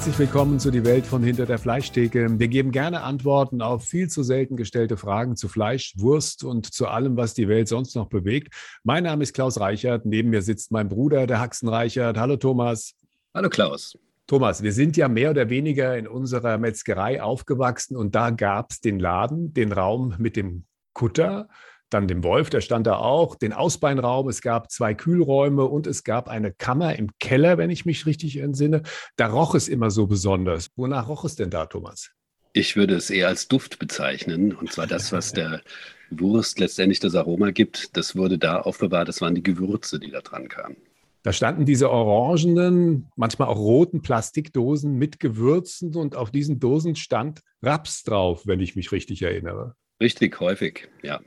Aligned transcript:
Herzlich 0.00 0.18
willkommen 0.18 0.58
zu 0.58 0.70
die 0.70 0.82
Welt 0.86 1.04
von 1.04 1.22
hinter 1.22 1.44
der 1.44 1.58
Fleischtheke. 1.58 2.26
Wir 2.38 2.48
geben 2.48 2.70
gerne 2.70 3.02
Antworten 3.02 3.60
auf 3.60 3.84
viel 3.84 4.08
zu 4.08 4.22
selten 4.22 4.56
gestellte 4.56 4.96
Fragen 4.96 5.36
zu 5.36 5.46
Fleisch, 5.46 5.92
Wurst 5.98 6.42
und 6.42 6.72
zu 6.72 6.88
allem, 6.88 7.18
was 7.18 7.34
die 7.34 7.48
Welt 7.48 7.68
sonst 7.68 7.94
noch 7.96 8.08
bewegt. 8.08 8.54
Mein 8.82 9.04
Name 9.04 9.22
ist 9.22 9.34
Klaus 9.34 9.60
Reichert. 9.60 10.06
Neben 10.06 10.30
mir 10.30 10.40
sitzt 10.40 10.72
mein 10.72 10.88
Bruder, 10.88 11.26
der 11.26 11.38
Haxen 11.38 11.68
Reichert. 11.68 12.16
Hallo 12.16 12.36
Thomas. 12.36 12.94
Hallo 13.34 13.50
Klaus. 13.50 13.98
Thomas, 14.26 14.62
wir 14.62 14.72
sind 14.72 14.96
ja 14.96 15.06
mehr 15.06 15.32
oder 15.32 15.50
weniger 15.50 15.98
in 15.98 16.08
unserer 16.08 16.56
Metzgerei 16.56 17.22
aufgewachsen 17.22 17.94
und 17.94 18.14
da 18.14 18.30
gab 18.30 18.70
es 18.70 18.80
den 18.80 19.00
Laden, 19.00 19.52
den 19.52 19.70
Raum 19.70 20.14
mit 20.16 20.34
dem 20.34 20.64
Kutter 20.94 21.50
dann 21.90 22.08
dem 22.08 22.24
Wolf, 22.24 22.50
der 22.50 22.60
stand 22.60 22.86
da 22.86 22.96
auch, 22.96 23.34
den 23.34 23.52
Ausbeinraum, 23.52 24.28
es 24.28 24.40
gab 24.40 24.70
zwei 24.70 24.94
Kühlräume 24.94 25.64
und 25.64 25.86
es 25.86 26.04
gab 26.04 26.28
eine 26.28 26.52
Kammer 26.52 26.96
im 26.96 27.10
Keller, 27.18 27.58
wenn 27.58 27.70
ich 27.70 27.84
mich 27.84 28.06
richtig 28.06 28.38
entsinne. 28.38 28.82
Da 29.16 29.26
roch 29.26 29.54
es 29.54 29.68
immer 29.68 29.90
so 29.90 30.06
besonders. 30.06 30.68
Wonach 30.76 31.08
roch 31.08 31.24
es 31.24 31.36
denn 31.36 31.50
da, 31.50 31.66
Thomas? 31.66 32.10
Ich 32.52 32.76
würde 32.76 32.94
es 32.94 33.10
eher 33.10 33.28
als 33.28 33.48
Duft 33.48 33.78
bezeichnen. 33.78 34.54
Und 34.54 34.72
zwar 34.72 34.86
das, 34.86 35.12
was 35.12 35.32
der 35.32 35.62
Wurst 36.10 36.58
letztendlich 36.58 37.00
das 37.00 37.14
Aroma 37.14 37.50
gibt, 37.50 37.96
das 37.96 38.16
wurde 38.16 38.38
da 38.38 38.60
aufbewahrt. 38.60 39.08
Das 39.08 39.20
waren 39.20 39.34
die 39.34 39.42
Gewürze, 39.42 40.00
die 40.00 40.10
da 40.10 40.20
dran 40.20 40.48
kamen. 40.48 40.76
Da 41.22 41.34
standen 41.34 41.66
diese 41.66 41.90
orangenen, 41.90 43.10
manchmal 43.14 43.48
auch 43.48 43.58
roten 43.58 44.00
Plastikdosen 44.00 44.94
mit 44.94 45.20
Gewürzen 45.20 45.94
und 45.94 46.16
auf 46.16 46.30
diesen 46.30 46.60
Dosen 46.60 46.96
stand 46.96 47.42
Raps 47.62 48.04
drauf, 48.04 48.46
wenn 48.46 48.60
ich 48.60 48.74
mich 48.74 48.90
richtig 48.90 49.20
erinnere. 49.20 49.74
Richtig 50.00 50.40
häufig, 50.40 50.88
ja. 51.02 51.20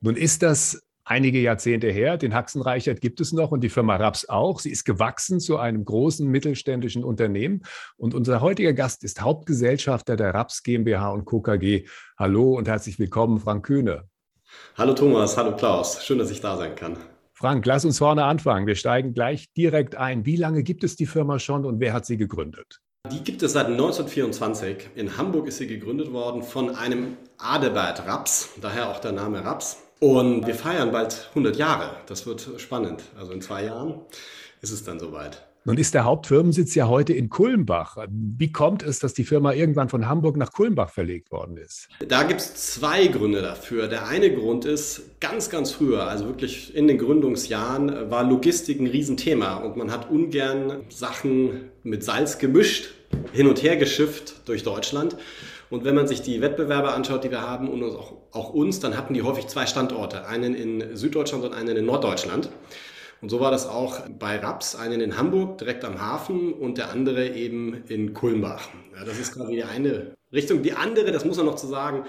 Nun 0.00 0.16
ist 0.16 0.42
das 0.42 0.80
einige 1.04 1.40
Jahrzehnte 1.40 1.90
her. 1.90 2.16
Den 2.16 2.34
Haxenreichert 2.34 3.00
gibt 3.00 3.20
es 3.20 3.32
noch 3.32 3.50
und 3.50 3.62
die 3.62 3.68
Firma 3.68 3.96
Raps 3.96 4.28
auch. 4.28 4.60
Sie 4.60 4.70
ist 4.70 4.84
gewachsen 4.84 5.40
zu 5.40 5.58
einem 5.58 5.84
großen 5.84 6.28
mittelständischen 6.28 7.02
Unternehmen. 7.02 7.62
Und 7.96 8.14
unser 8.14 8.40
heutiger 8.40 8.72
Gast 8.72 9.02
ist 9.02 9.20
Hauptgesellschafter 9.20 10.16
der 10.16 10.34
Raps 10.34 10.62
GmbH 10.62 11.10
und 11.10 11.24
Co. 11.24 11.40
KG. 11.40 11.86
Hallo 12.16 12.56
und 12.56 12.68
herzlich 12.68 12.98
willkommen, 12.98 13.40
Frank 13.40 13.66
Kühne. 13.66 14.04
Hallo 14.76 14.94
Thomas, 14.94 15.36
hallo 15.36 15.56
Klaus. 15.56 16.04
Schön, 16.04 16.18
dass 16.18 16.30
ich 16.30 16.40
da 16.40 16.56
sein 16.56 16.74
kann. 16.76 16.96
Frank, 17.34 17.66
lass 17.66 17.84
uns 17.84 17.98
vorne 17.98 18.24
anfangen. 18.24 18.66
Wir 18.66 18.74
steigen 18.76 19.14
gleich 19.14 19.52
direkt 19.54 19.96
ein. 19.96 20.26
Wie 20.26 20.36
lange 20.36 20.62
gibt 20.62 20.84
es 20.84 20.96
die 20.96 21.06
Firma 21.06 21.38
schon 21.38 21.64
und 21.64 21.80
wer 21.80 21.92
hat 21.92 22.06
sie 22.06 22.16
gegründet? 22.16 22.80
Die 23.12 23.24
gibt 23.24 23.42
es 23.42 23.52
seit 23.52 23.66
1924. 23.66 24.90
In 24.94 25.16
Hamburg 25.16 25.46
ist 25.48 25.58
sie 25.58 25.66
gegründet 25.66 26.12
worden 26.12 26.42
von 26.42 26.74
einem 26.74 27.16
Adebert 27.38 28.06
Raps, 28.06 28.50
daher 28.60 28.90
auch 28.90 28.98
der 28.98 29.12
Name 29.12 29.44
Raps. 29.44 29.78
Und 30.00 30.46
wir 30.46 30.54
feiern 30.54 30.92
bald 30.92 31.28
100 31.30 31.56
Jahre. 31.56 31.90
Das 32.06 32.26
wird 32.26 32.48
spannend. 32.58 33.02
Also 33.18 33.32
in 33.32 33.40
zwei 33.40 33.64
Jahren 33.64 34.00
ist 34.60 34.72
es 34.72 34.84
dann 34.84 34.98
soweit. 35.00 35.48
Nun 35.64 35.76
ist 35.76 35.92
der 35.92 36.04
Hauptfirmensitz 36.04 36.74
ja 36.74 36.88
heute 36.88 37.12
in 37.12 37.28
Kulmbach. 37.28 37.98
Wie 38.08 38.52
kommt 38.52 38.82
es, 38.82 39.00
dass 39.00 39.12
die 39.12 39.24
Firma 39.24 39.52
irgendwann 39.52 39.88
von 39.88 40.08
Hamburg 40.08 40.36
nach 40.36 40.52
Kulmbach 40.52 40.90
verlegt 40.90 41.30
worden 41.30 41.58
ist? 41.58 41.88
Da 42.06 42.22
gibt 42.22 42.40
es 42.40 42.54
zwei 42.72 43.08
Gründe 43.08 43.42
dafür. 43.42 43.88
Der 43.88 44.06
eine 44.06 44.34
Grund 44.34 44.64
ist, 44.64 45.20
ganz, 45.20 45.50
ganz 45.50 45.72
früher, 45.72 46.08
also 46.08 46.26
wirklich 46.26 46.74
in 46.74 46.88
den 46.88 46.96
Gründungsjahren, 46.96 48.10
war 48.10 48.24
Logistik 48.24 48.80
ein 48.80 48.86
Riesenthema 48.86 49.56
und 49.56 49.76
man 49.76 49.92
hat 49.92 50.10
ungern 50.10 50.84
Sachen 50.88 51.70
mit 51.82 52.02
Salz 52.02 52.38
gemischt, 52.38 52.94
hin 53.32 53.46
und 53.46 53.62
her 53.62 53.76
geschifft 53.76 54.48
durch 54.48 54.62
Deutschland. 54.62 55.16
Und 55.70 55.84
wenn 55.84 55.94
man 55.94 56.08
sich 56.08 56.22
die 56.22 56.40
Wettbewerber 56.40 56.94
anschaut, 56.94 57.24
die 57.24 57.30
wir 57.30 57.42
haben 57.42 57.68
und 57.68 57.82
auch, 57.82 58.14
auch 58.32 58.50
uns, 58.54 58.80
dann 58.80 58.96
hatten 58.96 59.14
die 59.14 59.22
häufig 59.22 59.46
zwei 59.48 59.66
Standorte, 59.66 60.26
einen 60.26 60.54
in 60.54 60.96
Süddeutschland 60.96 61.44
und 61.44 61.52
einen 61.52 61.76
in 61.76 61.84
Norddeutschland. 61.84 62.48
Und 63.20 63.30
so 63.30 63.40
war 63.40 63.50
das 63.50 63.66
auch 63.66 64.00
bei 64.18 64.38
Raps, 64.38 64.76
einen 64.76 65.00
in 65.00 65.18
Hamburg 65.18 65.58
direkt 65.58 65.84
am 65.84 66.00
Hafen 66.00 66.52
und 66.52 66.78
der 66.78 66.90
andere 66.90 67.28
eben 67.28 67.82
in 67.88 68.14
Kulmbach. 68.14 68.68
Ja, 68.96 69.04
das 69.04 69.18
ist 69.18 69.34
quasi 69.34 69.54
die 69.54 69.64
eine 69.64 70.14
Richtung. 70.32 70.62
Die 70.62 70.72
andere, 70.72 71.10
das 71.10 71.24
muss 71.24 71.36
man 71.36 71.46
noch 71.46 71.56
zu 71.56 71.66
sagen, 71.66 72.04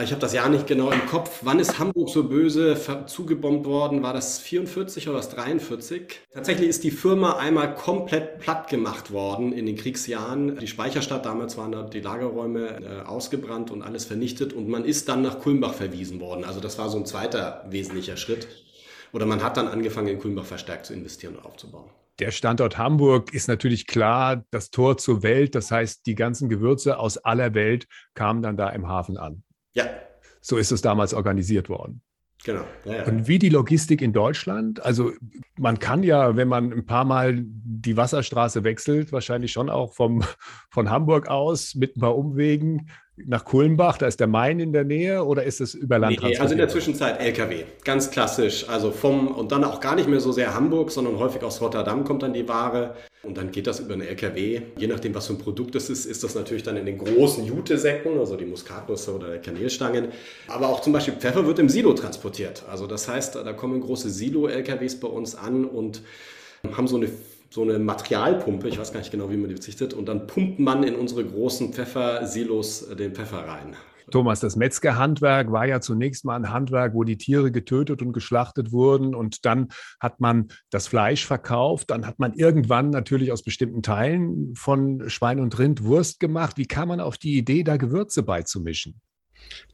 ich 0.00 0.10
habe 0.10 0.20
das 0.20 0.32
Jahr 0.32 0.48
nicht 0.48 0.66
genau 0.66 0.90
im 0.90 1.04
Kopf. 1.04 1.40
Wann 1.42 1.58
ist 1.58 1.78
Hamburg 1.78 2.08
so 2.08 2.24
böse 2.24 2.78
zugebombt 3.06 3.66
worden? 3.66 4.02
War 4.02 4.14
das 4.14 4.38
44 4.38 5.06
oder 5.08 5.18
was 5.18 5.28
43? 5.28 6.20
Tatsächlich 6.32 6.68
ist 6.70 6.82
die 6.82 6.90
Firma 6.90 7.36
einmal 7.36 7.74
komplett 7.74 8.38
platt 8.38 8.68
gemacht 8.68 9.12
worden 9.12 9.52
in 9.52 9.66
den 9.66 9.76
Kriegsjahren. 9.76 10.58
Die 10.58 10.66
Speicherstadt, 10.66 11.26
damals 11.26 11.58
waren 11.58 11.72
da 11.72 11.82
die 11.82 12.00
Lagerräume 12.00 12.80
äh, 12.80 13.06
ausgebrannt 13.06 13.70
und 13.70 13.82
alles 13.82 14.06
vernichtet 14.06 14.54
und 14.54 14.66
man 14.66 14.86
ist 14.86 15.10
dann 15.10 15.20
nach 15.20 15.40
Kulmbach 15.40 15.74
verwiesen 15.74 16.20
worden. 16.20 16.44
Also 16.44 16.60
das 16.60 16.78
war 16.78 16.88
so 16.88 16.96
ein 16.96 17.04
zweiter 17.04 17.66
wesentlicher 17.68 18.16
Schritt. 18.16 18.48
Oder 19.12 19.26
man 19.26 19.42
hat 19.42 19.58
dann 19.58 19.68
angefangen, 19.68 20.08
in 20.08 20.18
Kulmbach 20.18 20.46
verstärkt 20.46 20.86
zu 20.86 20.94
investieren 20.94 21.36
und 21.36 21.44
aufzubauen. 21.44 21.90
Der 22.18 22.30
Standort 22.30 22.78
Hamburg 22.78 23.34
ist 23.34 23.46
natürlich 23.46 23.86
klar 23.86 24.42
das 24.50 24.70
Tor 24.70 24.96
zur 24.96 25.22
Welt. 25.22 25.54
Das 25.54 25.70
heißt, 25.70 26.06
die 26.06 26.14
ganzen 26.14 26.48
Gewürze 26.48 26.98
aus 26.98 27.18
aller 27.18 27.52
Welt 27.52 27.88
kamen 28.14 28.40
dann 28.40 28.56
da 28.56 28.70
im 28.70 28.88
Hafen 28.88 29.18
an. 29.18 29.42
Ja. 29.72 29.84
So 30.40 30.56
ist 30.56 30.72
es 30.72 30.82
damals 30.82 31.14
organisiert 31.14 31.68
worden. 31.68 32.02
Genau. 32.44 32.64
Ja, 32.84 32.94
ja. 32.94 33.04
Und 33.04 33.28
wie 33.28 33.38
die 33.38 33.48
Logistik 33.48 34.02
in 34.02 34.12
Deutschland? 34.12 34.84
Also 34.84 35.12
man 35.56 35.78
kann 35.78 36.02
ja, 36.02 36.34
wenn 36.36 36.48
man 36.48 36.72
ein 36.72 36.86
paar 36.86 37.04
Mal 37.04 37.38
die 37.38 37.96
Wasserstraße 37.96 38.64
wechselt, 38.64 39.12
wahrscheinlich 39.12 39.52
schon 39.52 39.70
auch 39.70 39.94
vom, 39.94 40.24
von 40.70 40.90
Hamburg 40.90 41.28
aus 41.28 41.74
mit 41.74 41.96
ein 41.96 42.00
paar 42.00 42.16
Umwegen 42.16 42.90
nach 43.16 43.44
Kulmbach, 43.44 43.98
da 43.98 44.06
ist 44.06 44.18
der 44.20 44.26
Main 44.26 44.58
in 44.58 44.72
der 44.72 44.84
Nähe 44.84 45.24
oder 45.24 45.44
ist 45.44 45.60
es 45.60 45.74
über 45.74 45.98
Land? 45.98 46.20
Nee, 46.22 46.36
also 46.38 46.52
in 46.52 46.58
der 46.58 46.68
Zwischenzeit 46.68 47.20
LKW, 47.20 47.64
ganz 47.84 48.10
klassisch. 48.10 48.68
Also 48.68 48.90
vom 48.90 49.28
und 49.28 49.52
dann 49.52 49.64
auch 49.64 49.80
gar 49.80 49.94
nicht 49.94 50.08
mehr 50.08 50.20
so 50.20 50.32
sehr 50.32 50.54
Hamburg, 50.54 50.90
sondern 50.90 51.18
häufig 51.18 51.42
aus 51.44 51.60
Rotterdam 51.60 52.04
kommt 52.04 52.22
dann 52.22 52.32
die 52.32 52.48
Ware 52.48 52.96
und 53.22 53.36
dann 53.36 53.52
geht 53.52 53.66
das 53.66 53.80
über 53.80 53.94
einen 53.94 54.02
LKW. 54.02 54.62
Je 54.76 54.86
nachdem, 54.86 55.14
was 55.14 55.28
für 55.28 55.34
ein 55.34 55.38
Produkt 55.38 55.74
es 55.76 55.88
ist, 55.90 56.06
ist 56.06 56.24
das 56.24 56.34
natürlich 56.34 56.64
dann 56.64 56.76
in 56.76 56.86
den 56.86 56.98
großen 56.98 57.44
Jutesäcken, 57.44 58.18
also 58.18 58.36
die 58.36 58.44
Muskatnüsse 58.44 59.14
oder 59.14 59.38
Kanälstangen. 59.38 60.08
Aber 60.48 60.68
auch 60.68 60.80
zum 60.80 60.92
Beispiel 60.92 61.14
Pfeffer 61.14 61.46
wird 61.46 61.58
im 61.58 61.68
Silo 61.68 61.92
transportiert. 61.94 62.64
Also 62.68 62.86
das 62.86 63.06
heißt, 63.06 63.36
da 63.36 63.52
kommen 63.52 63.80
große 63.80 64.10
Silo-LKWs 64.10 64.96
bei 64.96 65.08
uns 65.08 65.34
an 65.34 65.64
und 65.64 66.02
haben 66.76 66.88
so 66.88 66.96
eine 66.96 67.08
so 67.52 67.60
eine 67.60 67.78
Materialpumpe, 67.78 68.68
ich 68.68 68.78
weiß 68.78 68.92
gar 68.92 69.00
nicht 69.00 69.10
genau, 69.10 69.30
wie 69.30 69.36
man 69.36 69.48
die 69.48 69.54
bezeichnet, 69.54 69.92
und 69.92 70.06
dann 70.06 70.26
pumpt 70.26 70.58
man 70.58 70.84
in 70.84 70.94
unsere 70.94 71.22
großen 71.22 71.74
Pfeffersilos 71.74 72.86
den 72.98 73.14
Pfeffer 73.14 73.46
rein. 73.46 73.76
Thomas, 74.12 74.40
das 74.40 74.56
Metzgerhandwerk 74.56 75.50
war 75.50 75.66
ja 75.66 75.80
zunächst 75.80 76.24
mal 76.24 76.36
ein 76.36 76.50
Handwerk, 76.50 76.94
wo 76.94 77.02
die 77.02 77.16
Tiere 77.16 77.50
getötet 77.50 78.02
und 78.02 78.12
geschlachtet 78.12 78.70
wurden 78.70 79.14
und 79.14 79.44
dann 79.44 79.68
hat 80.00 80.20
man 80.20 80.48
das 80.70 80.86
Fleisch 80.86 81.26
verkauft, 81.26 81.90
dann 81.90 82.06
hat 82.06 82.18
man 82.18 82.34
irgendwann 82.34 82.90
natürlich 82.90 83.32
aus 83.32 83.42
bestimmten 83.42 83.82
Teilen 83.82 84.54
von 84.54 85.08
Schwein 85.08 85.40
und 85.40 85.58
Rind 85.58 85.84
Wurst 85.84 86.20
gemacht. 86.20 86.58
Wie 86.58 86.66
kam 86.66 86.88
man 86.88 87.00
auf 87.00 87.18
die 87.18 87.36
Idee, 87.36 87.64
da 87.64 87.76
Gewürze 87.76 88.22
beizumischen? 88.22 89.00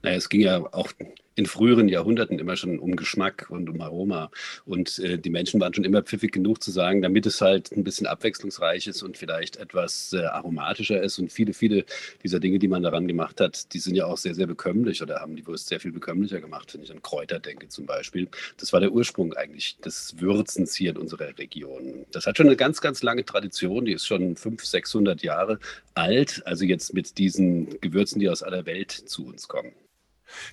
Naja, 0.03 0.17
es 0.17 0.29
ging 0.29 0.41
ja 0.41 0.65
auch 0.73 0.93
in 1.39 1.47
früheren 1.47 1.89
Jahrhunderten 1.89 2.41
immer 2.41 2.57
schon 2.57 2.81
um 2.81 2.97
Geschmack 2.97 3.47
und 3.49 3.71
um 3.71 3.81
Aroma. 3.81 4.31
Und 4.65 4.99
äh, 4.99 5.19
die 5.19 5.31
Menschen 5.31 5.61
waren 5.61 5.73
schon 5.73 5.85
immer 5.85 6.03
pfiffig 6.03 6.33
genug 6.33 6.61
zu 6.61 6.73
sagen, 6.73 7.01
damit 7.01 7.27
es 7.27 7.41
halt 7.41 7.71
ein 7.71 7.85
bisschen 7.85 8.09
abwechslungsreich 8.09 8.89
ist 8.89 9.05
und 9.05 9.17
vielleicht 9.17 9.57
etwas 9.57 10.13
äh, 10.13 10.25
aromatischer 10.25 11.01
ist. 11.01 11.19
Und 11.21 11.33
viele, 11.33 11.53
viele 11.53 11.85
dieser 12.25 12.41
Dinge, 12.41 12.59
die 12.59 12.67
man 12.67 12.83
daran 12.83 13.07
gemacht 13.07 13.41
hat, 13.41 13.73
die 13.73 13.79
sind 13.79 13.95
ja 13.95 14.07
auch 14.07 14.17
sehr, 14.17 14.35
sehr 14.35 14.49
bekömmlich 14.49 15.01
oder 15.01 15.21
haben 15.21 15.37
die 15.37 15.47
Wurst 15.47 15.69
sehr 15.69 15.79
viel 15.79 15.93
bekömmlicher 15.93 16.41
gemacht, 16.41 16.75
wenn 16.75 16.83
ich 16.83 16.91
an 16.91 17.03
Kräuter 17.03 17.39
denke 17.39 17.69
zum 17.69 17.87
Beispiel. 17.87 18.27
Das 18.57 18.73
war 18.73 18.81
der 18.81 18.91
Ursprung 18.91 19.33
eigentlich 19.35 19.79
des 19.79 20.21
Würzens 20.21 20.75
hier 20.75 20.91
in 20.91 20.97
unserer 20.97 21.39
Region. 21.39 22.05
Das 22.11 22.27
hat 22.27 22.37
schon 22.37 22.47
eine 22.47 22.57
ganz, 22.57 22.81
ganz 22.81 23.05
lange 23.05 23.25
Tradition. 23.25 23.85
Die 23.85 23.93
ist 23.93 24.07
schon 24.07 24.35
500, 24.35 24.67
600 24.67 25.23
Jahre 25.23 25.61
alt. 25.95 26.43
Also 26.47 26.65
jetzt 26.65 26.95
mit 26.95 27.17
diesen 27.17 27.81
Gewürzen, 27.81 28.19
die 28.19 28.29
aus 28.29 28.43
aller 28.43 28.67
Welt 28.67 28.91
zu 28.91 29.25
uns 29.25 29.47
kommen. 29.47 29.71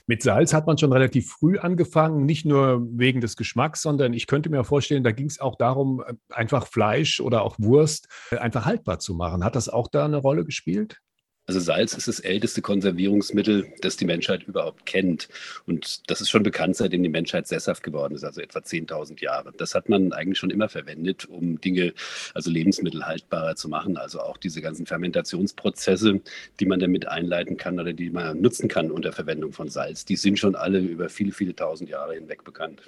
Mit 0.08 0.24
Salz 0.24 0.54
hat 0.54 0.68
man 0.68 0.78
schon 0.78 0.94
relativ 0.94 1.30
früh 1.32 1.58
angefangen, 1.58 2.26
nicht 2.26 2.46
nur 2.46 2.82
wegen 2.92 3.22
des 3.22 3.36
Geschmacks, 3.36 3.82
sondern 3.82 4.14
ich 4.14 4.28
könnte 4.28 4.50
mir 4.50 4.64
vorstellen, 4.64 5.04
da 5.04 5.12
ging 5.12 5.28
es 5.28 5.40
auch 5.40 5.56
darum, 5.56 6.04
äh, 6.06 6.14
einfach 6.30 6.68
Fleisch 6.68 7.20
oder 7.20 7.42
auch 7.44 7.58
Wurst 7.60 8.08
äh, 8.32 8.38
einfach 8.38 8.66
haltbar 8.66 9.00
zu 9.00 9.14
machen. 9.14 9.44
Hat 9.44 9.56
das 9.56 9.70
auch 9.70 9.88
da 9.88 10.06
eine 10.06 10.18
Rolle 10.18 10.46
gespielt? 10.46 11.02
Also 11.48 11.60
Salz 11.60 11.94
ist 11.94 12.08
das 12.08 12.20
älteste 12.20 12.64
Konservierungsmittel, 12.64 13.72
das 13.82 13.98
die 13.98 14.06
Menschheit 14.06 14.44
überhaupt 14.44 14.88
kennt. 14.88 15.30
Und 15.68 16.10
das 16.10 16.20
ist 16.20 16.32
schon 16.32 16.42
bekannt, 16.42 16.76
seitdem 16.76 17.04
die 17.04 17.10
Menschheit 17.10 17.48
sesshaft 17.48 17.84
geworden 17.84 18.16
ist, 18.16 18.24
also 18.24 18.42
etwa 18.42 18.60
10.000 18.60 19.22
Jahre. 19.22 19.54
Das 19.56 19.76
hat 19.76 19.88
man 19.88 20.12
eigentlich 20.12 20.40
schon 20.40 20.50
immer 20.50 20.70
verwendet, 20.70 21.26
um 21.26 21.62
Dinge, 21.62 21.94
also 22.34 22.50
Lebensmittel 22.50 23.06
haltbarer 23.06 23.56
zu 23.56 23.70
machen. 23.70 23.96
Also 23.96 24.22
auch 24.22 24.38
diese 24.38 24.62
ganzen 24.62 24.88
Fermentationsprozesse, 24.88 26.22
die 26.60 26.66
man 26.66 26.80
damit 26.80 27.08
einleiten 27.08 27.58
kann 27.58 27.80
oder 27.80 27.94
die 27.94 28.10
man 28.10 28.42
nutzen 28.42 28.68
kann 28.68 28.90
unter 28.90 29.12
Verwendung 29.12 29.52
von 29.54 29.70
Salz, 29.70 30.04
die 30.04 30.16
sind 30.16 30.40
schon 30.40 30.56
alle 30.56 30.80
über 30.80 31.10
viele, 31.10 31.32
viele 31.32 31.56
tausend 31.56 31.92
Jahre 31.92 32.16
hinweg 32.16 32.44
bekannt. 32.44 32.82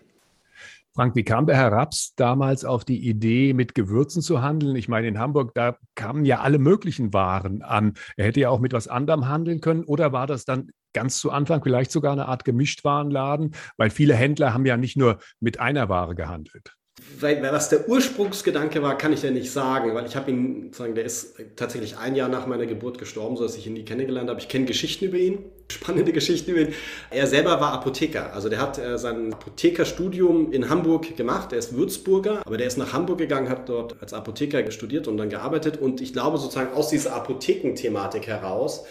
Frank, 0.97 1.15
wie 1.15 1.23
kam 1.23 1.45
der 1.45 1.55
Herr 1.55 1.71
Raps 1.71 2.15
damals 2.15 2.65
auf 2.65 2.83
die 2.83 3.07
Idee, 3.07 3.53
mit 3.53 3.75
Gewürzen 3.75 4.23
zu 4.23 4.41
handeln? 4.41 4.75
Ich 4.75 4.87
meine, 4.87 5.07
in 5.07 5.19
Hamburg, 5.19 5.53
da 5.53 5.77
kamen 5.93 6.25
ja 6.25 6.39
alle 6.39 6.57
möglichen 6.57 7.13
Waren 7.13 7.61
an. 7.61 7.93
Er 8.15 8.25
hätte 8.25 8.39
ja 8.39 8.49
auch 8.49 8.59
mit 8.59 8.73
was 8.73 8.87
anderem 8.87 9.27
handeln 9.27 9.61
können. 9.61 9.83
Oder 9.83 10.11
war 10.11 10.25
das 10.25 10.43
dann 10.43 10.71
ganz 10.93 11.19
zu 11.19 11.29
Anfang 11.29 11.61
vielleicht 11.61 11.91
sogar 11.91 12.13
eine 12.13 12.27
Art 12.27 12.45
Gemischtwarenladen? 12.45 13.53
Weil 13.77 13.91
viele 13.91 14.15
Händler 14.15 14.55
haben 14.55 14.65
ja 14.65 14.75
nicht 14.75 14.97
nur 14.97 15.19
mit 15.39 15.59
einer 15.59 15.87
Ware 15.87 16.15
gehandelt. 16.15 16.73
Was 17.19 17.69
der 17.69 17.87
Ursprungsgedanke 17.87 18.81
war, 18.81 18.97
kann 18.97 19.13
ich 19.13 19.21
ja 19.21 19.29
nicht 19.29 19.51
sagen, 19.51 19.93
weil 19.93 20.05
ich 20.05 20.15
habe 20.15 20.31
ihn, 20.31 20.71
sagen, 20.73 20.95
der 20.95 21.05
ist 21.05 21.35
tatsächlich 21.55 21.97
ein 21.97 22.15
Jahr 22.15 22.27
nach 22.27 22.47
meiner 22.47 22.65
Geburt 22.65 22.97
gestorben, 22.97 23.37
so 23.37 23.43
dass 23.43 23.55
ich 23.55 23.67
ihn 23.67 23.73
nie 23.73 23.85
kennengelernt 23.85 24.29
habe. 24.29 24.39
Ich 24.39 24.47
kenne 24.47 24.65
Geschichten 24.65 25.05
über 25.05 25.17
ihn, 25.17 25.39
spannende 25.71 26.11
Geschichten 26.11 26.51
über 26.51 26.61
ihn. 26.61 26.73
Er 27.11 27.27
selber 27.27 27.59
war 27.59 27.73
Apotheker, 27.73 28.33
also 28.33 28.49
der 28.49 28.59
hat 28.59 28.79
äh, 28.79 28.97
sein 28.97 29.33
Apothekerstudium 29.33 30.51
in 30.51 30.69
Hamburg 30.69 31.15
gemacht. 31.15 31.51
Er 31.53 31.59
ist 31.59 31.75
Würzburger, 31.75 32.41
aber 32.45 32.57
der 32.57 32.67
ist 32.67 32.77
nach 32.77 32.93
Hamburg 32.93 33.19
gegangen, 33.19 33.49
hat 33.49 33.69
dort 33.69 34.01
als 34.01 34.13
Apotheker 34.13 34.69
studiert 34.71 35.07
und 35.07 35.17
dann 35.17 35.29
gearbeitet. 35.29 35.77
Und 35.77 36.01
ich 36.01 36.13
glaube 36.13 36.37
sozusagen 36.37 36.73
aus 36.73 36.89
dieser 36.89 37.15
Apothekenthematik 37.15 38.27
heraus 38.27 38.85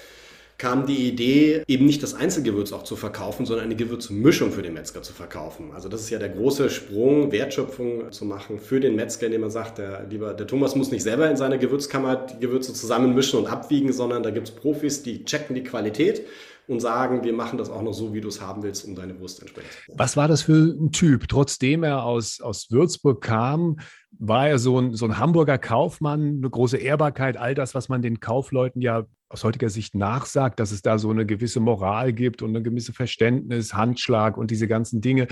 kam 0.58 0.86
die 0.86 1.08
Idee, 1.08 1.62
eben 1.66 1.84
nicht 1.84 2.02
das 2.02 2.14
Einzelgewürz 2.14 2.72
auch 2.72 2.82
zu 2.82 2.96
verkaufen, 2.96 3.44
sondern 3.44 3.66
eine 3.66 3.76
Gewürzmischung 3.76 4.52
für 4.52 4.62
den 4.62 4.74
Metzger 4.74 5.02
zu 5.02 5.12
verkaufen. 5.12 5.72
Also 5.74 5.88
das 5.88 6.02
ist 6.02 6.10
ja 6.10 6.18
der 6.18 6.30
große 6.30 6.70
Sprung, 6.70 7.30
Wertschöpfung 7.30 8.10
zu 8.10 8.24
machen 8.24 8.58
für 8.58 8.80
den 8.80 8.96
Metzger, 8.96 9.26
indem 9.26 9.42
man 9.42 9.50
sagt, 9.50 9.78
der, 9.78 10.06
lieber, 10.08 10.34
der 10.34 10.46
Thomas 10.46 10.74
muss 10.74 10.90
nicht 10.90 11.02
selber 11.02 11.30
in 11.30 11.36
seiner 11.36 11.58
Gewürzkammer 11.58 12.16
die 12.16 12.40
Gewürze 12.40 12.72
zusammenmischen 12.72 13.38
und 13.38 13.46
abwiegen, 13.46 13.92
sondern 13.92 14.22
da 14.22 14.30
gibt 14.30 14.48
es 14.48 14.54
Profis, 14.54 15.02
die 15.02 15.24
checken 15.24 15.54
die 15.54 15.64
Qualität 15.64 16.22
und 16.68 16.80
sagen, 16.80 17.22
wir 17.22 17.32
machen 17.32 17.58
das 17.58 17.70
auch 17.70 17.82
noch 17.82 17.92
so, 17.92 18.12
wie 18.12 18.20
du 18.20 18.28
es 18.28 18.40
haben 18.40 18.62
willst, 18.62 18.84
um 18.86 18.94
deine 18.94 19.18
Wurst 19.20 19.40
entsprechend 19.40 19.70
Was 19.88 20.16
war 20.16 20.26
das 20.26 20.42
für 20.42 20.52
ein 20.52 20.90
Typ? 20.90 21.28
Trotzdem 21.28 21.84
er 21.84 22.04
aus, 22.04 22.40
aus 22.40 22.70
Würzburg 22.70 23.22
kam, 23.22 23.76
war 24.18 24.48
er 24.48 24.58
so 24.58 24.78
ein, 24.78 24.94
so 24.94 25.04
ein 25.06 25.18
Hamburger 25.18 25.58
Kaufmann, 25.58 26.38
eine 26.38 26.50
große 26.50 26.76
Ehrbarkeit, 26.76 27.36
all 27.36 27.54
das, 27.54 27.74
was 27.74 27.88
man 27.88 28.02
den 28.02 28.20
Kaufleuten 28.20 28.80
ja 28.80 29.04
aus 29.28 29.44
heutiger 29.44 29.68
Sicht 29.68 29.94
nachsagt, 29.94 30.60
dass 30.60 30.70
es 30.70 30.82
da 30.82 30.98
so 30.98 31.10
eine 31.10 31.26
gewisse 31.26 31.60
Moral 31.60 32.12
gibt 32.12 32.42
und 32.42 32.56
ein 32.56 32.62
gewisses 32.62 32.94
Verständnis, 32.94 33.74
Handschlag 33.74 34.36
und 34.36 34.50
diese 34.50 34.68
ganzen 34.68 35.00
Dinge. 35.00 35.26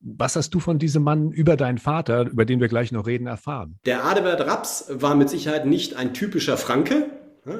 Was 0.00 0.36
hast 0.36 0.50
du 0.50 0.60
von 0.60 0.78
diesem 0.78 1.02
Mann 1.02 1.32
über 1.32 1.56
deinen 1.56 1.78
Vater, 1.78 2.26
über 2.30 2.44
den 2.44 2.60
wir 2.60 2.68
gleich 2.68 2.92
noch 2.92 3.06
reden, 3.06 3.26
erfahren? 3.26 3.78
Der 3.86 4.04
Adebert 4.04 4.46
Raps 4.46 4.86
war 4.92 5.14
mit 5.14 5.28
Sicherheit 5.28 5.66
nicht 5.66 5.96
ein 5.96 6.14
typischer 6.14 6.56
Franke, 6.56 7.10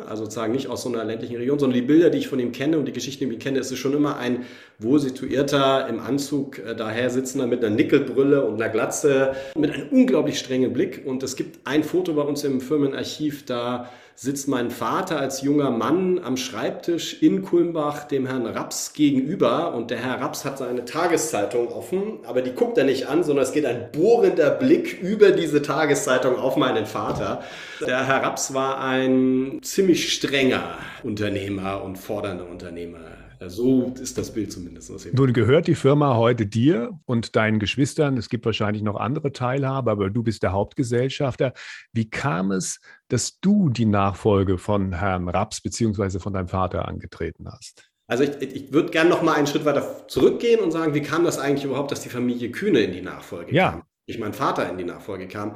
also 0.08 0.24
sozusagen 0.24 0.52
nicht 0.52 0.68
aus 0.68 0.82
so 0.82 0.88
einer 0.88 1.04
ländlichen 1.04 1.36
Region, 1.36 1.58
sondern 1.58 1.80
die 1.80 1.86
Bilder, 1.86 2.10
die 2.10 2.18
ich 2.18 2.28
von 2.28 2.38
ihm 2.38 2.52
kenne 2.52 2.78
und 2.78 2.86
die 2.86 2.92
Geschichten, 2.92 3.28
die 3.28 3.36
ich 3.36 3.40
kenne, 3.40 3.58
ist 3.58 3.70
es 3.70 3.78
schon 3.78 3.94
immer 3.94 4.16
ein 4.16 4.44
wohl 4.78 4.98
situierter, 4.98 5.88
im 5.88 6.00
Anzug 6.00 6.58
äh, 6.58 6.74
daher 6.74 7.10
sitzender 7.10 7.46
mit 7.46 7.64
einer 7.64 7.74
Nickelbrille 7.74 8.44
und 8.44 8.60
einer 8.60 8.70
Glatze, 8.70 9.34
mit 9.56 9.72
einem 9.72 9.88
unglaublich 9.88 10.38
strengen 10.38 10.72
Blick. 10.72 11.02
Und 11.04 11.22
es 11.22 11.36
gibt 11.36 11.66
ein 11.66 11.84
Foto 11.84 12.14
bei 12.14 12.22
uns 12.22 12.44
im 12.44 12.60
Firmenarchiv, 12.60 13.44
da 13.44 13.90
sitzt 14.20 14.48
mein 14.48 14.72
Vater 14.72 15.20
als 15.20 15.42
junger 15.42 15.70
Mann 15.70 16.18
am 16.18 16.36
Schreibtisch 16.36 17.22
in 17.22 17.42
Kulmbach 17.42 18.02
dem 18.02 18.26
Herrn 18.26 18.46
Raps 18.46 18.92
gegenüber 18.92 19.72
und 19.74 19.92
der 19.92 19.98
Herr 19.98 20.20
Raps 20.20 20.44
hat 20.44 20.58
seine 20.58 20.84
Tageszeitung 20.84 21.68
offen, 21.68 22.18
aber 22.26 22.42
die 22.42 22.50
guckt 22.50 22.76
er 22.78 22.84
nicht 22.84 23.06
an, 23.06 23.22
sondern 23.22 23.44
es 23.44 23.52
geht 23.52 23.64
ein 23.64 23.92
bohrender 23.92 24.50
Blick 24.50 25.00
über 25.00 25.30
diese 25.30 25.62
Tageszeitung 25.62 26.34
auf 26.34 26.56
meinen 26.56 26.86
Vater. 26.86 27.44
Der 27.86 28.08
Herr 28.08 28.24
Raps 28.24 28.52
war 28.52 28.80
ein 28.80 29.60
ziemlich 29.62 30.12
strenger 30.12 30.64
Unternehmer 31.04 31.84
und 31.84 31.96
fordernder 31.96 32.48
Unternehmer. 32.48 33.17
So 33.46 33.94
ist 34.00 34.18
das 34.18 34.32
Bild 34.32 34.50
zumindest. 34.50 35.14
Nun 35.14 35.32
gehört 35.32 35.68
die 35.68 35.74
Firma 35.76 36.16
heute 36.16 36.46
dir 36.46 36.98
und 37.04 37.36
deinen 37.36 37.60
Geschwistern. 37.60 38.16
Es 38.16 38.28
gibt 38.28 38.44
wahrscheinlich 38.44 38.82
noch 38.82 38.96
andere 38.96 39.32
Teilhaber, 39.32 39.92
aber 39.92 40.10
du 40.10 40.22
bist 40.22 40.42
der 40.42 40.52
Hauptgesellschafter. 40.52 41.52
Wie 41.92 42.10
kam 42.10 42.50
es, 42.50 42.80
dass 43.08 43.38
du 43.40 43.68
die 43.70 43.84
Nachfolge 43.84 44.58
von 44.58 44.92
Herrn 44.92 45.28
Raps 45.28 45.60
bzw. 45.60 46.18
von 46.18 46.32
deinem 46.32 46.48
Vater 46.48 46.88
angetreten 46.88 47.48
hast? 47.48 47.88
Also 48.08 48.24
ich, 48.24 48.40
ich 48.40 48.72
würde 48.72 48.90
gerne 48.90 49.10
noch 49.10 49.22
mal 49.22 49.34
einen 49.34 49.46
Schritt 49.46 49.64
weiter 49.64 50.08
zurückgehen 50.08 50.60
und 50.60 50.72
sagen, 50.72 50.94
wie 50.94 51.02
kam 51.02 51.24
das 51.24 51.38
eigentlich 51.38 51.64
überhaupt, 51.64 51.92
dass 51.92 52.00
die 52.00 52.08
Familie 52.08 52.50
Kühne 52.50 52.80
in 52.80 52.92
die 52.92 53.02
Nachfolge 53.02 53.54
ja. 53.54 53.70
kam? 53.72 53.82
Ich 54.06 54.18
mein 54.18 54.32
Vater 54.32 54.68
in 54.68 54.78
die 54.78 54.84
Nachfolge 54.84 55.28
kam. 55.28 55.54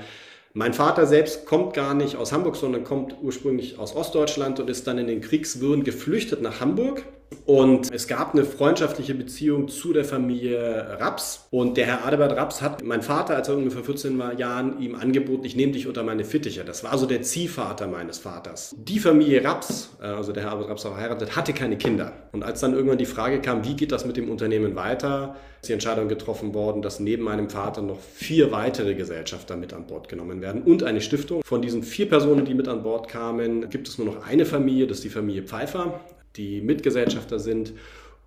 Mein 0.53 0.75
Vater 0.75 1.07
selbst 1.07 1.47
kommt 1.47 1.73
gar 1.73 1.95
nicht 1.95 2.17
aus 2.17 2.31
Hamburg, 2.31 2.57
sondern 2.57 2.85
kommt 2.85 3.17
ursprünglich 3.23 3.79
aus 3.79 3.97
Ostdeutschland 3.97 4.61
und 4.61 4.69
ist 4.69 4.87
dann 4.87 4.99
in 4.99 5.07
den 5.07 5.23
Kriegswirren 5.23 5.83
geflüchtet 5.83 6.43
nach 6.43 6.61
Hamburg 6.61 7.05
und 7.47 7.93
es 7.93 8.07
gab 8.07 8.35
eine 8.35 8.45
freundschaftliche 8.45 9.15
Beziehung 9.15 9.69
zu 9.69 9.93
der 9.93 10.05
Familie 10.05 10.99
Raps. 11.01 11.47
Und 11.51 11.77
der 11.77 11.87
Herr 11.87 12.07
Adebert 12.07 12.37
Raps 12.37 12.63
hat 12.63 12.83
mein 12.83 13.03
Vater, 13.03 13.37
als 13.37 13.49
er 13.49 13.57
ungefähr 13.57 13.85
14 13.85 14.19
war, 14.19 14.35
Jahren, 14.39 14.81
ihm 14.81 14.95
angeboten, 14.95 15.45
ich 15.45 15.57
nehme 15.57 15.73
dich 15.73 15.87
unter 15.87 16.03
meine 16.03 16.25
Fittiche. 16.25 16.65
Das 16.65 16.85
war 16.85 16.93
also 16.93 17.07
der 17.07 17.23
Ziehvater 17.23 17.87
meines 17.87 18.19
Vaters. 18.19 18.75
Die 18.79 18.99
Familie 18.99 19.45
Raps, 19.45 19.91
äh, 20.01 20.07
also 20.07 20.33
der 20.33 20.45
Herr 20.45 20.53
Adebert 20.53 20.71
Raps 20.71 20.85
war 20.85 20.93
verheiratet, 20.93 21.37
hatte 21.37 21.53
keine 21.53 21.77
Kinder. 21.77 22.13
Und 22.33 22.43
als 22.43 22.61
dann 22.61 22.75
irgendwann 22.75 22.99
die 22.99 23.07
Frage 23.07 23.41
kam, 23.41 23.65
wie 23.65 23.75
geht 23.75 23.93
das 23.93 24.05
mit 24.05 24.17
dem 24.17 24.31
Unternehmen 24.31 24.77
weiter, 24.77 25.37
ist 25.61 25.69
die 25.69 25.75
Entscheidung 25.75 26.09
getroffen 26.09 26.55
worden, 26.55 26.83
dass 26.83 26.99
neben 26.99 27.23
meinem 27.23 27.49
Vater 27.49 27.83
noch 27.83 28.01
vier 28.01 28.51
weitere 28.51 28.95
Gesellschafter 28.95 29.57
mit 29.57 29.73
an 29.73 29.87
Bord 29.87 30.09
genommen 30.09 30.41
werden 30.41 30.63
und 30.63 30.83
eine 30.83 31.01
Stiftung. 31.01 31.43
Von 31.45 31.63
diesen 31.63 31.83
vier 31.83 32.09
Personen, 32.09 32.45
die 32.45 32.55
mit 32.55 32.67
an 32.67 32.83
Bord 32.83 33.09
kamen, 33.09 33.71
gibt 33.71 33.89
es 33.89 33.99
nur 33.99 34.09
noch 34.09 34.27
eine 34.27 34.45
Familie, 34.45 34.87
das 34.87 34.99
ist 34.99 35.05
die 35.05 35.11
Familie 35.11 35.43
Pfeiffer 35.45 36.01
die 36.37 36.61
Mitgesellschafter 36.61 37.39
sind 37.39 37.73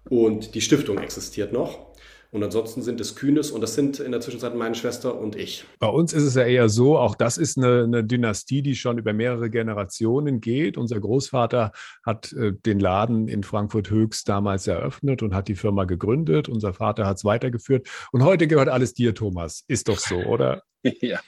und 0.10 0.56
die 0.56 0.62
Stiftung 0.62 0.98
existiert 0.98 1.52
noch. 1.54 1.96
Und 2.36 2.44
ansonsten 2.44 2.82
sind 2.82 3.00
es 3.00 3.16
Kühnes 3.16 3.50
und 3.52 3.62
das 3.62 3.76
sind 3.76 4.02
in 4.02 4.12
der 4.12 4.20
Zwischenzeit 4.20 4.56
meine 4.56 4.76
Schwester 4.76 5.18
und 5.18 5.38
ich. 5.38 5.64
Bei 5.80 5.88
uns 5.88 6.12
ist 6.12 6.24
es 6.24 6.36
ja 6.36 6.44
eher 6.44 6.68
so, 6.68 6.98
auch 6.98 7.16
das 7.16 7.38
ist 7.38 7.58
eine, 7.58 7.84
eine 7.84 8.04
Dynastie, 8.04 8.62
die 8.62 8.76
schon 8.76 8.98
über 8.98 9.14
mehrere 9.14 9.50
Generationen 9.50 10.42
geht. 10.42 10.78
Unser 10.78 11.00
Großvater 11.00 11.72
hat 12.06 12.34
äh, 12.34 12.52
den 12.52 12.82
Laden 12.82 13.30
in 13.30 13.44
Frankfurt 13.44 13.90
Höchst 13.90 14.28
damals 14.28 14.68
eröffnet 14.68 15.24
und 15.24 15.34
hat 15.34 15.48
die 15.48 15.56
Firma 15.56 15.86
gegründet. 15.86 16.50
Unser 16.50 16.74
Vater 16.74 17.06
hat 17.06 17.16
es 17.16 17.24
weitergeführt. 17.24 17.88
Und 18.12 18.24
heute 18.24 18.48
gehört 18.48 18.68
alles 18.68 18.94
dir, 18.94 19.16
Thomas. 19.16 19.64
Ist 19.70 19.88
doch 19.88 20.00
so, 20.00 20.18
oder? 20.18 20.64
ja, 20.84 21.22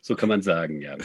so 0.00 0.14
kann 0.14 0.28
man 0.28 0.42
sagen, 0.42 0.80
ja. 0.80 0.96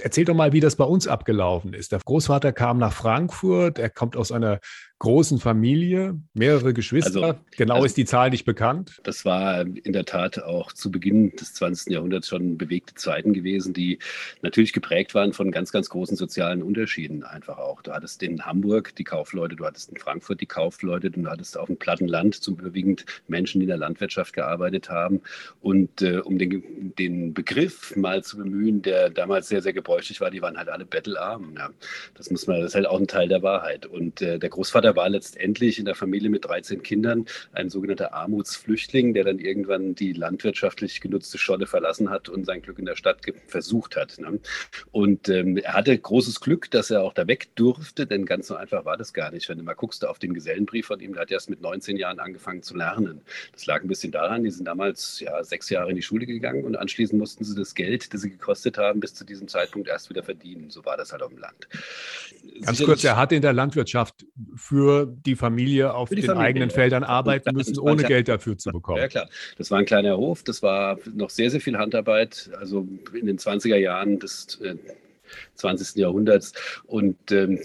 Erzähl 0.00 0.24
doch 0.24 0.34
mal, 0.34 0.52
wie 0.52 0.60
das 0.60 0.76
bei 0.76 0.84
uns 0.84 1.08
abgelaufen 1.08 1.72
ist. 1.74 1.92
Der 1.92 2.00
Großvater 2.04 2.52
kam 2.52 2.78
nach 2.78 2.92
Frankfurt, 2.92 3.78
er 3.78 3.90
kommt 3.90 4.16
aus 4.16 4.32
einer 4.32 4.60
großen 4.98 5.38
Familie, 5.38 6.20
mehrere 6.34 6.74
Geschwister. 6.74 7.22
Also, 7.22 7.38
genau 7.56 7.74
also, 7.76 7.86
ist 7.86 7.96
die 7.96 8.04
Zahl 8.04 8.30
nicht 8.30 8.44
bekannt. 8.44 9.00
Das 9.04 9.24
war 9.24 9.60
in 9.60 9.92
der 9.92 10.04
Tat 10.04 10.42
auch 10.42 10.72
zu 10.72 10.90
Beginn 10.90 11.30
des 11.36 11.54
20. 11.54 11.92
Jahrhunderts 11.92 12.28
schon 12.28 12.58
bewegte 12.58 12.94
Zeiten 12.94 13.32
gewesen, 13.32 13.72
die 13.72 14.00
natürlich 14.42 14.72
geprägt 14.72 15.14
waren 15.14 15.32
von 15.32 15.52
ganz, 15.52 15.70
ganz 15.70 15.88
großen 15.88 16.16
sozialen 16.16 16.62
Unterschieden 16.62 17.22
einfach 17.22 17.58
auch. 17.58 17.82
Du 17.82 17.92
hattest 17.92 18.22
in 18.22 18.44
Hamburg 18.44 18.94
die 18.96 19.04
Kaufleute, 19.04 19.54
du 19.54 19.66
hattest 19.66 19.90
in 19.90 19.96
Frankfurt 19.96 20.40
die 20.40 20.46
Kaufleute, 20.46 21.10
du 21.10 21.28
hattest 21.28 21.56
auf 21.56 21.66
dem 21.66 21.76
Plattenland 21.76 22.34
zum 22.34 22.58
überwiegend 22.58 23.04
Menschen, 23.28 23.60
die 23.60 23.64
in 23.64 23.68
der 23.68 23.78
Landwirtschaft 23.78 24.32
gearbeitet 24.32 24.90
haben. 24.90 25.20
Und 25.60 26.02
äh, 26.02 26.18
um 26.18 26.38
den, 26.38 26.92
den 26.98 27.34
Begriff 27.34 27.94
mal 28.00 28.24
zu 28.24 28.38
bemühen, 28.38 28.82
der 28.82 29.10
damals 29.10 29.48
sehr, 29.48 29.62
sehr 29.62 29.72
gebräuchlich 29.72 30.20
war, 30.20 30.30
die 30.30 30.42
waren 30.42 30.56
halt 30.56 30.68
alle 30.68 30.86
bettelarm. 30.86 31.54
Ja. 31.56 31.70
Das 32.14 32.30
muss 32.30 32.46
man, 32.46 32.60
das 32.60 32.70
ist 32.70 32.74
halt 32.74 32.86
auch 32.86 32.98
ein 32.98 33.06
Teil 33.06 33.28
der 33.28 33.42
Wahrheit. 33.42 33.86
Und 33.86 34.22
äh, 34.22 34.38
der 34.38 34.48
Großvater 34.48 34.88
Vater 34.88 34.96
war 34.96 35.08
letztendlich 35.08 35.78
in 35.78 35.84
der 35.84 35.94
Familie 35.94 36.30
mit 36.30 36.44
13 36.44 36.82
Kindern 36.82 37.26
ein 37.52 37.68
sogenannter 37.68 38.14
Armutsflüchtling, 38.14 39.12
der 39.12 39.24
dann 39.24 39.38
irgendwann 39.38 39.94
die 39.94 40.12
landwirtschaftlich 40.12 41.00
genutzte 41.00 41.36
Scholle 41.36 41.66
verlassen 41.66 42.08
hat 42.10 42.28
und 42.28 42.46
sein 42.46 42.62
Glück 42.62 42.78
in 42.78 42.86
der 42.86 42.96
Stadt 42.96 43.20
versucht 43.48 43.96
hat. 43.96 44.18
Ne? 44.18 44.40
Und 44.92 45.28
ähm, 45.28 45.58
er 45.58 45.74
hatte 45.74 45.98
großes 45.98 46.40
Glück, 46.40 46.70
dass 46.70 46.90
er 46.90 47.02
auch 47.02 47.12
da 47.12 47.26
weg 47.26 47.48
durfte, 47.54 48.06
denn 48.06 48.24
ganz 48.24 48.46
so 48.46 48.56
einfach 48.56 48.84
war 48.84 48.96
das 48.96 49.12
gar 49.12 49.30
nicht. 49.30 49.48
Wenn 49.48 49.58
du 49.58 49.64
mal 49.64 49.74
guckst 49.74 50.06
auf 50.06 50.18
den 50.18 50.32
Gesellenbrief 50.32 50.86
von 50.86 51.00
ihm, 51.00 51.12
der 51.12 51.22
hat 51.22 51.30
erst 51.30 51.50
mit 51.50 51.60
19 51.60 51.96
Jahren 51.96 52.18
angefangen 52.18 52.62
zu 52.62 52.76
lernen. 52.76 53.20
Das 53.52 53.66
lag 53.66 53.82
ein 53.82 53.88
bisschen 53.88 54.12
daran, 54.12 54.44
die 54.44 54.50
sind 54.50 54.64
damals 54.64 55.20
ja 55.20 55.42
sechs 55.44 55.68
Jahre 55.68 55.90
in 55.90 55.96
die 55.96 56.02
Schule 56.02 56.24
gegangen 56.24 56.64
und 56.64 56.76
anschließend 56.76 57.18
mussten 57.18 57.44
sie 57.44 57.56
das 57.56 57.74
Geld, 57.78 58.12
das 58.12 58.22
sie 58.22 58.30
gekostet 58.30 58.76
haben, 58.76 58.98
bis 58.98 59.14
zu 59.14 59.24
diesem 59.24 59.46
Zeitpunkt 59.46 59.88
erst 59.88 60.10
wieder 60.10 60.24
verdienen. 60.24 60.68
So 60.68 60.84
war 60.84 60.96
das 60.96 61.12
halt 61.12 61.22
auf 61.22 61.30
dem 61.30 61.38
Land. 61.38 61.68
Ganz 61.70 62.78
Sicherlich, 62.78 62.86
kurz, 62.86 63.04
er 63.04 63.16
hat 63.16 63.30
in 63.30 63.40
der 63.40 63.52
Landwirtschaft 63.52 64.26
für 64.56 65.06
die 65.06 65.36
Familie 65.36 65.94
auf 65.94 66.08
die 66.08 66.16
den 66.16 66.24
Familie, 66.24 66.44
eigenen 66.44 66.68
ja. 66.70 66.74
Feldern 66.74 67.04
arbeiten 67.04 67.54
müssen, 67.54 67.78
ohne 67.78 68.02
Geld 68.02 68.26
dafür 68.28 68.58
zu 68.58 68.72
bekommen. 68.72 68.98
Ja, 68.98 69.08
klar. 69.08 69.28
Das 69.56 69.70
war 69.70 69.78
ein 69.78 69.86
kleiner 69.86 70.16
Hof, 70.16 70.42
das 70.42 70.60
war 70.60 70.98
noch 71.14 71.30
sehr, 71.30 71.50
sehr 71.50 71.60
viel 71.60 71.78
Handarbeit, 71.78 72.50
also 72.58 72.86
in 73.14 73.26
den 73.26 73.38
20er 73.38 73.76
Jahren 73.76 74.18
des 74.18 74.60
äh, 74.60 74.74
20. 75.54 75.96
Jahrhunderts. 75.96 76.52
Und 76.84 77.30
ähm, 77.30 77.60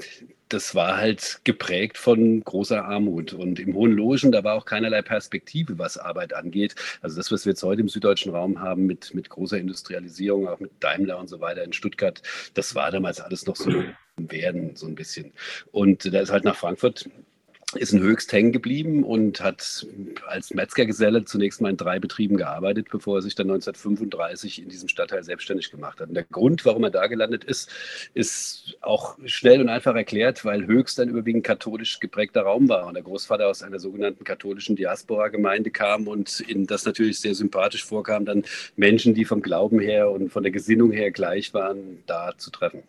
das 0.50 0.76
war 0.76 0.98
halt 0.98 1.42
geprägt 1.44 1.98
von 1.98 2.44
großer 2.44 2.86
Armut. 2.86 3.34
Und 3.34 3.60
im 3.60 3.74
Hohen 3.74 3.94
Logen, 3.94 4.32
da 4.32 4.44
war 4.44 4.56
auch 4.56 4.66
keinerlei 4.66 5.02
Perspektive, 5.02 5.78
was 5.80 5.98
Arbeit 5.98 6.34
angeht. 6.34 6.76
Also 7.02 7.18
das, 7.18 7.32
was 7.32 7.46
wir 7.46 7.52
jetzt 7.52 7.64
heute 7.64 7.82
im 7.82 7.90
süddeutschen 7.90 8.34
Raum 8.34 8.60
haben, 8.60 8.86
mit, 8.86 9.14
mit 9.14 9.30
großer 9.30 9.58
Industrialisierung, 9.58 10.48
auch 10.48 10.60
mit 10.60 10.72
Daimler 10.80 11.18
und 11.18 11.30
so 11.30 11.40
weiter 11.40 11.64
in 11.64 11.74
Stuttgart, 11.74 12.22
das 12.54 12.76
war 12.76 12.92
damals 12.92 13.20
alles 13.20 13.46
noch 13.46 13.56
so 13.56 13.84
werden, 14.18 14.76
so 14.76 14.86
ein 14.88 14.96
bisschen. 14.96 15.34
Und 15.72 16.14
da 16.14 16.20
ist 16.20 16.32
halt 16.32 16.44
nach 16.44 16.56
Frankfurt 16.56 17.10
ist 17.76 17.94
in 17.94 18.02
Höchst 18.02 18.32
hängen 18.32 18.52
geblieben 18.52 19.04
und 19.04 19.42
hat 19.42 19.86
als 20.28 20.54
Metzgergeselle 20.54 21.26
zunächst 21.26 21.62
mal 21.62 21.70
in 21.70 21.78
drei 21.78 22.00
Betrieben 22.00 22.38
gearbeitet, 22.38 22.88
bevor 22.92 23.18
er 23.18 23.22
sich 23.22 23.36
dann 23.36 23.50
1935 23.50 24.62
in 24.62 24.70
diesem 24.70 24.90
Stadtteil 24.90 25.24
selbstständig 25.24 25.72
gemacht 25.72 26.00
hat. 26.00 26.10
Und 26.10 26.16
der 26.16 26.24
Grund, 26.24 26.66
warum 26.66 26.84
er 26.84 26.90
da 26.90 27.08
gelandet 27.08 27.44
ist, 27.44 27.70
ist 28.14 28.78
auch 28.82 29.18
schnell 29.26 29.62
und 29.62 29.70
einfach 29.70 29.96
erklärt, 29.96 30.46
weil 30.46 30.68
Höchst 30.68 31.00
ein 31.00 31.10
überwiegend 31.10 31.44
katholisch 31.44 32.00
geprägter 32.00 32.42
Raum 32.42 32.70
war 32.70 32.88
und 32.88 32.94
der 32.94 33.04
Großvater 33.04 33.48
aus 33.48 33.64
einer 33.64 33.80
sogenannten 33.80 34.24
katholischen 34.24 34.76
Diaspora-Gemeinde 34.76 35.72
kam 35.72 36.08
und 36.08 36.44
ihm 36.48 36.68
das 36.68 36.86
natürlich 36.86 37.20
sehr 37.20 37.36
sympathisch 37.36 37.84
vorkam, 37.84 38.26
dann 38.26 38.44
Menschen, 38.76 39.14
die 39.14 39.26
vom 39.26 39.42
Glauben 39.42 39.80
her 39.80 40.10
und 40.10 40.30
von 40.30 40.44
der 40.44 40.52
Gesinnung 40.52 40.92
her 40.92 41.12
gleich 41.12 41.54
waren, 41.54 42.04
da 42.06 42.34
zu 42.38 42.52
treffen. 42.52 42.84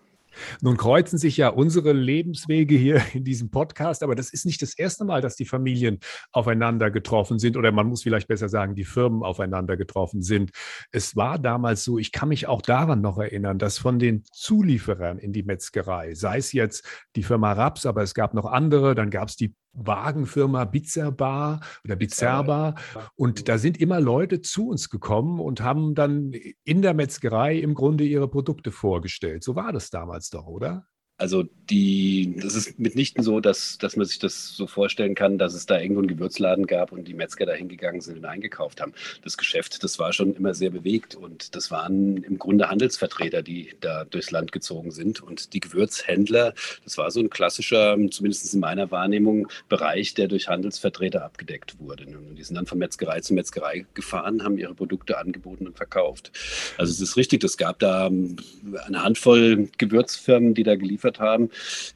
Nun 0.61 0.77
kreuzen 0.77 1.19
sich 1.19 1.37
ja 1.37 1.49
unsere 1.49 1.93
Lebenswege 1.93 2.77
hier 2.77 3.03
in 3.15 3.25
diesem 3.25 3.51
Podcast, 3.51 4.03
aber 4.03 4.15
das 4.15 4.33
ist 4.33 4.47
nicht 4.47 4.63
das 4.63 4.77
erste 4.77 5.05
Mal, 5.05 5.21
dass 5.21 5.37
die 5.37 5.45
Familien 5.45 5.99
aufeinander 6.33 6.91
getroffen 6.91 7.39
sind 7.39 7.57
oder 7.57 7.73
man 7.73 7.87
muss 7.87 8.03
vielleicht 8.03 8.29
besser 8.29 8.49
sagen, 8.49 8.75
die 8.75 8.85
Firmen 8.85 9.23
aufeinander 9.23 9.77
getroffen 9.77 10.23
sind. 10.23 10.51
Es 10.93 11.17
war 11.17 11.39
damals 11.39 11.85
so, 11.85 11.99
ich 11.99 12.13
kann 12.13 12.29
mich 12.29 12.47
auch 12.47 12.63
daran 12.63 13.01
noch 13.01 13.19
erinnern, 13.19 13.59
dass 13.59 13.79
von 13.79 13.99
den 13.99 14.25
Zulieferern 14.33 15.19
in 15.19 15.33
die 15.33 15.43
Metzgerei, 15.43 16.15
sei 16.15 16.39
es 16.39 16.53
jetzt 16.53 16.87
die 17.17 17.23
Firma 17.23 17.53
Raps, 17.53 17.87
aber 17.87 18.03
es 18.03 18.15
gab 18.15 18.35
noch 18.35 18.47
andere, 18.47 18.95
dann 18.95 19.11
gab 19.11 19.29
es 19.29 19.37
die 19.37 19.55
Wagenfirma 19.75 20.65
Bizerbar 20.65 21.61
oder 21.85 21.97
Bizerba. 21.97 22.75
Und 23.17 23.49
da 23.49 23.59
sind 23.59 23.81
immer 23.81 24.01
Leute 24.01 24.41
zu 24.41 24.69
uns 24.69 24.91
gekommen 24.91 25.41
und 25.41 25.61
haben 25.61 25.95
dann 25.95 26.33
in 26.65 26.83
der 26.83 26.95
Metzgerei 26.95 27.57
im 27.57 27.75
Grunde 27.75 28.05
ihre 28.05 28.29
Produkte 28.29 28.71
vorgestellt. 28.71 29.45
So 29.45 29.55
war 29.57 29.73
das 29.73 29.91
damals 29.91 30.31
doch, 30.31 30.47
oder? 30.47 30.87
Also 31.17 31.45
die, 31.71 32.35
das 32.43 32.57
ist 32.57 32.79
mitnichten 32.79 33.23
so, 33.23 33.41
dass, 33.41 33.79
dass 33.79 33.97
man 33.97 34.05
sich 34.05 34.19
das 34.19 34.49
so 34.49 34.67
vorstellen 34.67 35.15
kann, 35.15 35.39
dass 35.39 35.55
es 35.55 35.65
da 35.65 35.81
irgendwo 35.81 36.01
einen 36.01 36.09
Gewürzladen 36.09 36.67
gab 36.67 36.93
und 36.93 37.07
die 37.07 37.15
Metzger 37.15 37.47
da 37.47 37.53
hingegangen 37.53 38.01
sind 38.01 38.19
und 38.19 38.25
eingekauft 38.25 38.81
haben. 38.81 38.93
Das 39.23 39.37
Geschäft, 39.37 39.83
das 39.85 39.99
war 39.99 40.13
schon 40.13 40.35
immer 40.35 40.55
sehr 40.55 40.71
bewegt 40.71 41.15
und 41.15 41.55
das 41.55 41.71
waren 41.71 42.19
im 42.19 42.39
Grunde 42.39 42.69
Handelsvertreter, 42.69 43.43
die 43.43 43.75
da 43.81 44.05
durchs 44.05 44.33
Land 44.33 44.51
gezogen 44.53 44.91
sind. 44.91 45.23
Und 45.23 45.55
die 45.55 45.61
Gewürzhändler, 45.61 46.53
das 46.83 46.99
war 46.99 47.11
so 47.11 47.21
ein 47.21 47.31
klassischer, 47.31 47.97
zumindest 48.11 48.53
in 48.53 48.61
meiner 48.61 48.91
Wahrnehmung, 48.91 49.49
Bereich, 49.69 50.15
der 50.15 50.27
durch 50.27 50.49
Handelsvertreter 50.49 51.25
abgedeckt 51.25 51.79
wurde. 51.79 52.07
Und 52.07 52.37
die 52.37 52.43
sind 52.43 52.57
dann 52.57 52.67
von 52.67 52.79
Metzgerei 52.79 53.21
zu 53.21 53.35
Metzgerei 53.35 53.87
gefahren, 53.95 54.43
haben 54.43 54.59
ihre 54.59 54.75
Produkte 54.75 55.17
angeboten 55.17 55.67
und 55.67 55.77
verkauft. 55.77 56.33
Also 56.77 56.93
es 56.93 57.01
ist 57.01 57.17
richtig, 57.17 57.45
es 57.45 57.57
gab 57.57 57.79
da 57.79 58.07
eine 58.07 59.03
Handvoll 59.03 59.69
Gewürzfirmen, 59.79 60.55
die 60.55 60.65
da 60.65 60.75
geliefert 60.75 61.04
geliefert 61.05 61.21
haben. 61.21 61.51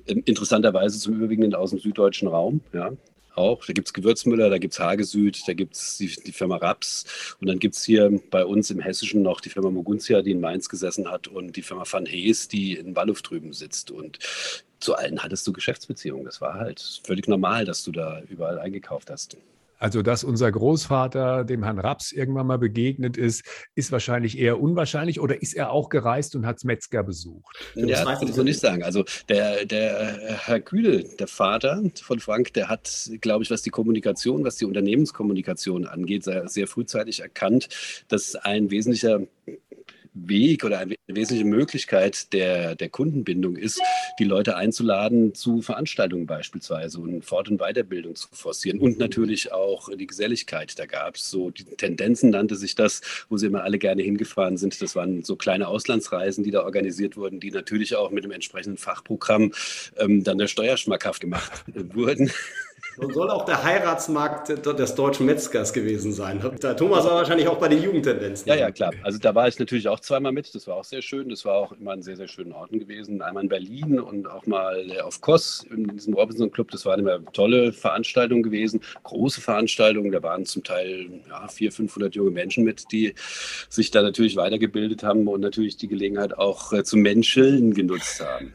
Ähm, 0.07 0.23
interessanterweise 0.27 0.99
zum 0.99 1.15
überwiegenden 1.15 1.55
aus 1.55 1.71
dem 1.71 1.79
süddeutschen 1.79 2.29
Raum. 2.29 2.61
Ja, 2.73 2.93
auch. 3.35 3.65
Da 3.65 3.73
gibt 3.73 3.89
es 3.89 3.95
Gewürzmüller, 3.95 4.51
da 4.51 4.59
gibt 4.59 4.75
es 4.75 4.81
Hagesüd, 4.81 5.41
da 5.47 5.53
gibt 5.53 5.75
es 5.75 5.97
die, 5.97 6.13
die, 6.27 6.33
Firma 6.33 6.57
Raps 6.57 7.37
und 7.41 7.47
dann 7.47 7.61
gibt 7.61 7.77
es 7.77 7.85
hier 7.85 8.21
bei 8.31 8.45
uns 8.45 8.71
im 8.71 8.81
Hessischen 8.81 9.23
noch 9.23 9.41
die 9.41 9.49
Firma 9.49 9.71
Moguntia, 9.71 10.23
die 10.23 10.33
in 10.33 10.41
Mainz 10.41 10.69
gesessen 10.69 11.09
hat 11.09 11.29
und 11.29 11.57
die 11.57 11.63
Firma 11.63 11.85
Van 11.89 12.07
Hees, 12.07 12.49
die 12.49 12.75
in 12.75 12.97
Walluft 12.97 13.31
drüben 13.31 13.53
sitzt. 13.53 13.93
Und 13.93 14.19
zu 14.81 14.95
allen 14.95 15.23
hattest 15.23 15.47
du 15.47 15.53
Geschäftsbeziehungen. 15.53 16.25
Das 16.25 16.41
war 16.41 16.55
halt 16.55 17.01
völlig 17.05 17.29
normal, 17.29 17.65
dass 17.65 17.85
du 17.85 17.93
da 17.93 18.23
überall 18.29 18.59
eingekauft 18.59 19.11
hast. 19.11 19.37
Also, 19.79 20.03
dass 20.03 20.25
unser 20.25 20.51
Großvater 20.51 21.45
dem 21.45 21.63
Herrn 21.63 21.79
Raps 21.79 22.13
irgendwann 22.13 22.47
mal 22.47 22.59
begegnet 22.59 23.17
ist, 23.17 23.45
ist 23.75 23.93
wahrscheinlich 23.93 24.39
eher 24.39 24.61
unwahrscheinlich. 24.61 25.21
Oder 25.21 25.41
ist 25.41 25.55
er 25.55 25.71
auch 25.71 25.89
gereist 25.89 26.35
und 26.35 26.47
hat 26.47 26.63
Metzger 26.65 27.05
besucht? 27.05 27.57
Ja, 27.75 28.05
das 28.05 28.19
kann 28.19 28.29
ich 28.29 28.35
so 28.35 28.43
nicht 28.43 28.59
sagen. 28.59 28.83
Also, 28.83 29.05
der, 29.29 29.65
der 29.65 30.39
Herr 30.45 30.61
Kühl, 30.61 31.09
der 31.19 31.29
Vater 31.29 31.83
von 32.03 32.19
Frank, 32.19 32.53
der 32.55 32.69
hat, 32.69 33.11
glaube 33.21 33.45
ich, 33.45 33.51
was 33.51 33.63
die 33.63 33.71
Kommunikation, 33.71 34.45
was 34.45 34.57
die 34.57 34.65
Unternehmenskommunikation 34.65 35.87
angeht, 35.87 36.25
sehr, 36.25 36.49
sehr 36.49 36.67
frühzeitig 36.67 37.21
erkannt, 37.21 37.69
dass 38.09 38.35
ein 38.35 38.71
wesentlicher 38.71 39.21
Weg 40.27 40.65
oder 40.65 40.79
eine 40.79 40.97
wesentliche 41.07 41.45
Möglichkeit 41.45 42.33
der, 42.33 42.75
der 42.75 42.89
Kundenbindung 42.89 43.57
ist, 43.57 43.81
die 44.19 44.25
Leute 44.25 44.57
einzuladen 44.57 45.35
zu 45.35 45.63
Veranstaltungen 45.63 46.27
beispielsweise 46.27 47.01
und 47.01 47.25
Fort- 47.25 47.49
und 47.49 47.59
Weiterbildung 47.59 48.15
zu 48.15 48.29
forcieren 48.33 48.79
und 48.79 48.99
natürlich 48.99 49.53
auch 49.53 49.89
die 49.95 50.07
Geselligkeit. 50.07 50.79
Da 50.79 50.87
gab 50.87 51.17
es 51.17 51.31
so, 51.31 51.51
die 51.51 51.65
Tendenzen 51.65 52.31
nannte 52.31 52.57
sich 52.57 52.75
das, 52.75 53.01
wo 53.29 53.37
sie 53.37 53.47
immer 53.47 53.63
alle 53.63 53.79
gerne 53.79 54.03
hingefahren 54.03 54.57
sind. 54.57 54.81
Das 54.81 54.97
waren 54.97 55.23
so 55.23 55.37
kleine 55.37 55.69
Auslandsreisen, 55.69 56.45
die 56.45 56.51
da 56.51 56.63
organisiert 56.63 57.17
wurden, 57.17 57.41
die 57.41 57.51
natürlich 57.51 57.97
auch 57.97 58.11
mit 58.11 58.25
dem 58.25 58.33
entsprechenden 58.33 58.79
Fachprogramm 58.79 59.53
ähm, 59.97 60.25
dann 60.25 60.39
der 60.39 60.49
Steuer 60.49 60.77
schmackhaft 60.77 61.21
gemacht 61.21 61.65
wurden. 61.95 62.31
Und 62.99 63.15
soll 63.15 63.31
auch 63.31 63.45
der 63.45 63.63
Heiratsmarkt 63.63 64.67
des 64.67 64.95
deutschen 64.95 65.27
Metzgers 65.27 65.73
gewesen 65.73 66.13
sein. 66.13 66.41
Der 66.63 66.77
Thomas 66.77 67.05
war 67.05 67.15
wahrscheinlich 67.15 67.47
auch 67.49 67.59
bei 67.59 67.69
den 67.69 67.83
Jugendtendenzen. 67.83 68.49
Ja, 68.49 68.57
ja, 68.57 68.71
klar. 68.71 68.93
Also 69.03 69.19
da 69.19 69.35
war 69.35 69.47
ich 69.47 69.59
natürlich 69.59 69.89
auch 69.89 70.01
zweimal 70.01 70.33
mit. 70.33 70.55
Das 70.55 70.67
war 70.67 70.77
auch 70.77 70.85
sehr 70.85 71.03
schön. 71.03 71.29
Das 71.29 71.45
war 71.45 71.55
auch 71.55 71.73
immer 71.73 71.93
ein 71.93 72.03
sehr, 72.03 72.17
sehr 72.17 72.29
schönen 72.29 72.53
Orten 72.53 72.81
gewesen. 72.81 73.23
Einmal 73.23 73.45
in 73.45 73.49
Berlin 73.49 74.01
und 74.01 74.29
auch 74.29 74.47
mal 74.47 74.85
auf 75.03 75.21
Kos 75.21 75.65
in 75.71 75.87
diesem 75.89 76.15
Robinson 76.15 76.51
Club. 76.51 76.71
Das 76.71 76.85
waren 76.87 77.01
immer 77.01 77.25
tolle 77.33 77.73
Veranstaltungen 77.73 78.43
gewesen. 78.43 78.81
Große 79.05 79.41
Veranstaltungen. 79.41 80.11
Da 80.11 80.23
waren 80.23 80.45
zum 80.45 80.65
Teil 80.65 81.09
ja, 81.29 81.47
400, 81.47 81.77
500 81.77 82.15
junge 82.15 82.31
Menschen 82.31 82.65
mit, 82.65 82.91
die 82.91 83.15
sich 83.69 83.91
da 83.91 84.03
natürlich 84.03 84.37
weitergebildet 84.37 85.03
haben 85.03 85.29
und 85.29 85.41
natürlich 85.41 85.77
die 85.77 85.89
Gelegenheit 85.89 86.37
auch 86.37 86.73
äh, 86.73 86.83
zum 86.83 87.01
Menscheln 87.01 87.75
genutzt 87.75 88.21
haben. 88.25 88.55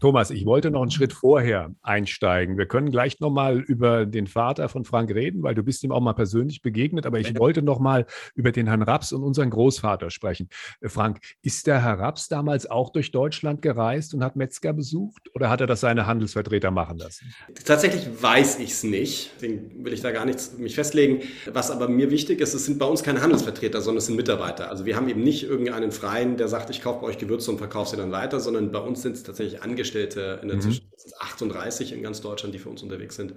Thomas, 0.00 0.30
ich 0.30 0.44
wollte 0.44 0.70
noch 0.70 0.82
einen 0.82 0.90
Schritt 0.90 1.14
vorher 1.14 1.74
einsteigen. 1.82 2.58
Wir 2.58 2.66
können 2.66 2.90
gleich 2.90 3.20
nochmal 3.20 3.60
über 3.60 4.04
den 4.04 4.26
Vater 4.26 4.68
von 4.68 4.84
Frank 4.84 5.10
reden, 5.10 5.42
weil 5.42 5.54
du 5.54 5.62
bist 5.62 5.82
ihm 5.82 5.92
auch 5.92 6.00
mal 6.00 6.12
persönlich 6.12 6.60
begegnet. 6.60 7.06
Aber 7.06 7.20
ich 7.20 7.38
wollte 7.38 7.62
noch 7.62 7.78
mal 7.78 8.04
über 8.34 8.52
den 8.52 8.66
Herrn 8.66 8.82
Raps 8.82 9.12
und 9.12 9.22
unseren 9.22 9.48
Großvater 9.48 10.10
sprechen. 10.10 10.48
Äh, 10.80 10.88
Frank, 10.90 11.20
ist 11.42 11.66
der 11.66 11.82
Herr 11.82 11.98
Raps 11.98 12.28
damals 12.28 12.68
auch 12.70 12.90
durch 12.90 13.12
Deutschland 13.12 13.62
gereist 13.62 14.12
und 14.12 14.22
hat 14.22 14.36
Metzger 14.36 14.74
besucht? 14.74 15.30
Oder 15.34 15.48
hat 15.48 15.62
er 15.62 15.66
das 15.66 15.80
seine 15.80 16.06
Handelsvertreter 16.06 16.70
machen 16.70 16.98
lassen? 16.98 17.32
Tatsächlich 17.64 18.06
weiß 18.20 18.58
ich 18.58 18.72
es 18.72 18.84
nicht. 18.84 19.30
Deswegen 19.36 19.84
will 19.86 19.94
ich 19.94 20.02
da 20.02 20.10
gar 20.10 20.26
nichts 20.26 20.58
mich 20.58 20.74
festlegen. 20.74 21.22
Was 21.50 21.70
aber 21.70 21.88
mir 21.88 22.10
wichtig 22.10 22.42
ist, 22.42 22.52
es 22.52 22.66
sind 22.66 22.78
bei 22.78 22.86
uns 22.86 23.02
keine 23.02 23.22
Handelsvertreter, 23.22 23.80
sondern 23.80 23.98
es 23.98 24.06
sind 24.06 24.16
Mitarbeiter. 24.16 24.68
Also 24.68 24.84
wir 24.84 24.96
haben 24.96 25.08
eben 25.08 25.22
nicht 25.22 25.44
irgendeinen 25.44 25.92
Freien, 25.92 26.36
der 26.36 26.48
sagt, 26.48 26.68
ich 26.68 26.82
kaufe 26.82 27.00
bei 27.00 27.06
euch 27.06 27.16
Gewürze 27.16 27.50
und 27.50 27.56
verkaufe 27.56 27.90
sie 27.90 27.96
dann 27.96 28.12
weiter, 28.12 28.38
sondern 28.38 28.70
bei 28.70 28.80
uns 28.80 29.00
sind 29.00 29.12
es 29.16 29.22
tatsächlich 29.22 29.62
Angestellte 29.62 29.93
Angestellte 29.94 30.40
in 30.42 30.48
der 30.48 30.56
mhm. 30.56 30.62
Zwischenzeit 30.62 31.20
38 31.20 31.92
in 31.92 32.02
ganz 32.02 32.20
Deutschland, 32.20 32.54
die 32.54 32.58
für 32.58 32.68
uns 32.68 32.82
unterwegs 32.82 33.16
sind, 33.16 33.34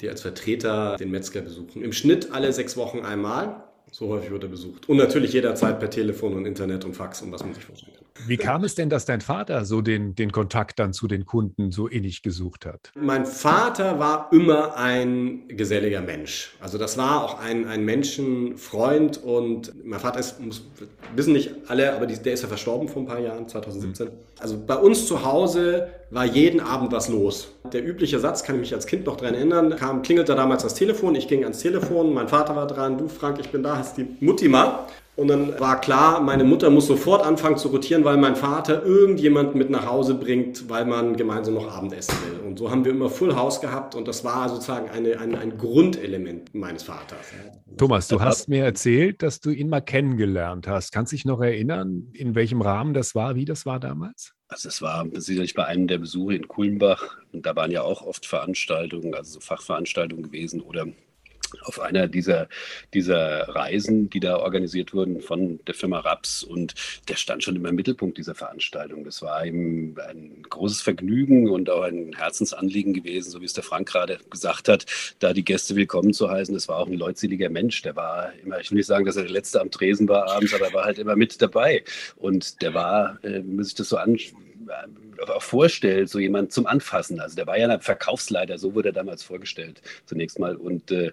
die 0.00 0.08
als 0.08 0.20
Vertreter 0.22 0.96
den 0.96 1.10
Metzger 1.10 1.40
besuchen. 1.40 1.82
Im 1.82 1.92
Schnitt 1.92 2.32
alle 2.32 2.52
sechs 2.52 2.76
Wochen 2.76 3.00
einmal. 3.00 3.64
So 3.90 4.08
häufig 4.08 4.30
wird 4.30 4.42
er 4.42 4.48
besucht. 4.48 4.88
Und 4.88 4.96
natürlich 4.96 5.32
jederzeit 5.32 5.78
per 5.78 5.88
Telefon 5.88 6.34
und 6.34 6.46
Internet 6.46 6.84
und 6.84 6.94
Fax 6.94 7.22
und 7.22 7.30
was 7.30 7.44
man 7.44 7.54
sich 7.54 7.64
vorstellen 7.64 7.94
kann. 7.96 8.04
Wie 8.26 8.36
kam 8.36 8.62
es 8.62 8.76
denn, 8.76 8.90
dass 8.90 9.04
dein 9.06 9.20
Vater 9.20 9.64
so 9.64 9.80
den, 9.80 10.14
den 10.14 10.30
Kontakt 10.30 10.78
dann 10.78 10.92
zu 10.92 11.08
den 11.08 11.26
Kunden 11.26 11.72
so 11.72 11.88
innig 11.88 12.22
gesucht 12.22 12.64
hat? 12.64 12.92
Mein 12.94 13.26
Vater 13.26 13.98
war 13.98 14.28
immer 14.32 14.76
ein 14.76 15.48
geselliger 15.48 16.00
Mensch. 16.00 16.54
Also 16.60 16.78
das 16.78 16.96
war 16.96 17.24
auch 17.24 17.40
ein, 17.40 17.66
ein 17.66 17.84
Menschenfreund 17.84 19.22
und 19.22 19.72
mein 19.84 19.98
Vater 19.98 20.20
ist, 20.20 20.40
muss, 20.40 20.64
wissen 21.14 21.32
nicht 21.32 21.50
alle, 21.66 21.94
aber 21.94 22.06
die, 22.06 22.14
der 22.14 22.34
ist 22.34 22.42
ja 22.42 22.48
verstorben 22.48 22.88
vor 22.88 23.02
ein 23.02 23.06
paar 23.06 23.18
Jahren, 23.18 23.48
2017. 23.48 24.06
Mhm. 24.06 24.12
Also 24.38 24.64
bei 24.64 24.76
uns 24.76 25.06
zu 25.06 25.24
Hause 25.24 25.88
war 26.10 26.24
jeden 26.24 26.60
Abend 26.60 26.92
was 26.92 27.08
los. 27.08 27.48
Der 27.72 27.84
übliche 27.84 28.20
Satz, 28.20 28.44
kann 28.44 28.56
ich 28.56 28.60
mich 28.60 28.74
als 28.74 28.86
Kind 28.86 29.06
noch 29.06 29.16
daran 29.16 29.34
erinnern, 29.34 29.74
kam, 29.76 30.02
klingelte 30.02 30.36
damals 30.36 30.62
das 30.62 30.74
Telefon, 30.74 31.16
ich 31.16 31.26
ging 31.26 31.42
ans 31.42 31.58
Telefon, 31.58 32.14
mein 32.14 32.28
Vater 32.28 32.54
war 32.54 32.68
dran, 32.68 32.96
du 32.98 33.08
Frank, 33.08 33.38
ich 33.40 33.48
bin 33.48 33.62
da, 33.64 33.73
hast 33.76 33.96
die 33.96 34.06
Mutti 34.20 34.48
mal. 34.48 34.86
Und 35.16 35.28
dann 35.28 35.60
war 35.60 35.80
klar, 35.80 36.20
meine 36.20 36.42
Mutter 36.42 36.70
muss 36.70 36.88
sofort 36.88 37.24
anfangen 37.24 37.56
zu 37.56 37.68
rotieren, 37.68 38.04
weil 38.04 38.16
mein 38.16 38.34
Vater 38.34 38.84
irgendjemand 38.84 39.54
mit 39.54 39.70
nach 39.70 39.86
Hause 39.86 40.14
bringt, 40.14 40.68
weil 40.68 40.84
man 40.84 41.16
gemeinsam 41.16 41.54
noch 41.54 41.72
Abendessen 41.72 42.16
will. 42.26 42.40
Und 42.48 42.58
so 42.58 42.68
haben 42.68 42.84
wir 42.84 42.90
immer 42.90 43.08
Full 43.08 43.36
House 43.36 43.60
gehabt 43.60 43.94
und 43.94 44.08
das 44.08 44.24
war 44.24 44.48
sozusagen 44.48 44.90
eine, 44.90 45.20
eine 45.20 45.38
ein 45.38 45.56
Grundelement 45.56 46.52
meines 46.52 46.82
Vaters. 46.82 47.26
Thomas, 47.76 48.08
du 48.08 48.20
hast 48.20 48.48
mir 48.48 48.64
erzählt, 48.64 49.22
dass 49.22 49.38
du 49.38 49.50
ihn 49.50 49.68
mal 49.68 49.80
kennengelernt 49.80 50.66
hast. 50.66 50.90
Kannst 50.90 51.12
du 51.12 51.16
dich 51.16 51.24
noch 51.24 51.40
erinnern, 51.40 52.08
in 52.12 52.34
welchem 52.34 52.60
Rahmen 52.60 52.92
das 52.92 53.14
war, 53.14 53.36
wie 53.36 53.44
das 53.44 53.66
war 53.66 53.78
damals? 53.78 54.34
Also 54.48 54.68
es 54.68 54.82
war 54.82 55.06
sicherlich 55.14 55.54
bei 55.54 55.64
einem 55.64 55.86
der 55.86 55.98
Besuche 55.98 56.34
in 56.34 56.48
Kulmbach 56.48 57.18
und 57.32 57.46
da 57.46 57.54
waren 57.54 57.70
ja 57.70 57.82
auch 57.82 58.02
oft 58.02 58.26
Veranstaltungen, 58.26 59.14
also 59.14 59.34
so 59.34 59.40
Fachveranstaltungen 59.40 60.24
gewesen 60.24 60.60
oder 60.60 60.86
auf 61.62 61.80
einer 61.80 62.08
dieser, 62.08 62.48
dieser 62.92 63.48
Reisen, 63.48 64.10
die 64.10 64.20
da 64.20 64.38
organisiert 64.38 64.92
wurden 64.94 65.20
von 65.20 65.60
der 65.66 65.74
Firma 65.74 66.00
Raps. 66.00 66.42
Und 66.42 66.74
der 67.08 67.16
stand 67.16 67.42
schon 67.44 67.56
immer 67.56 67.70
im 67.70 67.74
Mittelpunkt 67.74 68.18
dieser 68.18 68.34
Veranstaltung. 68.34 69.04
Das 69.04 69.22
war 69.22 69.44
ihm 69.44 69.96
ein 70.08 70.42
großes 70.48 70.82
Vergnügen 70.82 71.48
und 71.50 71.70
auch 71.70 71.82
ein 71.82 72.14
Herzensanliegen 72.16 72.94
gewesen, 72.94 73.30
so 73.30 73.40
wie 73.40 73.46
es 73.46 73.52
der 73.52 73.64
Frank 73.64 73.88
gerade 73.88 74.18
gesagt 74.30 74.68
hat, 74.68 74.86
da 75.18 75.32
die 75.32 75.44
Gäste 75.44 75.76
willkommen 75.76 76.12
zu 76.12 76.30
heißen. 76.30 76.54
Das 76.54 76.68
war 76.68 76.78
auch 76.78 76.86
ein 76.86 76.94
leutseliger 76.94 77.50
Mensch. 77.50 77.82
Der 77.82 77.96
war 77.96 78.32
immer, 78.42 78.60
ich 78.60 78.70
will 78.70 78.76
nicht 78.76 78.86
sagen, 78.86 79.04
dass 79.04 79.16
er 79.16 79.24
der 79.24 79.32
Letzte 79.32 79.60
am 79.60 79.70
Tresen 79.70 80.08
war 80.08 80.30
abends, 80.30 80.54
aber 80.54 80.66
er 80.66 80.74
war 80.74 80.84
halt 80.84 80.98
immer 80.98 81.16
mit 81.16 81.40
dabei. 81.40 81.84
Und 82.16 82.62
der 82.62 82.74
war, 82.74 83.18
äh, 83.24 83.40
man 83.40 83.64
sich 83.64 83.74
das 83.74 83.88
so 83.88 83.96
anschaut, 83.96 84.34
äh, 84.38 84.43
vorstellt, 85.38 86.08
so 86.08 86.18
jemand 86.18 86.52
zum 86.52 86.66
Anfassen. 86.66 87.20
Also 87.20 87.36
der 87.36 87.46
war 87.46 87.58
ja 87.58 87.68
ein 87.68 87.80
Verkaufsleiter, 87.80 88.58
so 88.58 88.74
wurde 88.74 88.90
er 88.90 88.92
damals 88.92 89.22
vorgestellt, 89.22 89.80
zunächst 90.06 90.38
mal. 90.38 90.56
Und 90.56 90.90
äh, 90.90 91.12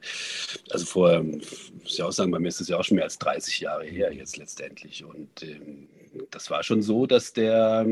also 0.70 0.86
vor, 0.86 1.24
muss 1.24 1.70
ich 1.86 2.02
auch 2.04 2.12
sagen, 2.12 2.32
bei 2.32 2.40
mir 2.40 2.48
ist 2.48 2.60
das 2.60 2.68
ja 2.68 2.78
auch 2.78 2.84
schon 2.84 2.96
mehr 2.96 3.06
als 3.06 3.20
30 3.20 3.60
Jahre 3.60 3.86
her 3.86 4.14
jetzt 4.14 4.38
letztendlich. 4.38 5.04
Und 5.04 5.44
ähm, 5.44 5.88
das 6.30 6.50
war 6.50 6.64
schon 6.64 6.82
so, 6.82 7.06
dass 7.06 7.34
der, 7.34 7.86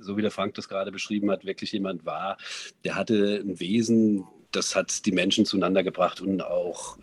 so 0.00 0.16
wie 0.16 0.22
der 0.22 0.30
Frank 0.30 0.54
das 0.54 0.68
gerade 0.68 0.92
beschrieben 0.92 1.30
hat, 1.30 1.44
wirklich 1.44 1.72
jemand 1.72 2.04
war, 2.04 2.36
der 2.84 2.94
hatte 2.96 3.42
ein 3.44 3.60
Wesen, 3.60 4.24
das 4.50 4.76
hat 4.76 5.06
die 5.06 5.12
Menschen 5.12 5.46
zueinander 5.46 5.82
gebracht 5.82 6.20
und 6.20 6.42
auch 6.42 6.98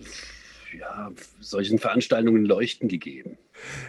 ja, 0.78 1.12
solchen 1.40 1.80
Veranstaltungen 1.80 2.46
Leuchten 2.46 2.88
gegeben. 2.88 3.38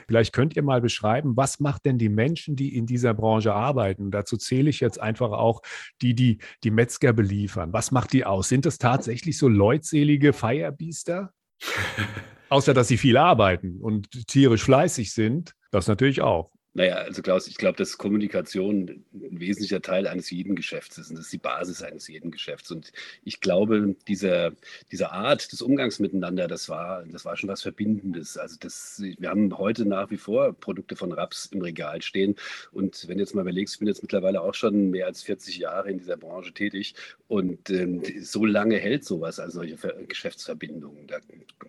Vielleicht 0.07 0.33
könnt 0.33 0.57
ihr 0.57 0.62
mal 0.62 0.81
beschreiben, 0.81 1.37
was 1.37 1.61
macht 1.61 1.87
denn 1.87 1.99
die 1.99 2.09
Menschen, 2.09 2.57
die 2.57 2.77
in 2.77 2.87
dieser 2.87 3.15
Branche 3.15 3.55
arbeiten? 3.55 4.11
Dazu 4.11 4.37
zähle 4.37 4.71
ich 4.71 4.81
jetzt 4.81 5.00
einfach 5.00 5.31
auch 5.33 5.62
die, 6.03 6.15
die 6.15 6.39
die 6.65 6.71
Metzger 6.71 7.12
beliefern. 7.12 7.73
Was 7.73 7.91
macht 7.91 8.12
die 8.12 8.25
aus? 8.25 8.49
Sind 8.49 8.67
das 8.67 8.79
tatsächlich 8.79 9.39
so 9.39 9.49
leutselige 9.49 10.33
Feierbiester? 10.33 11.33
Außer 12.49 12.75
dass 12.75 12.89
sie 12.89 12.97
viel 12.97 13.17
arbeiten 13.17 13.81
und 13.81 14.27
tierisch 14.27 14.65
fleißig 14.65 15.12
sind, 15.12 15.55
das 15.71 15.87
natürlich 15.87 16.21
auch. 16.21 16.50
Naja, 16.73 16.97
also 16.97 17.21
Klaus, 17.21 17.49
ich 17.49 17.57
glaube, 17.57 17.77
dass 17.77 17.99
Kommunikation 17.99 19.03
ein 19.12 19.41
wesentlicher 19.41 19.83
Teil 19.83 20.07
eines 20.07 20.31
jeden 20.31 20.55
Geschäfts 20.55 20.99
ist 20.99 21.11
und 21.11 21.17
das 21.17 21.25
ist 21.25 21.33
die 21.33 21.39
Basis 21.39 21.83
eines 21.83 22.07
jeden 22.07 22.31
Geschäfts. 22.31 22.71
Und 22.71 22.93
ich 23.25 23.41
glaube, 23.41 23.97
diese, 24.07 24.55
diese 24.93 25.11
Art 25.11 25.50
des 25.50 25.62
Umgangs 25.62 25.99
miteinander, 25.99 26.47
das 26.47 26.69
war, 26.69 27.05
das 27.07 27.25
war 27.25 27.37
schon 27.37 27.49
was 27.49 27.62
Verbindendes. 27.62 28.37
Also 28.37 28.57
das, 28.61 29.03
wir 29.19 29.29
haben 29.29 29.59
heute 29.59 29.85
nach 29.85 30.12
wie 30.12 30.17
vor 30.17 30.53
Produkte 30.53 30.95
von 30.95 31.11
Raps 31.11 31.47
im 31.47 31.61
Regal 31.61 32.03
stehen. 32.03 32.37
Und 32.71 33.09
wenn 33.09 33.19
du 33.19 33.25
jetzt 33.25 33.35
mal 33.35 33.43
überlegst, 33.43 33.75
ich 33.75 33.79
bin 33.81 33.89
jetzt 33.89 34.03
mittlerweile 34.03 34.41
auch 34.41 34.55
schon 34.55 34.91
mehr 34.91 35.07
als 35.07 35.25
40 35.25 35.59
Jahre 35.59 35.91
in 35.91 35.99
dieser 35.99 36.17
Branche 36.17 36.53
tätig 36.53 36.95
und 37.27 37.69
ähm, 37.71 38.03
so 38.23 38.45
lange 38.45 38.77
hält 38.77 39.05
sowas, 39.05 39.41
also 39.41 39.59
solche 39.59 39.77
Geschäftsverbindungen. 40.07 41.09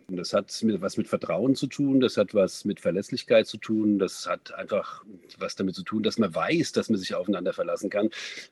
Und 0.08 0.18
das 0.18 0.34
hat 0.34 0.52
was 0.80 0.98
mit 0.98 1.08
Vertrauen 1.08 1.56
zu 1.56 1.66
tun, 1.66 2.02
das 2.02 2.18
hat 2.18 2.36
was 2.36 2.66
mit 2.66 2.80
Verlässlichkeit 2.80 3.48
zu 3.48 3.58
tun, 3.58 3.98
das 3.98 4.28
hat 4.28 4.54
einfach 4.54 4.91
was 5.38 5.56
damit 5.56 5.76
zu 5.76 5.84
tun, 5.84 6.04
dass 6.04 6.18
man 6.18 6.34
weiß, 6.34 6.72
dass 6.72 6.90
man 6.90 7.00
sich 7.00 7.14
aufeinander 7.16 7.54
verlassen 7.54 7.90
kann. 7.90 8.10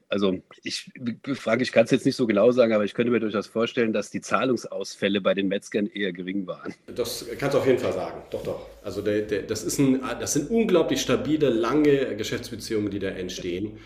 Also 0.08 0.40
ich 0.64 0.92
frage, 1.34 1.64
ich 1.64 1.72
kann 1.72 1.86
es 1.86 1.92
jetzt 1.92 2.06
nicht 2.06 2.16
so 2.16 2.28
genau 2.28 2.52
sagen, 2.52 2.74
aber 2.74 2.84
ich 2.84 2.94
könnte 2.94 3.12
mir 3.12 3.20
durchaus 3.20 3.48
vorstellen, 3.48 3.94
dass 3.94 4.10
die 4.10 4.22
Zahlungsausfälle 4.22 5.22
bei 5.22 5.34
den 5.34 5.48
Metzgern 5.48 5.88
eher 5.88 6.12
gering 6.12 6.48
waren. 6.48 6.74
Das 6.96 7.26
kannst 7.38 7.56
du 7.56 7.60
auf 7.60 7.68
jeden 7.68 7.80
Fall 7.80 7.94
sagen. 7.94 8.22
Doch, 8.32 8.44
doch. 8.44 8.68
Also 8.84 9.02
der, 9.02 9.22
der, 9.22 9.44
das, 9.44 9.64
ist 9.64 9.80
ein, 9.80 10.02
das 10.20 10.34
sind 10.34 10.50
unglaublich 10.50 11.02
stabile, 11.02 11.50
lange 11.50 12.16
Geschäftsbeziehungen, 12.16 12.90
die 12.92 13.00
da 13.00 13.10
entstehen 13.10 13.80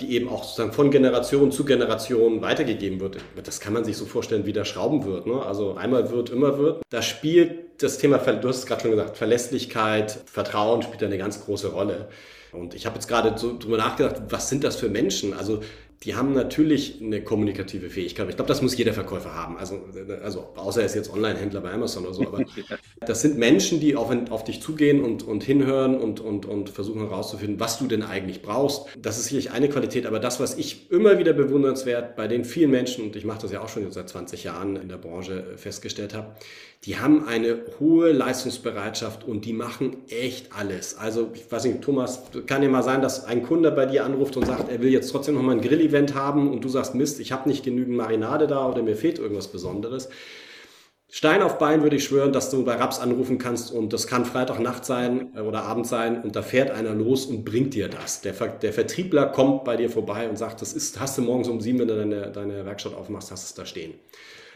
die 0.00 0.14
eben 0.14 0.28
auch 0.28 0.44
sozusagen 0.44 0.72
von 0.72 0.90
Generation 0.90 1.50
zu 1.50 1.64
Generation 1.64 2.42
weitergegeben 2.42 3.00
wird. 3.00 3.18
Das 3.42 3.60
kann 3.60 3.72
man 3.72 3.84
sich 3.84 3.96
so 3.96 4.04
vorstellen, 4.04 4.44
wie 4.44 4.52
der 4.52 4.64
Schrauben 4.64 5.04
wird. 5.04 5.26
Ne? 5.26 5.42
Also 5.42 5.74
einmal 5.74 6.10
wird, 6.10 6.30
immer 6.30 6.58
wird. 6.58 6.82
Da 6.90 7.00
spielt 7.00 7.82
das 7.82 7.98
Thema, 7.98 8.18
du 8.18 8.48
hast 8.48 8.58
es 8.58 8.66
gerade 8.66 8.82
schon 8.82 8.90
gesagt, 8.90 9.16
Verlässlichkeit, 9.16 10.18
Vertrauen 10.26 10.82
spielt 10.82 11.02
eine 11.02 11.18
ganz 11.18 11.44
große 11.44 11.68
Rolle. 11.68 12.08
Und 12.52 12.74
ich 12.74 12.86
habe 12.86 12.96
jetzt 12.96 13.08
gerade 13.08 13.36
so 13.38 13.58
drüber 13.58 13.76
nachgedacht, 13.76 14.22
was 14.28 14.48
sind 14.48 14.64
das 14.64 14.76
für 14.76 14.88
Menschen? 14.88 15.34
Also 15.34 15.60
die 16.02 16.14
haben 16.14 16.34
natürlich 16.34 17.00
eine 17.00 17.22
kommunikative 17.22 17.88
Fähigkeit. 17.88 18.28
Ich 18.28 18.36
glaube, 18.36 18.48
das 18.48 18.60
muss 18.60 18.76
jeder 18.76 18.92
Verkäufer 18.92 19.34
haben. 19.34 19.56
Also, 19.56 19.80
also 20.22 20.48
außer 20.56 20.80
er 20.80 20.86
ist 20.86 20.94
jetzt 20.94 21.12
Online-Händler 21.12 21.60
bei 21.62 21.72
Amazon 21.72 22.04
oder 22.04 22.14
so. 22.14 22.26
Aber 22.26 22.44
das 23.00 23.22
sind 23.22 23.38
Menschen, 23.38 23.80
die 23.80 23.96
auf, 23.96 24.14
auf 24.30 24.44
dich 24.44 24.60
zugehen 24.60 25.02
und, 25.02 25.22
und 25.22 25.42
hinhören 25.42 25.98
und, 25.98 26.20
und, 26.20 26.44
und 26.44 26.70
versuchen 26.70 27.00
herauszufinden, 27.00 27.58
was 27.60 27.78
du 27.78 27.86
denn 27.86 28.02
eigentlich 28.02 28.42
brauchst. 28.42 28.86
Das 28.98 29.16
ist 29.18 29.24
sicherlich 29.24 29.52
eine 29.52 29.68
Qualität. 29.68 30.06
Aber 30.06 30.20
das, 30.20 30.38
was 30.38 30.58
ich 30.58 30.90
immer 30.90 31.18
wieder 31.18 31.32
bewundernswert 31.32 32.14
bei 32.14 32.28
den 32.28 32.44
vielen 32.44 32.70
Menschen, 32.70 33.04
und 33.04 33.16
ich 33.16 33.24
mache 33.24 33.40
das 33.42 33.52
ja 33.52 33.62
auch 33.62 33.68
schon 33.68 33.90
seit 33.90 34.08
20 34.08 34.44
Jahren 34.44 34.76
in 34.76 34.88
der 34.88 34.98
Branche 34.98 35.44
festgestellt 35.56 36.14
habe, 36.14 36.36
die 36.84 36.98
haben 36.98 37.26
eine 37.26 37.62
hohe 37.80 38.12
Leistungsbereitschaft 38.12 39.24
und 39.24 39.44
die 39.44 39.52
machen 39.52 39.96
echt 40.08 40.52
alles. 40.56 40.96
Also, 40.96 41.30
ich 41.34 41.50
weiß 41.50 41.64
nicht, 41.64 41.82
Thomas, 41.82 42.22
kann 42.46 42.62
ja 42.62 42.68
mal 42.68 42.82
sein, 42.82 43.02
dass 43.02 43.24
ein 43.24 43.42
Kunde 43.42 43.72
bei 43.72 43.86
dir 43.86 44.04
anruft 44.04 44.36
und 44.36 44.46
sagt, 44.46 44.70
er 44.70 44.80
will 44.80 44.90
jetzt 44.90 45.10
trotzdem 45.10 45.34
noch 45.34 45.42
mal 45.42 45.52
ein 45.52 45.60
Grill-Event 45.60 46.14
haben 46.14 46.50
und 46.50 46.64
du 46.64 46.68
sagst, 46.68 46.94
Mist, 46.94 47.18
ich 47.18 47.32
habe 47.32 47.48
nicht 47.48 47.64
genügend 47.64 47.96
Marinade 47.96 48.46
da 48.46 48.68
oder 48.68 48.82
mir 48.82 48.96
fehlt 48.96 49.18
irgendwas 49.18 49.48
Besonderes. 49.48 50.08
Stein 51.08 51.40
auf 51.40 51.58
Bein 51.58 51.82
würde 51.82 51.96
ich 51.96 52.04
schwören, 52.04 52.32
dass 52.32 52.50
du 52.50 52.64
bei 52.64 52.74
Raps 52.74 52.98
anrufen 52.98 53.38
kannst 53.38 53.72
und 53.72 53.92
das 53.92 54.06
kann 54.06 54.24
Freitagnacht 54.24 54.84
sein 54.84 55.32
oder 55.38 55.62
Abend 55.62 55.86
sein 55.86 56.20
und 56.22 56.34
da 56.34 56.42
fährt 56.42 56.70
einer 56.70 56.94
los 56.94 57.26
und 57.26 57.44
bringt 57.44 57.74
dir 57.74 57.88
das. 57.88 58.20
Der, 58.22 58.34
Ver 58.34 58.48
der 58.48 58.72
Vertriebler 58.72 59.26
kommt 59.26 59.64
bei 59.64 59.76
dir 59.76 59.88
vorbei 59.88 60.28
und 60.28 60.36
sagt, 60.36 60.60
das 60.62 60.72
ist, 60.72 61.00
hast 61.00 61.16
du 61.16 61.22
morgens 61.22 61.48
um 61.48 61.60
sieben, 61.60 61.78
wenn 61.78 61.88
du 61.88 61.96
deine, 61.96 62.32
deine 62.32 62.64
Werkstatt 62.66 62.94
aufmachst, 62.94 63.30
hast 63.30 63.44
du 63.44 63.46
es 63.46 63.54
da 63.54 63.64
stehen. 63.64 63.94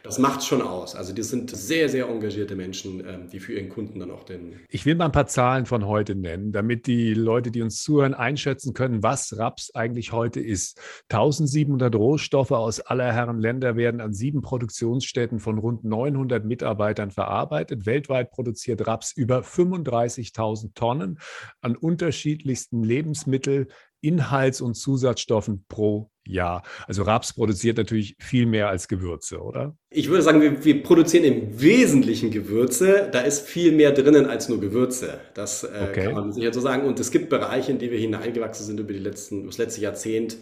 Das 0.02 0.18
macht 0.18 0.42
schon 0.42 0.62
aus. 0.62 0.94
Also 0.94 1.12
die 1.12 1.22
sind 1.22 1.50
sehr, 1.50 1.88
sehr 1.88 2.08
engagierte 2.08 2.56
Menschen, 2.56 3.00
ähm, 3.06 3.28
die 3.30 3.40
für 3.40 3.54
ihren 3.54 3.68
Kunden 3.68 4.00
dann 4.00 4.10
auch 4.10 4.24
den. 4.24 4.60
Ich 4.68 4.86
will 4.86 4.94
mal 4.94 5.06
ein 5.06 5.12
paar 5.12 5.26
Zahlen 5.26 5.66
von 5.66 5.86
heute 5.86 6.14
nennen, 6.14 6.52
damit 6.52 6.86
die 6.86 7.14
Leute, 7.14 7.50
die 7.50 7.62
uns 7.62 7.82
zuhören, 7.82 8.14
einschätzen 8.14 8.74
können, 8.74 9.02
was 9.02 9.36
Raps 9.36 9.74
eigentlich 9.74 10.12
heute 10.12 10.40
ist. 10.40 10.80
1700 11.10 11.94
Rohstoffe 11.94 12.52
aus 12.52 12.80
aller 12.80 13.12
Herren 13.12 13.38
Länder 13.38 13.76
werden 13.76 14.00
an 14.00 14.12
sieben 14.12 14.42
Produktionsstätten 14.42 15.38
von 15.38 15.58
rund 15.58 15.84
900 15.84 16.44
Mitarbeitern 16.44 17.10
verarbeitet. 17.10 17.86
Weltweit 17.86 18.30
produziert 18.30 18.86
Raps 18.86 19.12
über 19.12 19.40
35.000 19.40 20.74
Tonnen 20.74 21.18
an 21.60 21.76
unterschiedlichsten 21.76 22.82
Lebensmitteln, 22.82 23.66
Inhalts- 24.02 24.62
und 24.62 24.74
Zusatzstoffen 24.74 25.64
pro 25.68 26.10
Jahr. 26.30 26.62
Also 26.86 27.02
Raps 27.02 27.32
produziert 27.32 27.76
natürlich 27.76 28.16
viel 28.18 28.46
mehr 28.46 28.68
als 28.68 28.88
Gewürze, 28.88 29.40
oder? 29.40 29.76
Ich 29.90 30.08
würde 30.08 30.22
sagen, 30.22 30.40
wir, 30.40 30.64
wir, 30.64 30.82
produzieren 30.82 31.24
im 31.24 31.60
Wesentlichen 31.60 32.30
Gewürze. 32.30 33.08
Da 33.12 33.20
ist 33.20 33.46
viel 33.46 33.72
mehr 33.72 33.92
drinnen 33.92 34.26
als 34.26 34.48
nur 34.48 34.60
Gewürze. 34.60 35.20
Das 35.34 35.64
äh, 35.64 35.88
okay. 35.90 36.04
kann 36.04 36.14
man 36.14 36.32
sicher 36.32 36.52
so 36.52 36.60
sagen. 36.60 36.86
Und 36.86 37.00
es 37.00 37.10
gibt 37.10 37.28
Bereiche, 37.28 37.72
in 37.72 37.78
die 37.78 37.90
wir 37.90 37.98
hineingewachsen 37.98 38.66
sind 38.66 38.80
über 38.80 38.92
die 38.92 38.98
letzten, 38.98 39.46
das 39.46 39.58
letzte 39.58 39.80
Jahrzehnt, 39.80 40.36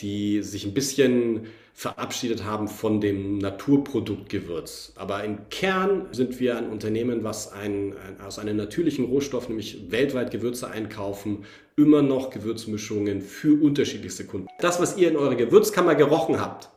die 0.00 0.42
sich 0.42 0.64
ein 0.64 0.74
bisschen 0.74 1.46
verabschiedet 1.74 2.44
haben 2.44 2.68
von 2.68 3.00
dem 3.00 3.38
Naturproduktgewürz. 3.38 4.92
Aber 4.96 5.24
im 5.24 5.48
Kern 5.48 6.06
sind 6.12 6.38
wir 6.38 6.56
ein 6.56 6.68
Unternehmen, 6.68 7.24
was 7.24 7.50
ein, 7.52 7.94
ein, 7.94 8.20
aus 8.24 8.38
einem 8.38 8.56
natürlichen 8.56 9.06
Rohstoff, 9.06 9.48
nämlich 9.48 9.90
weltweit 9.90 10.30
Gewürze 10.30 10.68
einkaufen, 10.68 11.44
immer 11.76 12.02
noch 12.02 12.30
Gewürzmischungen 12.30 13.22
für 13.22 13.60
unterschiedlichste 13.62 14.24
Kunden. 14.26 14.48
Das, 14.60 14.80
was 14.80 14.98
ihr 14.98 15.08
in 15.08 15.16
eurer 15.16 15.34
Gewürzkammer 15.34 15.94
gerochen 15.94 16.40
habt, 16.40 16.68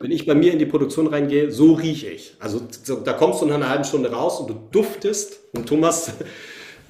wenn 0.00 0.10
ich 0.10 0.26
bei 0.26 0.34
mir 0.34 0.52
in 0.52 0.58
die 0.58 0.66
Produktion 0.66 1.06
reingehe, 1.06 1.50
so 1.52 1.74
rieche 1.74 2.08
ich. 2.08 2.34
Also 2.40 2.60
da 3.04 3.12
kommst 3.12 3.42
du 3.42 3.46
nach 3.46 3.56
einer 3.56 3.68
halben 3.68 3.84
Stunde 3.84 4.10
raus 4.10 4.40
und 4.40 4.48
du 4.48 4.54
duftest. 4.72 5.40
Und 5.54 5.68
Thomas 5.68 6.14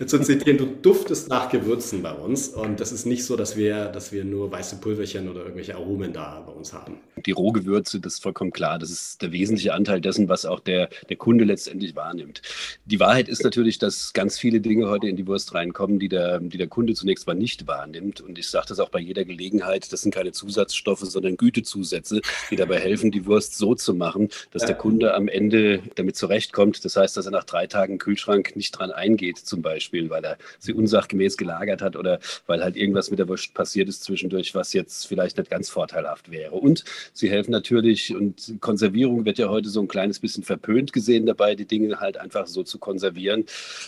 zu 0.06 0.20
zitieren, 0.20 0.58
du 0.58 0.66
duftest 0.66 1.28
nach 1.28 1.50
Gewürzen 1.50 2.02
bei 2.02 2.12
uns. 2.12 2.48
Und 2.48 2.80
das 2.80 2.92
ist 2.92 3.06
nicht 3.06 3.24
so, 3.24 3.36
dass 3.36 3.56
wir, 3.56 3.86
dass 3.86 4.12
wir 4.12 4.24
nur 4.24 4.50
weiße 4.50 4.76
Pulverchen 4.76 5.28
oder 5.28 5.40
irgendwelche 5.40 5.74
Aromen 5.74 6.12
da 6.12 6.42
bei 6.46 6.52
uns 6.52 6.72
haben. 6.72 6.98
Die 7.26 7.32
Rohgewürze, 7.32 8.00
das 8.00 8.14
ist 8.14 8.22
vollkommen 8.22 8.50
klar. 8.50 8.78
Das 8.78 8.90
ist 8.90 9.20
der 9.20 9.32
wesentliche 9.32 9.74
Anteil 9.74 10.00
dessen, 10.00 10.28
was 10.28 10.46
auch 10.46 10.60
der, 10.60 10.88
der 11.08 11.16
Kunde 11.16 11.44
letztendlich 11.44 11.94
wahrnimmt. 11.96 12.40
Die 12.86 12.98
Wahrheit 12.98 13.28
ist 13.28 13.44
natürlich, 13.44 13.78
dass 13.78 14.12
ganz 14.14 14.38
viele 14.38 14.60
Dinge 14.60 14.88
heute 14.88 15.06
in 15.06 15.16
die 15.16 15.26
Wurst 15.26 15.54
reinkommen, 15.54 15.98
die 15.98 16.08
der, 16.08 16.40
die 16.40 16.56
der 16.56 16.68
Kunde 16.68 16.94
zunächst 16.94 17.26
mal 17.26 17.34
nicht 17.34 17.66
wahrnimmt. 17.66 18.22
Und 18.22 18.38
ich 18.38 18.48
sage 18.48 18.66
das 18.68 18.80
auch 18.80 18.88
bei 18.88 19.00
jeder 19.00 19.26
Gelegenheit, 19.26 19.92
das 19.92 20.00
sind 20.00 20.14
keine 20.14 20.32
Zusatzstoffe, 20.32 21.00
sondern 21.00 21.36
Gütezusätze, 21.36 22.22
die 22.50 22.56
dabei 22.56 22.78
helfen, 22.78 23.10
die 23.10 23.26
Wurst 23.26 23.58
so 23.58 23.74
zu 23.74 23.94
machen, 23.94 24.30
dass 24.50 24.62
ja. 24.62 24.68
der 24.68 24.76
Kunde 24.76 25.14
am 25.14 25.28
Ende 25.28 25.82
damit 25.96 26.16
zurechtkommt. 26.16 26.84
Das 26.84 26.96
heißt, 26.96 27.16
dass 27.16 27.26
er 27.26 27.32
nach 27.32 27.44
drei 27.44 27.66
Tagen 27.66 27.98
Kühlschrank 27.98 28.56
nicht 28.56 28.72
dran 28.72 28.90
eingeht, 28.90 29.36
zum 29.36 29.60
Beispiel. 29.60 29.89
Beispiel, 29.90 30.10
weil 30.10 30.24
er 30.24 30.38
sie 30.58 30.72
unsachgemäß 30.72 31.36
gelagert 31.36 31.82
hat 31.82 31.96
oder 31.96 32.20
weil 32.46 32.62
halt 32.62 32.76
irgendwas 32.76 33.10
mit 33.10 33.18
der 33.18 33.28
Wurst 33.28 33.54
passiert 33.54 33.88
ist 33.88 34.04
zwischendurch, 34.04 34.54
was 34.54 34.72
jetzt 34.72 35.06
vielleicht 35.06 35.36
nicht 35.38 35.50
ganz 35.50 35.68
vorteilhaft 35.68 36.30
wäre. 36.30 36.52
Und 36.52 36.84
sie 37.12 37.28
helfen 37.28 37.50
natürlich, 37.50 38.14
und 38.14 38.56
Konservierung 38.60 39.24
wird 39.24 39.38
ja 39.38 39.48
heute 39.48 39.68
so 39.68 39.80
ein 39.80 39.88
kleines 39.88 40.20
bisschen 40.20 40.44
verpönt 40.44 40.92
gesehen 40.92 41.26
dabei, 41.26 41.54
die 41.54 41.66
Dinge 41.66 41.98
halt 41.98 42.16
einfach 42.16 42.46
so 42.46 42.62
zu 42.62 42.78
konservieren, 42.78 43.44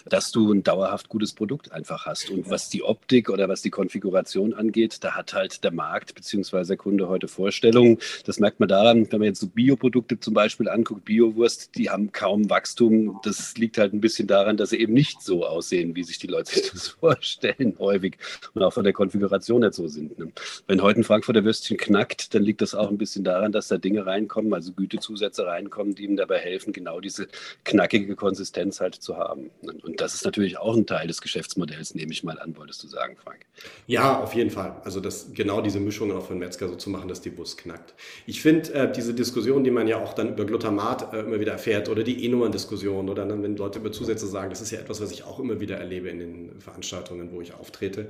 dass 0.07 0.33
du 0.33 0.53
ein 0.53 0.63
dauerhaft 0.63 1.09
gutes 1.09 1.33
Produkt 1.33 1.73
einfach 1.73 2.07
hast. 2.07 2.31
Und 2.31 2.51
was 2.51 2.69
die 2.69 2.83
Optik 2.83 3.31
oder 3.31 3.49
was 3.49 3.63
die 3.63 3.71
Konfiguration 3.71 4.55
angeht, 4.55 4.99
da 5.03 5.13
hat 5.13 5.35
halt 5.35 5.63
der 5.63 5.73
Markt 5.73 6.15
bzw. 6.15 6.65
der 6.65 6.77
Kunde 6.77 7.09
heute 7.09 7.29
Vorstellungen. 7.29 7.99
Das 8.25 8.41
merkt 8.41 8.59
man 8.61 8.69
daran, 8.69 9.11
wenn 9.11 9.21
man 9.21 9.29
jetzt 9.29 9.41
so 9.41 9.47
Bioprodukte 9.47 10.19
zum 10.19 10.35
Beispiel 10.35 10.69
anguckt, 10.69 11.05
Biowurst, 11.05 11.77
die 11.77 11.91
haben 11.91 12.13
kaum 12.13 12.51
Wachstum. 12.51 13.21
Das 13.23 13.57
liegt 13.57 13.79
halt 13.79 13.93
ein 13.93 14.01
bisschen 14.01 14.27
daran, 14.27 14.57
dass 14.57 14.71
sie 14.71 14.81
eben 14.81 14.93
nicht 14.93 15.23
so 15.23 15.47
aussehen 15.47 15.92
wie 15.95 16.05
sich 16.05 16.19
die 16.19 16.27
Leute 16.27 16.61
das 16.73 16.89
vorstellen, 16.89 17.77
häufig 17.79 18.17
und 18.55 18.63
auch 18.63 18.73
von 18.73 18.85
der 18.85 18.93
Konfiguration 18.93 19.61
nicht 19.61 19.75
so 19.75 19.89
sind. 19.89 20.19
Ne? 20.19 20.33
Wenn 20.67 20.83
heute 20.83 21.01
ein 21.01 21.05
Frankfurter 21.05 21.45
Würstchen 21.45 21.77
knackt, 21.77 22.35
dann 22.35 22.43
liegt 22.43 22.61
das 22.61 22.75
auch 22.75 22.89
ein 22.89 22.99
bisschen 22.99 23.25
daran, 23.25 23.53
dass 23.53 23.69
da 23.69 23.79
Dinge 23.79 24.07
reinkommen, 24.07 24.53
also 24.55 24.73
Gütezusätze 24.73 25.47
reinkommen, 25.47 25.95
die 25.95 26.05
ihm 26.05 26.17
dabei 26.17 26.39
helfen, 26.39 26.73
genau 26.73 27.01
diese 27.01 27.29
knackige 27.65 28.17
Konsistenz 28.17 28.81
halt 28.81 28.95
zu 28.95 29.17
haben. 29.17 29.51
Ne? 29.63 29.75
Und 29.83 30.01
das 30.01 30.15
ist 30.15 30.25
natürlich 30.25 30.59
auch 30.59 30.77
ein 30.77 30.87
Teil 30.87 31.07
des 31.07 31.21
Geschäftsmodells, 31.21 31.95
nehme 31.95 32.13
ich 32.13 32.25
mal 32.25 32.39
an, 32.39 32.57
wolltest 32.57 32.83
du 32.83 32.89
sagen, 32.89 33.17
Frank? 33.23 33.47
Ja, 33.87 34.21
auf 34.21 34.35
jeden 34.35 34.51
Fall. 34.51 34.81
Also 34.85 35.01
das, 35.01 35.33
genau 35.33 35.61
diese 35.61 35.81
Mischung 35.81 36.13
auch 36.13 36.29
den 36.29 36.39
Metzger 36.39 36.69
so 36.69 36.77
zu 36.77 36.91
machen, 36.91 37.09
dass 37.09 37.21
die 37.21 37.37
Wurst 37.37 37.59
knackt. 37.59 37.95
Ich 38.27 38.43
finde 38.43 38.73
äh, 38.75 38.93
diese 38.93 39.15
Diskussion, 39.15 39.65
die 39.65 39.71
man 39.71 39.89
ja 39.89 39.99
auch 39.99 40.15
dann 40.15 40.31
über 40.31 40.45
Glutamat 40.45 41.13
äh, 41.13 41.21
immer 41.21 41.41
wieder 41.41 41.53
erfährt 41.53 41.89
oder 41.89 42.03
die 42.03 42.25
E-Nummern-Diskussion 42.25 43.09
oder 43.09 43.25
dann, 43.25 43.43
wenn 43.43 43.57
Leute 43.57 43.79
über 43.79 43.93
Zusätze 43.93 44.27
sagen, 44.27 44.51
das 44.51 44.61
ist 44.61 44.71
ja 44.71 44.79
etwas, 44.79 45.01
was 45.01 45.11
ich 45.13 45.25
auch 45.25 45.39
immer 45.39 45.61
wieder 45.61 45.79
erlebe 45.83 46.09
in 46.09 46.19
den 46.19 46.61
Veranstaltungen, 46.61 47.31
wo 47.33 47.41
ich 47.41 47.55
auftrete. 47.55 48.09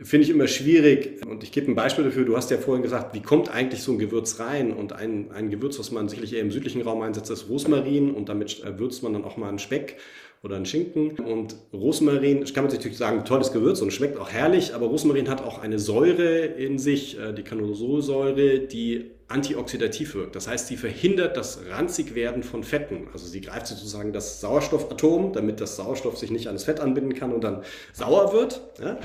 Finde 0.00 0.24
ich 0.24 0.30
immer 0.30 0.46
schwierig. 0.46 1.24
Und 1.26 1.42
ich 1.42 1.52
gebe 1.52 1.70
ein 1.70 1.74
Beispiel 1.74 2.04
dafür. 2.04 2.24
Du 2.24 2.36
hast 2.36 2.50
ja 2.50 2.58
vorhin 2.58 2.82
gesagt, 2.82 3.14
wie 3.14 3.22
kommt 3.22 3.48
eigentlich 3.48 3.82
so 3.82 3.92
ein 3.92 3.98
Gewürz 3.98 4.38
rein? 4.38 4.72
Und 4.72 4.92
ein, 4.92 5.30
ein 5.32 5.50
Gewürz, 5.50 5.78
was 5.78 5.90
man 5.90 6.08
sicherlich 6.08 6.34
eher 6.34 6.42
im 6.42 6.50
südlichen 6.50 6.82
Raum 6.82 7.00
einsetzt, 7.00 7.30
ist 7.30 7.48
Rosmarin. 7.48 8.10
Und 8.10 8.28
damit 8.28 8.62
würzt 8.78 9.02
man 9.02 9.14
dann 9.14 9.24
auch 9.24 9.38
mal 9.38 9.48
einen 9.48 9.58
Speck 9.58 9.96
oder 10.42 10.56
einen 10.56 10.66
Schinken. 10.66 11.12
Und 11.12 11.56
Rosmarin, 11.72 12.44
kann 12.44 12.64
man 12.64 12.72
natürlich 12.72 12.98
sagen, 12.98 13.24
tolles 13.24 13.52
Gewürz 13.52 13.80
und 13.80 13.92
schmeckt 13.92 14.18
auch 14.18 14.30
herrlich, 14.30 14.74
aber 14.74 14.86
Rosmarin 14.86 15.28
hat 15.28 15.42
auch 15.42 15.58
eine 15.58 15.78
Säure 15.78 16.44
in 16.44 16.78
sich, 16.78 17.18
äh, 17.18 17.32
die 17.32 17.42
Canosolsäure, 17.42 18.60
die 18.60 19.10
antioxidativ 19.28 20.14
wirkt. 20.14 20.36
Das 20.36 20.46
heißt, 20.46 20.68
sie 20.68 20.76
verhindert 20.76 21.36
das 21.36 21.60
Ranzigwerden 21.68 22.44
von 22.44 22.62
Fetten. 22.62 23.08
Also 23.12 23.26
sie 23.26 23.40
greift 23.40 23.66
sozusagen 23.66 24.12
das 24.12 24.40
Sauerstoffatom, 24.40 25.32
damit 25.32 25.60
das 25.60 25.76
Sauerstoff 25.76 26.16
sich 26.16 26.30
nicht 26.30 26.46
an 26.46 26.54
das 26.54 26.64
Fett 26.64 26.78
anbinden 26.78 27.14
kann 27.14 27.32
und 27.32 27.42
dann 27.42 27.62
sauer 27.92 28.32
wird. 28.32 28.60
Ja? 28.80 28.98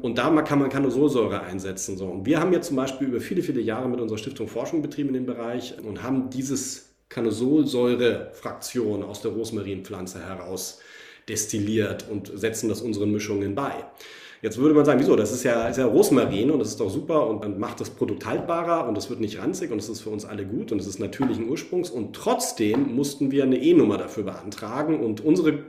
Und 0.00 0.18
da 0.18 0.30
kann 0.42 0.60
man 0.60 0.68
Canosolsäure 0.68 1.42
einsetzen. 1.42 1.96
So. 1.96 2.06
Und 2.06 2.24
wir 2.24 2.38
haben 2.38 2.52
jetzt 2.52 2.68
zum 2.68 2.76
Beispiel 2.76 3.08
über 3.08 3.20
viele, 3.20 3.42
viele 3.42 3.60
Jahre 3.60 3.88
mit 3.88 4.00
unserer 4.00 4.18
Stiftung 4.18 4.46
Forschung 4.46 4.80
betrieben 4.80 5.08
in 5.08 5.14
dem 5.14 5.26
Bereich 5.26 5.74
und 5.82 6.04
haben 6.04 6.30
dieses 6.30 6.90
Canosolsäure-Fraktion 7.08 9.02
aus 9.02 9.22
der 9.22 9.32
Rosmarinpflanze 9.32 10.24
heraus 10.24 10.80
destilliert 11.28 12.06
und 12.08 12.30
setzen 12.34 12.68
das 12.68 12.80
unseren 12.80 13.10
Mischungen 13.10 13.54
bei. 13.54 13.72
Jetzt 14.44 14.58
würde 14.58 14.74
man 14.74 14.84
sagen, 14.84 15.00
wieso? 15.00 15.16
Das 15.16 15.32
ist 15.32 15.42
ja, 15.42 15.68
ist 15.68 15.78
ja 15.78 15.86
Rosmarin 15.86 16.50
und 16.50 16.58
das 16.58 16.68
ist 16.68 16.78
doch 16.78 16.90
super 16.90 17.28
und 17.28 17.42
dann 17.42 17.58
macht 17.58 17.80
das 17.80 17.88
Produkt 17.88 18.26
haltbarer 18.26 18.86
und 18.86 18.98
es 18.98 19.08
wird 19.08 19.18
nicht 19.18 19.38
ranzig 19.38 19.70
und 19.70 19.78
es 19.78 19.88
ist 19.88 20.02
für 20.02 20.10
uns 20.10 20.26
alle 20.26 20.44
gut 20.44 20.70
und 20.70 20.82
es 20.82 20.86
ist 20.86 20.98
natürlichen 20.98 21.48
Ursprungs 21.48 21.88
und 21.88 22.14
trotzdem 22.14 22.94
mussten 22.94 23.30
wir 23.30 23.44
eine 23.44 23.56
E-Nummer 23.56 23.96
dafür 23.96 24.24
beantragen 24.24 25.00
und 25.00 25.22
unsere 25.22 25.60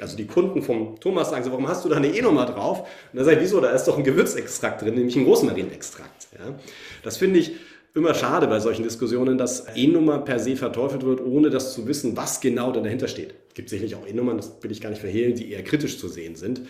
also 0.00 0.16
die 0.16 0.26
Kunden 0.26 0.62
vom 0.62 0.98
Thomas 0.98 1.30
sagen 1.30 1.44
so, 1.44 1.52
warum 1.52 1.68
hast 1.68 1.84
du 1.84 1.88
da 1.88 1.94
eine 1.94 2.08
E-Nummer 2.08 2.46
drauf? 2.46 2.80
Und 2.80 3.20
da 3.20 3.22
sage 3.22 3.36
ich, 3.36 3.42
wieso, 3.44 3.60
da 3.60 3.70
ist 3.70 3.84
doch 3.84 3.96
ein 3.96 4.02
Gewürzextrakt 4.02 4.82
drin, 4.82 4.96
nämlich 4.96 5.14
ein 5.14 5.26
Rosmarinextrakt. 5.26 6.26
Ja? 6.36 6.58
Das 7.04 7.16
finde 7.16 7.38
ich 7.38 7.52
immer 7.94 8.14
schade 8.14 8.48
bei 8.48 8.58
solchen 8.58 8.82
Diskussionen, 8.82 9.38
dass 9.38 9.66
E-Nummer 9.76 10.18
per 10.18 10.40
se 10.40 10.56
verteufelt 10.56 11.04
wird, 11.04 11.20
ohne 11.20 11.50
das 11.50 11.72
zu 11.72 11.86
wissen, 11.86 12.16
was 12.16 12.40
genau 12.40 12.72
dahinter 12.72 13.06
steht. 13.06 13.34
Es 13.50 13.54
gibt 13.54 13.68
sicherlich 13.68 13.94
auch 13.94 14.04
E-Nummern, 14.04 14.38
das 14.38 14.56
will 14.60 14.72
ich 14.72 14.80
gar 14.80 14.90
nicht 14.90 14.98
verhehlen, 14.98 15.36
die 15.36 15.52
eher 15.52 15.62
kritisch 15.62 16.00
zu 16.00 16.08
sehen 16.08 16.34
sind. 16.34 16.62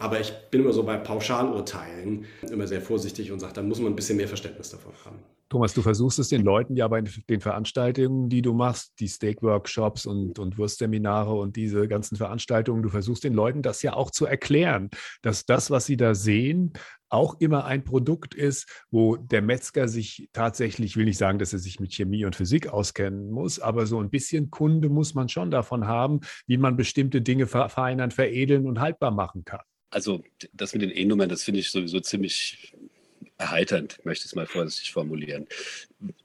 Aber 0.00 0.18
ich 0.18 0.32
bin 0.50 0.62
immer 0.62 0.72
so 0.72 0.82
bei 0.82 0.96
Pauschalurteilen 0.96 2.24
immer 2.50 2.66
sehr 2.66 2.80
vorsichtig 2.80 3.30
und 3.30 3.38
sage, 3.38 3.52
da 3.52 3.62
muss 3.62 3.80
man 3.80 3.92
ein 3.92 3.96
bisschen 3.96 4.16
mehr 4.16 4.28
Verständnis 4.28 4.70
davon 4.70 4.92
haben. 5.04 5.18
Thomas, 5.50 5.74
du 5.74 5.82
versuchst 5.82 6.18
es 6.20 6.28
den 6.28 6.42
Leuten 6.42 6.76
ja 6.76 6.86
bei 6.88 7.02
den 7.02 7.40
Veranstaltungen, 7.40 8.28
die 8.28 8.40
du 8.40 8.54
machst, 8.54 8.94
die 9.00 9.08
Steak-Workshops 9.08 10.06
und, 10.06 10.38
und 10.38 10.56
Wurstseminare 10.58 11.34
und 11.34 11.56
diese 11.56 11.86
ganzen 11.88 12.16
Veranstaltungen, 12.16 12.82
du 12.82 12.88
versuchst 12.88 13.24
den 13.24 13.34
Leuten 13.34 13.60
das 13.60 13.82
ja 13.82 13.92
auch 13.92 14.12
zu 14.12 14.26
erklären, 14.26 14.90
dass 15.22 15.44
das, 15.46 15.70
was 15.70 15.86
sie 15.86 15.96
da 15.96 16.14
sehen, 16.14 16.72
auch 17.10 17.40
immer 17.40 17.64
ein 17.64 17.82
Produkt 17.82 18.34
ist, 18.34 18.86
wo 18.92 19.16
der 19.16 19.42
Metzger 19.42 19.88
sich 19.88 20.30
tatsächlich, 20.32 20.96
will 20.96 21.04
nicht 21.04 21.18
sagen, 21.18 21.40
dass 21.40 21.52
er 21.52 21.58
sich 21.58 21.80
mit 21.80 21.92
Chemie 21.92 22.24
und 22.24 22.36
Physik 22.36 22.68
auskennen 22.68 23.30
muss, 23.30 23.58
aber 23.58 23.86
so 23.86 24.00
ein 24.00 24.08
bisschen 24.08 24.50
Kunde 24.50 24.88
muss 24.88 25.14
man 25.14 25.28
schon 25.28 25.50
davon 25.50 25.88
haben, 25.88 26.20
wie 26.46 26.58
man 26.58 26.76
bestimmte 26.76 27.20
Dinge 27.20 27.48
verfeinern, 27.48 28.12
veredeln 28.12 28.66
und 28.66 28.78
haltbar 28.78 29.10
machen 29.10 29.44
kann. 29.44 29.60
Also 29.90 30.22
das 30.52 30.72
mit 30.72 30.82
den 30.82 30.90
E-Nummern, 30.90 31.28
das 31.28 31.42
finde 31.42 31.60
ich 31.60 31.70
sowieso 31.70 32.00
ziemlich 32.00 32.74
erheiternd, 33.38 34.04
möchte 34.04 34.24
ich 34.24 34.32
es 34.32 34.34
mal 34.36 34.46
vorsichtig 34.46 34.92
formulieren. 34.92 35.46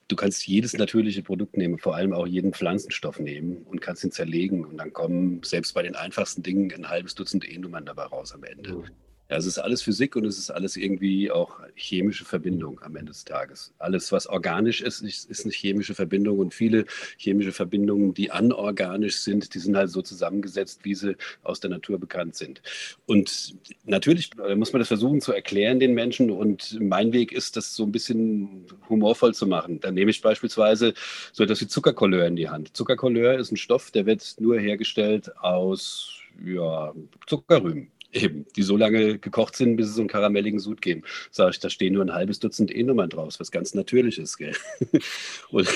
Du 0.07 0.15
kannst 0.15 0.45
jedes 0.47 0.73
natürliche 0.73 1.23
Produkt 1.23 1.57
nehmen, 1.57 1.79
vor 1.79 1.95
allem 1.95 2.13
auch 2.13 2.27
jeden 2.27 2.53
Pflanzenstoff 2.53 3.19
nehmen 3.19 3.63
und 3.63 3.81
kannst 3.81 4.03
ihn 4.03 4.11
zerlegen 4.11 4.65
und 4.65 4.77
dann 4.77 4.93
kommen 4.93 5.41
selbst 5.43 5.73
bei 5.73 5.81
den 5.81 5.95
einfachsten 5.95 6.43
Dingen 6.43 6.71
ein 6.73 6.89
halbes 6.89 7.15
Dutzend 7.15 7.49
E-Nummern 7.49 7.85
dabei 7.85 8.03
raus 8.03 8.33
am 8.33 8.43
Ende. 8.43 8.73
Mhm. 8.73 8.83
Ja, 9.27 9.37
es 9.37 9.47
ist 9.47 9.57
alles 9.57 9.81
Physik 9.81 10.15
und 10.15 10.25
es 10.25 10.37
ist 10.37 10.51
alles 10.51 10.77
irgendwie 10.77 11.31
auch 11.31 11.59
chemische 11.73 12.25
Verbindung 12.25 12.79
am 12.83 12.95
Ende 12.95 13.11
des 13.11 13.25
Tages. 13.25 13.73
Alles, 13.79 14.11
was 14.11 14.27
organisch 14.27 14.81
ist, 14.81 15.01
ist 15.01 15.43
eine 15.43 15.51
chemische 15.51 15.95
Verbindung 15.95 16.37
und 16.37 16.53
viele 16.53 16.85
chemische 17.17 17.51
Verbindungen, 17.51 18.13
die 18.13 18.29
anorganisch 18.29 19.17
sind, 19.17 19.55
die 19.55 19.59
sind 19.59 19.75
halt 19.75 19.89
so 19.89 20.03
zusammengesetzt, 20.03 20.81
wie 20.83 20.93
sie 20.93 21.15
aus 21.41 21.59
der 21.59 21.71
Natur 21.71 21.97
bekannt 21.99 22.35
sind. 22.35 22.61
Und 23.07 23.55
natürlich 23.85 24.29
muss 24.55 24.73
man 24.73 24.79
das 24.79 24.89
versuchen 24.89 25.21
zu 25.21 25.33
erklären 25.33 25.79
den 25.79 25.95
Menschen 25.95 26.29
und 26.29 26.79
mein 26.79 27.11
Weg 27.11 27.31
ist, 27.31 27.57
das 27.57 27.75
so 27.75 27.83
ein 27.83 27.91
bisschen 27.91 28.67
humorvoll 28.89 29.33
zu 29.33 29.47
machen. 29.47 29.79
Dann 29.79 29.95
nehme 29.95 30.11
ich 30.11 30.21
beispielsweise 30.21 30.93
so 31.33 31.43
etwas 31.43 31.61
wie 31.61 31.67
Zuckerkolleur 31.67 32.27
in 32.27 32.35
die 32.35 32.49
Hand. 32.49 32.77
Zuckerkolleur 32.77 33.39
ist 33.39 33.51
ein 33.51 33.57
Stoff, 33.57 33.89
der 33.89 34.05
wird 34.05 34.35
nur 34.37 34.59
hergestellt 34.59 35.35
aus 35.37 36.11
ja, 36.45 36.93
Zuckerrüben 37.25 37.89
eben, 38.15 38.45
die 38.55 38.63
so 38.63 38.77
lange 38.77 39.19
gekocht 39.19 39.55
sind, 39.55 39.75
bis 39.75 39.87
sie 39.87 39.93
so 39.93 40.01
einen 40.01 40.09
karamelligen 40.09 40.59
Sud 40.59 40.81
geben. 40.81 41.03
Sag 41.31 41.51
ich, 41.51 41.59
da 41.59 41.69
stehen 41.69 41.93
nur 41.93 42.03
ein 42.03 42.13
halbes 42.13 42.39
Dutzend 42.39 42.73
E-Nummern 42.73 43.09
draus, 43.09 43.39
was 43.39 43.51
ganz 43.51 43.73
natürlich 43.73 44.17
ist. 44.17 44.37
Gell? 44.37 44.55
Und 45.51 45.67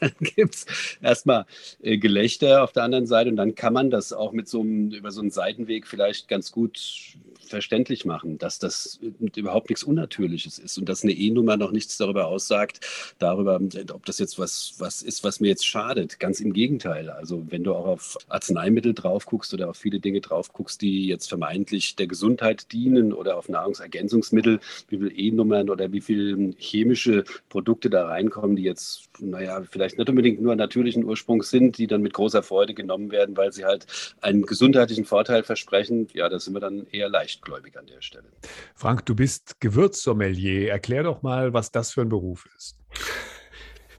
dann 0.00 0.12
gibt 0.20 0.54
es 0.54 0.66
erstmal 1.02 1.46
äh, 1.82 1.98
Gelächter 1.98 2.62
auf 2.62 2.72
der 2.72 2.82
anderen 2.82 3.06
Seite 3.06 3.30
und 3.30 3.36
dann 3.36 3.54
kann 3.54 3.72
man 3.72 3.90
das 3.90 4.12
auch 4.12 4.32
mit 4.32 4.48
so 4.48 4.60
einem, 4.60 4.90
über 4.90 5.10
so 5.10 5.20
einen 5.20 5.30
Seitenweg 5.30 5.86
vielleicht 5.86 6.28
ganz 6.28 6.52
gut 6.52 7.16
verständlich 7.48 8.04
machen, 8.04 8.38
dass 8.38 8.58
das 8.58 8.98
überhaupt 9.36 9.68
nichts 9.70 9.84
Unnatürliches 9.84 10.58
ist 10.58 10.78
und 10.78 10.88
dass 10.88 11.02
eine 11.02 11.12
E-Nummer 11.12 11.56
noch 11.56 11.70
nichts 11.70 11.96
darüber 11.96 12.26
aussagt, 12.26 12.80
darüber, 13.18 13.60
ob 13.92 14.04
das 14.06 14.18
jetzt 14.18 14.38
was, 14.38 14.74
was 14.78 15.02
ist, 15.02 15.24
was 15.24 15.40
mir 15.40 15.48
jetzt 15.48 15.66
schadet. 15.66 16.20
Ganz 16.20 16.40
im 16.40 16.52
Gegenteil. 16.52 17.10
Also 17.10 17.44
wenn 17.50 17.64
du 17.64 17.74
auch 17.74 17.86
auf 17.86 18.18
Arzneimittel 18.28 18.94
drauf 18.94 19.26
guckst 19.26 19.54
oder 19.54 19.70
auf 19.70 19.76
viele 19.76 20.00
Dinge 20.00 20.20
drauf 20.20 20.52
guckst, 20.52 20.82
die 20.82 21.06
jetzt 21.06 21.28
vermeintlich 21.28 21.96
der 21.96 22.06
Gesundheit 22.06 22.72
dienen 22.72 23.12
oder 23.12 23.36
auf 23.36 23.48
Nahrungsergänzungsmittel, 23.48 24.60
wie 24.88 24.98
viele 24.98 25.10
E-Nummern 25.10 25.70
oder 25.70 25.92
wie 25.92 26.00
viele 26.00 26.52
chemische 26.58 27.24
Produkte 27.48 27.90
da 27.90 28.06
reinkommen, 28.06 28.56
die 28.56 28.62
jetzt, 28.62 29.08
naja, 29.20 29.62
vielleicht 29.70 29.98
nicht 29.98 30.08
unbedingt 30.08 30.40
nur 30.40 30.56
natürlichen 30.56 31.04
Ursprungs 31.04 31.50
sind, 31.50 31.78
die 31.78 31.86
dann 31.86 32.02
mit 32.02 32.14
großer 32.14 32.42
Freude 32.42 32.74
genommen 32.74 33.10
werden, 33.10 33.36
weil 33.36 33.52
sie 33.52 33.64
halt 33.64 33.86
einen 34.20 34.42
gesundheitlichen 34.42 35.04
Vorteil 35.04 35.42
versprechen, 35.42 36.08
ja, 36.12 36.28
da 36.28 36.38
sind 36.38 36.54
wir 36.54 36.60
dann 36.60 36.86
eher 36.90 37.08
leicht 37.08 37.33
leichtgläubig 37.34 37.76
an 37.78 37.86
der 37.86 38.00
Stelle. 38.00 38.30
Frank, 38.74 39.06
du 39.06 39.14
bist 39.14 39.60
Gewürzsommelier. 39.60 40.70
Erklär 40.70 41.02
doch 41.02 41.22
mal, 41.22 41.52
was 41.52 41.70
das 41.70 41.92
für 41.92 42.02
ein 42.02 42.08
Beruf 42.08 42.46
ist. 42.56 42.78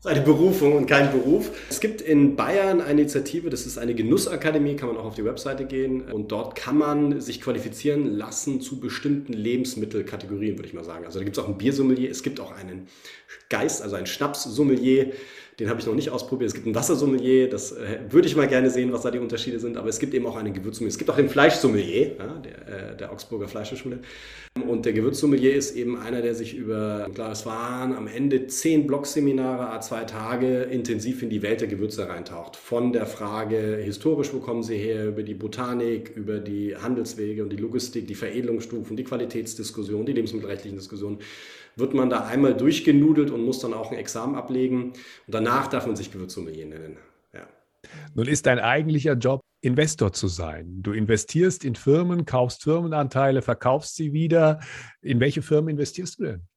Eine 0.04 0.22
Berufung 0.22 0.74
und 0.74 0.86
kein 0.86 1.12
Beruf. 1.12 1.50
Es 1.68 1.80
gibt 1.80 2.00
in 2.00 2.36
Bayern 2.36 2.80
eine 2.80 3.02
Initiative, 3.02 3.50
das 3.50 3.66
ist 3.66 3.80
eine 3.80 3.96
Genussakademie, 3.96 4.76
kann 4.76 4.88
man 4.90 4.98
auch 4.98 5.06
auf 5.06 5.16
die 5.16 5.26
Webseite 5.26 5.66
gehen 5.66 6.02
und 6.12 6.32
dort 6.32 6.56
kann 6.56 6.78
man 6.78 7.22
sich 7.22 7.42
qualifizieren 7.42 8.06
lassen 8.16 8.62
zu 8.62 8.80
bestimmten 8.80 9.34
Lebensmittelkategorien, 9.34 10.60
würde 10.60 10.68
ich 10.68 10.76
mal 10.76 10.84
sagen. 10.84 11.06
Also 11.06 11.18
da 11.18 11.26
gibt 11.26 11.36
es 11.36 11.44
auch 11.44 11.48
ein 11.48 11.58
Biersommelier, 11.58 12.12
es 12.12 12.22
gibt 12.22 12.40
auch 12.40 12.52
einen 12.52 12.88
Geist, 13.50 13.82
also 13.82 13.96
ein 13.96 14.06
Schnapssommelier, 14.06 15.14
den 15.60 15.70
habe 15.70 15.80
ich 15.80 15.86
noch 15.86 15.96
nicht 15.96 16.10
ausprobiert. 16.10 16.50
Es 16.50 16.54
gibt 16.54 16.66
einen 16.66 16.76
Wassersommelier, 16.76 17.50
das 17.50 17.72
äh, 17.72 18.00
würde 18.10 18.28
ich 18.28 18.36
mal 18.36 18.48
gerne 18.48 18.70
sehen, 18.70 18.92
was 18.92 19.04
da 19.04 19.12
die 19.12 19.20
Unterschiede 19.20 19.60
sind. 19.60 19.78
Aber 19.78 19.88
es 19.88 20.00
gibt 20.00 20.14
eben 20.14 20.26
auch 20.26 20.36
einen 20.36 20.54
Gewürzsommelier. 20.54 20.90
Es 20.90 20.98
gibt 20.98 21.10
auch 21.10 21.16
den 21.16 21.30
Fleischsommelier, 21.30 22.18
ja, 22.18 22.42
der, 22.44 22.92
äh, 22.92 22.98
der 22.98 23.12
Augsburger 23.12 23.48
Fleischhochschule. 23.48 24.00
Und 24.68 24.86
der 24.86 24.94
Gewürzsommelier 24.94 25.54
ist 25.54 25.76
eben 25.76 25.98
einer, 25.98 26.22
der 26.22 26.34
sich 26.34 26.56
über, 26.56 27.10
klar, 27.14 27.32
es 27.32 27.46
waren 27.46 27.94
am 27.94 28.08
Ende 28.08 28.48
zehn 28.48 28.88
Blogseminare, 28.88 29.80
zwei 29.82 30.06
Tage, 30.06 30.64
intensiv 30.64 31.22
in 31.22 31.30
die 31.30 31.42
Welt 31.42 31.62
der 31.62 31.68
Gewürze 31.68 32.08
reintaucht. 32.08 32.56
Von 32.56 32.94
der 32.94 33.06
Frage 33.06 33.80
historisch, 33.84 34.34
wo 34.34 34.40
kommen 34.40 34.64
sie 34.64 34.78
her, 34.78 35.08
über 35.08 35.24
die 35.24 35.34
Botanik, 35.34 36.12
über 36.16 36.40
die 36.40 36.76
Handelswege 36.76 37.44
und 37.44 37.50
die 37.50 37.58
Logistik, 37.58 38.08
die 38.08 38.16
Veredelungsstufen, 38.16 38.96
die 38.96 39.04
Qualitätsdiskussion, 39.04 40.06
die 40.06 40.14
lebensmittelrechtlichen 40.14 40.78
Diskussionen 40.78 41.20
wird 41.76 41.94
man 41.94 42.10
da 42.10 42.26
einmal 42.26 42.56
durchgenudelt 42.56 43.32
und 43.32 43.44
muss 43.44 43.60
dann 43.60 43.74
auch 43.74 43.92
ein 43.92 43.98
Examen 43.98 44.36
ablegen. 44.36 44.92
Und 44.92 44.96
danach 45.28 45.68
darf 45.68 45.86
man 45.86 45.96
sich 45.96 46.12
Gewürzsommelier 46.12 46.66
nennen. 46.66 46.98
Ja. 47.34 47.48
Nun 48.14 48.28
ist 48.28 48.46
dein 48.46 48.60
eigentlicher 48.60 49.14
Job, 49.14 49.42
Investor 49.62 50.14
zu 50.14 50.28
sein. 50.28 50.82
Du 50.84 50.92
investierst 50.92 51.66
in 51.66 51.76
Firmen, 51.76 52.26
kaufst 52.26 52.64
Firmenanteile, 52.64 53.42
verkaufst 53.42 53.96
sie 53.96 54.14
wieder. 54.14 54.60
In 55.02 55.20
welche 55.20 55.42
Firmen 55.42 55.70
investierst 55.70 56.20
du 56.20 56.24
denn? 56.24 56.48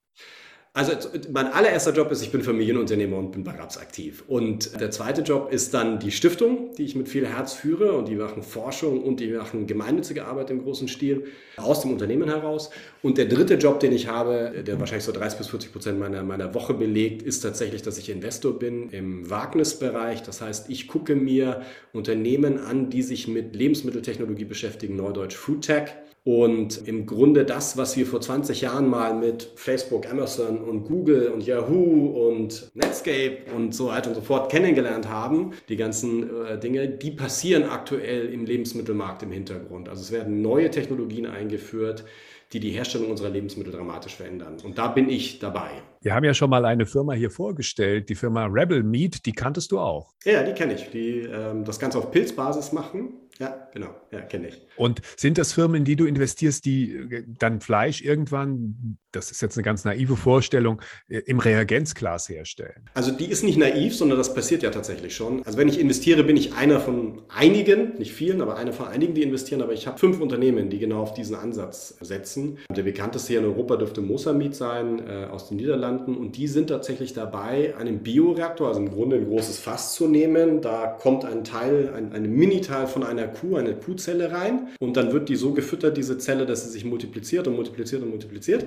Also 0.79 0.93
mein 1.33 1.49
allererster 1.49 1.93
Job 1.93 2.09
ist, 2.13 2.23
ich 2.23 2.31
bin 2.31 2.41
Familienunternehmer 2.41 3.17
und 3.17 3.33
bin 3.33 3.43
bei 3.43 3.51
RAPS 3.51 3.79
aktiv. 3.79 4.23
Und 4.29 4.81
der 4.81 4.93
zweite 4.93 5.23
Job 5.23 5.53
ist 5.53 5.75
dann 5.75 5.99
die 5.99 6.13
Stiftung, 6.13 6.73
die 6.79 6.85
ich 6.85 6.95
mit 6.95 7.09
viel 7.09 7.27
Herz 7.27 7.53
führe 7.53 7.95
und 7.95 8.07
die 8.07 8.15
machen 8.15 8.45
Forschung 8.45 9.03
und 9.03 9.19
die 9.19 9.27
machen 9.27 9.67
gemeinnützige 9.67 10.25
Arbeit 10.25 10.51
im 10.51 10.63
großen 10.63 10.87
Stil 10.87 11.25
aus 11.57 11.81
dem 11.81 11.91
Unternehmen 11.91 12.29
heraus. 12.29 12.71
Und 13.03 13.19
der 13.19 13.25
dritte 13.25 13.55
Job, 13.55 13.81
den 13.81 13.91
ich 13.91 14.07
habe, 14.07 14.63
der 14.65 14.79
wahrscheinlich 14.79 15.05
so 15.05 15.11
30 15.11 15.39
bis 15.39 15.49
40 15.49 15.73
Prozent 15.73 15.99
meiner, 15.99 16.23
meiner 16.23 16.55
Woche 16.55 16.75
belegt, 16.75 17.23
ist 17.23 17.41
tatsächlich, 17.41 17.83
dass 17.83 17.99
ich 17.99 18.09
Investor 18.09 18.57
bin 18.57 18.91
im 18.91 19.29
Wagnisbereich. 19.29 20.23
Das 20.23 20.41
heißt, 20.41 20.71
ich 20.71 20.87
gucke 20.87 21.17
mir 21.17 21.63
Unternehmen 21.93 22.61
an, 22.61 22.89
die 22.89 23.03
sich 23.03 23.27
mit 23.27 23.57
Lebensmitteltechnologie 23.57 24.45
beschäftigen, 24.45 24.95
Neudeutsch 24.95 25.35
Food 25.35 25.63
Tech 25.63 25.89
und 26.29 26.87
im 26.87 27.07
Grunde 27.07 27.47
das, 27.47 27.79
was 27.79 27.97
wir 27.97 28.05
vor 28.05 28.21
20 28.21 28.61
Jahren 28.61 28.87
mal 28.87 29.15
mit 29.15 29.49
Facebook, 29.55 30.07
Amazon 30.11 30.59
und 30.59 30.85
Google 30.85 31.29
und 31.29 31.47
Yahoo 31.47 32.29
und 32.29 32.69
Netscape 32.75 33.51
und 33.57 33.75
so 33.75 33.87
weiter 33.87 34.11
und 34.11 34.15
so 34.15 34.21
fort 34.21 34.51
kennengelernt 34.51 35.09
haben, 35.09 35.55
die 35.71 35.77
ganzen 35.77 36.45
äh, 36.45 36.61
Dinge, 36.61 36.87
die 36.87 37.13
passieren 37.13 37.63
aktuell 37.63 38.27
im 38.27 38.45
Lebensmittelmarkt 38.45 39.23
im 39.23 39.33
Hintergrund. 39.33 39.89
Also 39.89 40.03
es 40.03 40.13
werden 40.13 40.43
neue 40.43 40.71
Technologien 40.71 41.25
eingeführt, 41.25 42.05
die 42.53 42.61
die 42.61 42.73
Herstellung 42.73 43.11
unserer 43.11 43.31
Lebensmittel 43.31 43.73
dramatisch 43.73 44.17
verändern. 44.17 44.59
Und 44.63 44.77
da 44.77 44.89
bin 44.89 45.09
ich 45.09 45.39
dabei. 45.39 45.71
Wir 46.01 46.15
haben 46.15 46.25
ja 46.25 46.35
schon 46.35 46.51
mal 46.51 46.65
eine 46.65 46.87
Firma 46.87 47.13
hier 47.15 47.31
vorgestellt, 47.31 48.09
die 48.09 48.15
Firma 48.15 48.47
Rebel 48.47 48.83
Meat, 48.83 49.27
die 49.27 49.33
kanntest 49.33 49.73
du 49.73 49.81
auch. 49.81 50.15
Ja, 50.25 50.43
die 50.43 50.53
kenne 50.53 50.75
ich, 50.75 50.91
die 50.91 51.21
ähm, 51.21 51.65
das 51.65 51.79
Ganze 51.79 51.99
auf 51.99 52.11
Pilzbasis 52.11 52.73
machen. 52.73 53.15
Ja, 53.39 53.69
genau, 53.73 53.95
ja, 54.11 54.21
kenne 54.23 54.49
ich. 54.49 54.61
Und 54.77 55.01
sind 55.17 55.39
das 55.39 55.53
Firmen, 55.53 55.77
in 55.77 55.85
die 55.85 55.95
du 55.95 56.07
investierst, 56.07 56.65
die 56.65 56.93
äh, 56.93 57.25
dann 57.39 57.61
Fleisch 57.61 58.03
irgendwann, 58.03 58.99
das 59.13 59.31
ist 59.31 59.41
jetzt 59.43 59.57
eine 59.57 59.63
ganz 59.63 59.85
naive 59.85 60.17
Vorstellung, 60.17 60.83
äh, 61.09 61.19
im 61.19 61.39
Reagenzglas 61.39 62.29
herstellen? 62.29 62.91
Also 62.95 63.13
die 63.13 63.27
ist 63.27 63.45
nicht 63.45 63.57
naiv, 63.57 63.95
sondern 63.95 64.19
das 64.19 64.35
passiert 64.35 64.65
ja 64.65 64.71
tatsächlich 64.71 65.15
schon. 65.15 65.45
Also 65.45 65.57
wenn 65.57 65.69
ich 65.69 65.79
investiere, 65.79 66.25
bin 66.25 66.37
ich 66.37 66.55
einer 66.55 66.81
von 66.81 67.23
einigen, 67.29 67.97
nicht 67.99 68.13
vielen, 68.13 68.41
aber 68.41 68.57
einer 68.57 68.73
von 68.73 68.89
einigen, 68.89 69.15
die 69.15 69.23
investieren. 69.23 69.63
Aber 69.63 69.73
ich 69.73 69.87
habe 69.87 69.99
fünf 69.99 70.21
Unternehmen, 70.21 70.69
die 70.69 70.81
genau 70.81 71.01
auf 71.01 71.15
diesen 71.15 71.37
Ansatz 71.37 71.97
setzen. 72.01 72.59
Der 72.75 72.83
bekannteste 72.83 73.29
hier 73.29 73.39
in 73.39 73.47
Europa 73.47 73.77
dürfte 73.77 74.01
Mosamid 74.01 74.57
sein, 74.57 74.99
äh, 75.07 75.27
aus 75.31 75.49
den 75.49 75.59
Niederlanden. 75.59 75.88
Und 75.97 76.37
die 76.37 76.47
sind 76.47 76.69
tatsächlich 76.69 77.15
dabei, 77.15 77.75
einen 77.77 78.01
Bioreaktor, 78.01 78.69
also 78.69 78.81
im 78.81 78.91
Grunde 78.91 79.17
ein 79.17 79.27
großes 79.27 79.59
Fass 79.59 79.95
zu 79.95 80.07
nehmen. 80.07 80.61
Da 80.61 80.87
kommt 80.87 81.25
ein 81.25 81.45
Teil, 81.45 81.93
ein, 81.97 82.13
ein 82.13 82.31
Mini-Teil 82.31 82.87
von 82.87 83.03
einer 83.03 83.29
Kuh, 83.29 83.57
eine 83.57 83.75
Kuhzelle 83.75 84.33
rein 84.33 84.69
und 84.81 84.97
dann 84.97 85.13
wird 85.13 85.29
die 85.29 85.37
so 85.37 85.53
gefüttert, 85.53 85.97
diese 85.97 86.19
Zelle, 86.19 86.47
dass 86.47 86.65
sie 86.65 86.71
sich 86.71 86.85
multipliziert 86.85 87.49
und 87.49 87.57
multipliziert 87.57 88.03
und 88.03 88.11
multipliziert. 88.11 88.67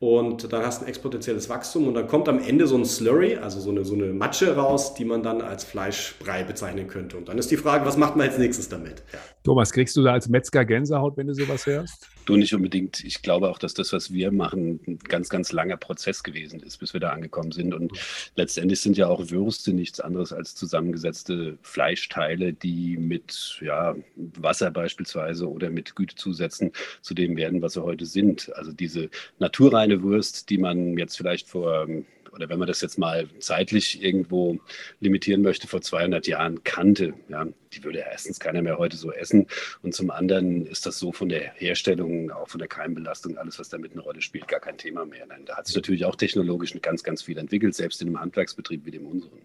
Und 0.00 0.52
dann 0.52 0.66
hast 0.66 0.80
du 0.80 0.84
ein 0.84 0.88
exponentielles 0.88 1.48
Wachstum 1.48 1.88
und 1.88 1.94
dann 1.94 2.08
kommt 2.08 2.28
am 2.28 2.38
Ende 2.38 2.66
so 2.66 2.76
ein 2.76 2.84
Slurry, 2.84 3.36
also 3.36 3.60
so 3.60 3.70
eine, 3.70 3.84
so 3.84 3.94
eine 3.94 4.12
Matsche 4.12 4.54
raus, 4.54 4.94
die 4.94 5.04
man 5.04 5.22
dann 5.22 5.40
als 5.40 5.64
Fleischbrei 5.64 6.42
bezeichnen 6.44 6.88
könnte. 6.88 7.16
Und 7.16 7.28
dann 7.28 7.38
ist 7.38 7.50
die 7.50 7.56
Frage, 7.56 7.86
was 7.86 7.96
macht 7.96 8.16
man 8.16 8.28
als 8.28 8.36
nächstes 8.36 8.68
damit? 8.68 9.02
Ja. 9.12 9.18
Thomas, 9.44 9.72
kriegst 9.72 9.96
du 9.96 10.02
da 10.02 10.12
als 10.12 10.28
Metzger 10.28 10.64
Gänsehaut, 10.64 11.16
wenn 11.16 11.28
du 11.28 11.34
sowas 11.34 11.64
hörst? 11.66 12.08
Du 12.24 12.36
nicht 12.36 12.54
unbedingt. 12.54 13.04
Ich 13.04 13.22
glaube 13.22 13.50
auch, 13.50 13.58
dass 13.58 13.74
das, 13.74 13.92
was 13.92 14.12
wir 14.12 14.32
machen, 14.32 14.80
ein 14.86 14.98
ganz, 14.98 15.28
ganz 15.28 15.52
langer 15.52 15.76
Prozess 15.76 16.22
gewesen 16.22 16.60
ist, 16.60 16.78
bis 16.78 16.94
wir 16.94 17.00
da 17.00 17.10
angekommen 17.10 17.52
sind. 17.52 17.74
Und 17.74 17.92
letztendlich 18.34 18.80
sind 18.80 18.96
ja 18.96 19.08
auch 19.08 19.30
Würste 19.30 19.72
nichts 19.72 20.00
anderes 20.00 20.32
als 20.32 20.54
zusammengesetzte 20.54 21.58
Fleischteile, 21.62 22.52
die 22.52 22.96
mit 22.96 23.58
ja, 23.60 23.94
Wasser 24.16 24.70
beispielsweise 24.70 25.50
oder 25.50 25.70
mit 25.70 25.96
Gütezusätzen 25.96 26.72
zu 27.02 27.14
dem 27.14 27.36
werden, 27.36 27.60
was 27.60 27.74
sie 27.74 27.82
heute 27.82 28.06
sind. 28.06 28.54
Also 28.56 28.72
diese 28.72 29.10
naturreine 29.38 30.02
Wurst, 30.02 30.48
die 30.48 30.58
man 30.58 30.96
jetzt 30.96 31.16
vielleicht 31.16 31.48
vor 31.48 31.86
oder 32.34 32.48
wenn 32.48 32.58
man 32.58 32.68
das 32.68 32.80
jetzt 32.80 32.98
mal 32.98 33.28
zeitlich 33.38 34.02
irgendwo 34.02 34.58
limitieren 35.00 35.42
möchte, 35.42 35.68
vor 35.68 35.80
200 35.80 36.26
Jahren 36.26 36.64
kannte. 36.64 37.14
Ja, 37.28 37.46
die 37.72 37.84
würde 37.84 37.98
erstens 37.98 38.40
keiner 38.40 38.62
mehr 38.62 38.78
heute 38.78 38.96
so 38.96 39.12
essen. 39.12 39.46
Und 39.82 39.94
zum 39.94 40.10
anderen 40.10 40.66
ist 40.66 40.86
das 40.86 40.98
so 40.98 41.12
von 41.12 41.28
der 41.28 41.52
Herstellung, 41.54 42.30
auch 42.30 42.48
von 42.48 42.58
der 42.58 42.68
Keimbelastung, 42.68 43.38
alles, 43.38 43.58
was 43.58 43.68
damit 43.68 43.92
eine 43.92 44.00
Rolle 44.00 44.20
spielt, 44.20 44.48
gar 44.48 44.60
kein 44.60 44.78
Thema 44.78 45.04
mehr. 45.04 45.26
Nein, 45.26 45.44
da 45.46 45.56
hat 45.56 45.66
sich 45.66 45.76
natürlich 45.76 46.04
auch 46.04 46.16
technologisch 46.16 46.74
ganz, 46.82 47.02
ganz 47.02 47.22
viel 47.22 47.38
entwickelt, 47.38 47.74
selbst 47.74 48.02
in 48.02 48.08
einem 48.08 48.20
Handwerksbetrieb 48.20 48.84
wie 48.84 48.90
dem 48.90 49.06
unseren. 49.06 49.42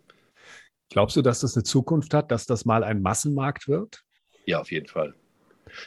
Glaubst 0.89 1.15
du, 1.15 1.21
dass 1.21 1.41
das 1.41 1.55
eine 1.55 1.63
Zukunft 1.63 2.13
hat, 2.13 2.31
dass 2.31 2.47
das 2.47 2.65
mal 2.65 2.83
ein 2.83 3.01
Massenmarkt 3.01 3.67
wird? 3.67 4.03
Ja, 4.45 4.59
auf 4.59 4.71
jeden 4.71 4.87
Fall. 4.87 5.13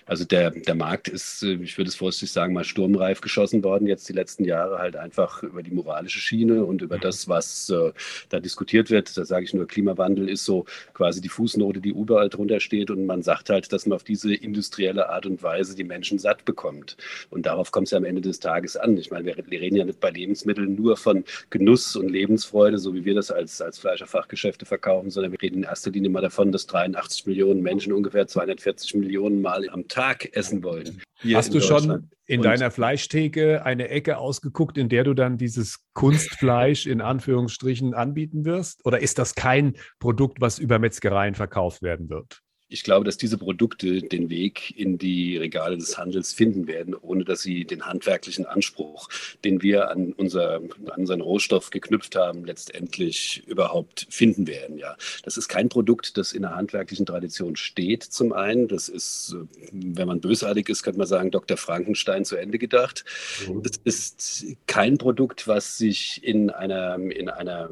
Also 0.06 0.24
der, 0.24 0.50
der 0.50 0.74
Markt 0.74 1.08
ist, 1.08 1.42
äh, 1.42 1.54
ich 1.54 1.78
würde 1.78 1.88
es 1.88 1.96
vorsichtig 1.96 2.32
sagen, 2.32 2.52
mal 2.52 2.64
sturmreif 2.64 3.20
geschossen 3.20 3.62
worden, 3.64 3.86
jetzt 3.86 4.08
die 4.08 4.12
letzten 4.12 4.44
Jahre 4.44 4.78
halt 4.78 4.96
einfach 4.96 5.42
über 5.42 5.62
die 5.62 5.70
moralische 5.70 6.20
Schiene 6.20 6.64
und 6.64 6.82
über 6.82 6.96
mhm. 6.96 7.02
das, 7.02 7.28
was 7.28 7.70
äh, 7.70 7.92
da 8.28 8.40
diskutiert 8.40 8.90
wird. 8.90 9.16
Da 9.16 9.24
sage 9.24 9.44
ich 9.44 9.54
nur, 9.54 9.66
Klimawandel 9.66 10.28
ist 10.28 10.44
so 10.44 10.64
quasi 10.94 11.20
die 11.20 11.28
Fußnote, 11.28 11.80
die 11.80 11.90
überall 11.90 12.28
drunter 12.28 12.60
steht 12.60 12.90
und 12.90 13.06
man 13.06 13.22
sagt 13.22 13.50
halt, 13.50 13.72
dass 13.72 13.86
man 13.86 13.96
auf 13.96 14.04
diese 14.04 14.34
industrielle 14.34 15.08
Art 15.08 15.26
und 15.26 15.42
Weise 15.42 15.74
die 15.76 15.84
Menschen 15.84 16.18
satt 16.18 16.44
bekommt. 16.44 16.96
Und 17.30 17.46
darauf 17.46 17.70
kommt 17.70 17.88
es 17.88 17.92
ja 17.92 17.98
am 17.98 18.04
Ende 18.04 18.20
des 18.20 18.40
Tages 18.40 18.76
an. 18.76 18.96
Ich 18.96 19.10
meine, 19.10 19.24
wir, 19.24 19.36
wir 19.46 19.60
reden 19.60 19.76
ja 19.76 19.84
nicht 19.84 20.00
bei 20.00 20.10
Lebensmitteln 20.10 20.74
nur 20.74 20.96
von 20.96 21.24
Genuss 21.50 21.96
und 21.96 22.08
Lebensfreude, 22.08 22.78
so 22.78 22.94
wie 22.94 23.04
wir 23.04 23.14
das 23.14 23.30
als, 23.30 23.60
als 23.60 23.78
Fleischerfachgeschäfte 23.78 24.66
verkaufen, 24.66 25.10
sondern 25.10 25.32
wir 25.32 25.42
reden 25.42 25.58
in 25.58 25.64
erster 25.64 25.90
Linie 25.90 26.10
mal 26.10 26.20
davon, 26.20 26.52
dass 26.52 26.66
83 26.66 27.26
Millionen 27.26 27.62
Menschen 27.62 27.92
ungefähr 27.92 28.26
240 28.26 28.94
Millionen 28.94 29.42
Mal 29.42 29.64
am 29.72 29.88
Tag 29.88 30.34
essen 30.36 30.62
wollen. 30.62 31.02
Hast 31.32 31.54
du 31.54 31.60
schon 31.60 32.10
in 32.26 32.40
und 32.40 32.44
deiner 32.44 32.70
Fleischtheke 32.70 33.64
eine 33.64 33.88
Ecke 33.88 34.18
ausgeguckt, 34.18 34.78
in 34.78 34.88
der 34.88 35.04
du 35.04 35.14
dann 35.14 35.38
dieses 35.38 35.80
Kunstfleisch 35.94 36.86
in 36.86 37.00
Anführungsstrichen 37.00 37.94
anbieten 37.94 38.44
wirst? 38.44 38.84
Oder 38.84 39.00
ist 39.00 39.18
das 39.18 39.34
kein 39.34 39.74
Produkt, 39.98 40.40
was 40.40 40.58
über 40.58 40.78
Metzgereien 40.78 41.34
verkauft 41.34 41.82
werden 41.82 42.08
wird? 42.10 42.42
Ich 42.72 42.84
glaube, 42.84 43.04
dass 43.04 43.16
diese 43.16 43.38
Produkte 43.38 44.00
den 44.00 44.30
Weg 44.30 44.76
in 44.78 44.98
die 44.98 45.36
Regale 45.36 45.76
des 45.76 45.98
Handels 45.98 46.32
finden 46.32 46.66
werden, 46.66 46.94
ohne 46.94 47.24
dass 47.24 47.42
sie 47.42 47.64
den 47.64 47.86
handwerklichen 47.86 48.46
Anspruch, 48.46 49.08
den 49.44 49.62
wir 49.62 49.90
an, 49.90 50.12
unser, 50.12 50.56
an 50.56 50.70
unseren 50.96 51.20
Rohstoff 51.20 51.70
geknüpft 51.70 52.16
haben, 52.16 52.44
letztendlich 52.44 53.42
überhaupt 53.46 54.06
finden 54.08 54.46
werden. 54.46 54.78
Ja, 54.78 54.96
das 55.24 55.36
ist 55.36 55.48
kein 55.48 55.68
Produkt, 55.68 56.16
das 56.16 56.32
in 56.32 56.42
der 56.42 56.56
handwerklichen 56.56 57.06
Tradition 57.06 57.56
steht. 57.56 58.02
Zum 58.02 58.32
einen, 58.32 58.68
das 58.68 58.88
ist, 58.88 59.36
wenn 59.72 60.08
man 60.08 60.20
bösartig 60.20 60.68
ist, 60.68 60.82
könnte 60.82 60.98
man 60.98 61.06
sagen, 61.06 61.30
Dr. 61.30 61.56
Frankenstein 61.56 62.24
zu 62.24 62.36
Ende 62.36 62.58
gedacht. 62.58 63.04
Mhm. 63.48 63.62
Es 63.64 63.76
ist 63.84 64.46
kein 64.66 64.98
Produkt, 64.98 65.46
was 65.46 65.76
sich 65.76 66.24
in 66.24 66.50
einer, 66.50 66.96
in 66.96 67.28
einer 67.28 67.68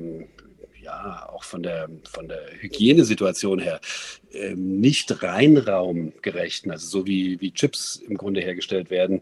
ja, 0.82 1.28
auch 1.28 1.44
von 1.44 1.62
der, 1.62 1.88
von 2.10 2.28
der 2.28 2.40
Hygienesituation 2.60 3.58
her 3.58 3.80
ähm, 4.32 4.80
nicht 4.80 5.22
reinraumgerechten, 5.22 6.70
also 6.70 6.86
so 6.86 7.06
wie, 7.06 7.40
wie 7.40 7.52
Chips 7.52 7.96
im 7.96 8.16
Grunde 8.16 8.40
hergestellt 8.40 8.90
werden, 8.90 9.20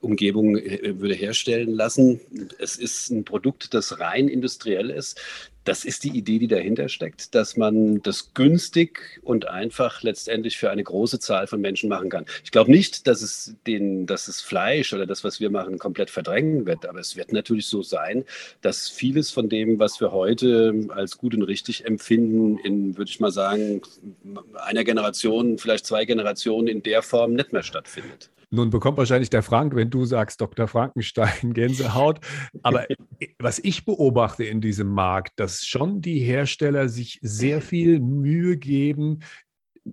Umgebung 0.00 0.56
äh, 0.56 1.00
würde 1.00 1.14
herstellen 1.14 1.70
lassen. 1.70 2.20
Es 2.58 2.76
ist 2.76 3.10
ein 3.10 3.24
Produkt, 3.24 3.74
das 3.74 4.00
rein 4.00 4.28
industriell 4.28 4.90
ist, 4.90 5.20
das 5.64 5.84
ist 5.84 6.04
die 6.04 6.16
Idee, 6.16 6.38
die 6.38 6.48
dahinter 6.48 6.88
steckt, 6.88 7.34
dass 7.34 7.56
man 7.56 8.02
das 8.02 8.32
günstig 8.34 9.20
und 9.22 9.46
einfach 9.48 10.02
letztendlich 10.02 10.56
für 10.56 10.70
eine 10.70 10.82
große 10.82 11.18
Zahl 11.18 11.46
von 11.46 11.60
Menschen 11.60 11.88
machen 11.88 12.08
kann. 12.08 12.24
Ich 12.44 12.50
glaube 12.50 12.70
nicht, 12.70 13.06
dass 13.06 13.20
es, 13.22 13.56
den, 13.66 14.06
dass 14.06 14.28
es 14.28 14.40
Fleisch 14.40 14.92
oder 14.92 15.06
das, 15.06 15.22
was 15.22 15.40
wir 15.40 15.50
machen, 15.50 15.78
komplett 15.78 16.10
verdrängen 16.10 16.66
wird, 16.66 16.86
aber 16.86 16.98
es 16.98 17.16
wird 17.16 17.32
natürlich 17.32 17.66
so 17.66 17.82
sein, 17.82 18.24
dass 18.62 18.88
vieles 18.88 19.30
von 19.30 19.48
dem, 19.48 19.78
was 19.78 20.00
wir 20.00 20.12
heute 20.12 20.88
als 20.88 21.18
gut 21.18 21.34
und 21.34 21.42
richtig 21.42 21.84
empfinden, 21.84 22.58
in, 22.58 22.96
würde 22.96 23.10
ich 23.10 23.20
mal 23.20 23.32
sagen, 23.32 23.82
einer 24.54 24.84
Generation, 24.84 25.58
vielleicht 25.58 25.86
zwei 25.86 26.04
Generationen 26.04 26.68
in 26.68 26.82
der 26.82 27.02
Form 27.02 27.34
nicht 27.34 27.52
mehr 27.52 27.62
stattfindet. 27.62 28.30
Nun 28.52 28.70
bekommt 28.70 28.98
wahrscheinlich 28.98 29.30
der 29.30 29.44
Frank, 29.44 29.76
wenn 29.76 29.90
du 29.90 30.04
sagst 30.04 30.40
Dr. 30.40 30.66
Frankenstein, 30.66 31.30
Gänsehaut. 31.54 32.20
Aber 32.62 32.86
was 33.38 33.60
ich 33.60 33.84
beobachte 33.84 34.44
in 34.44 34.60
diesem 34.60 34.88
Markt, 34.88 35.38
dass 35.38 35.64
schon 35.64 36.00
die 36.00 36.18
Hersteller 36.18 36.88
sich 36.88 37.20
sehr 37.22 37.62
viel 37.62 38.00
Mühe 38.00 38.56
geben, 38.56 39.20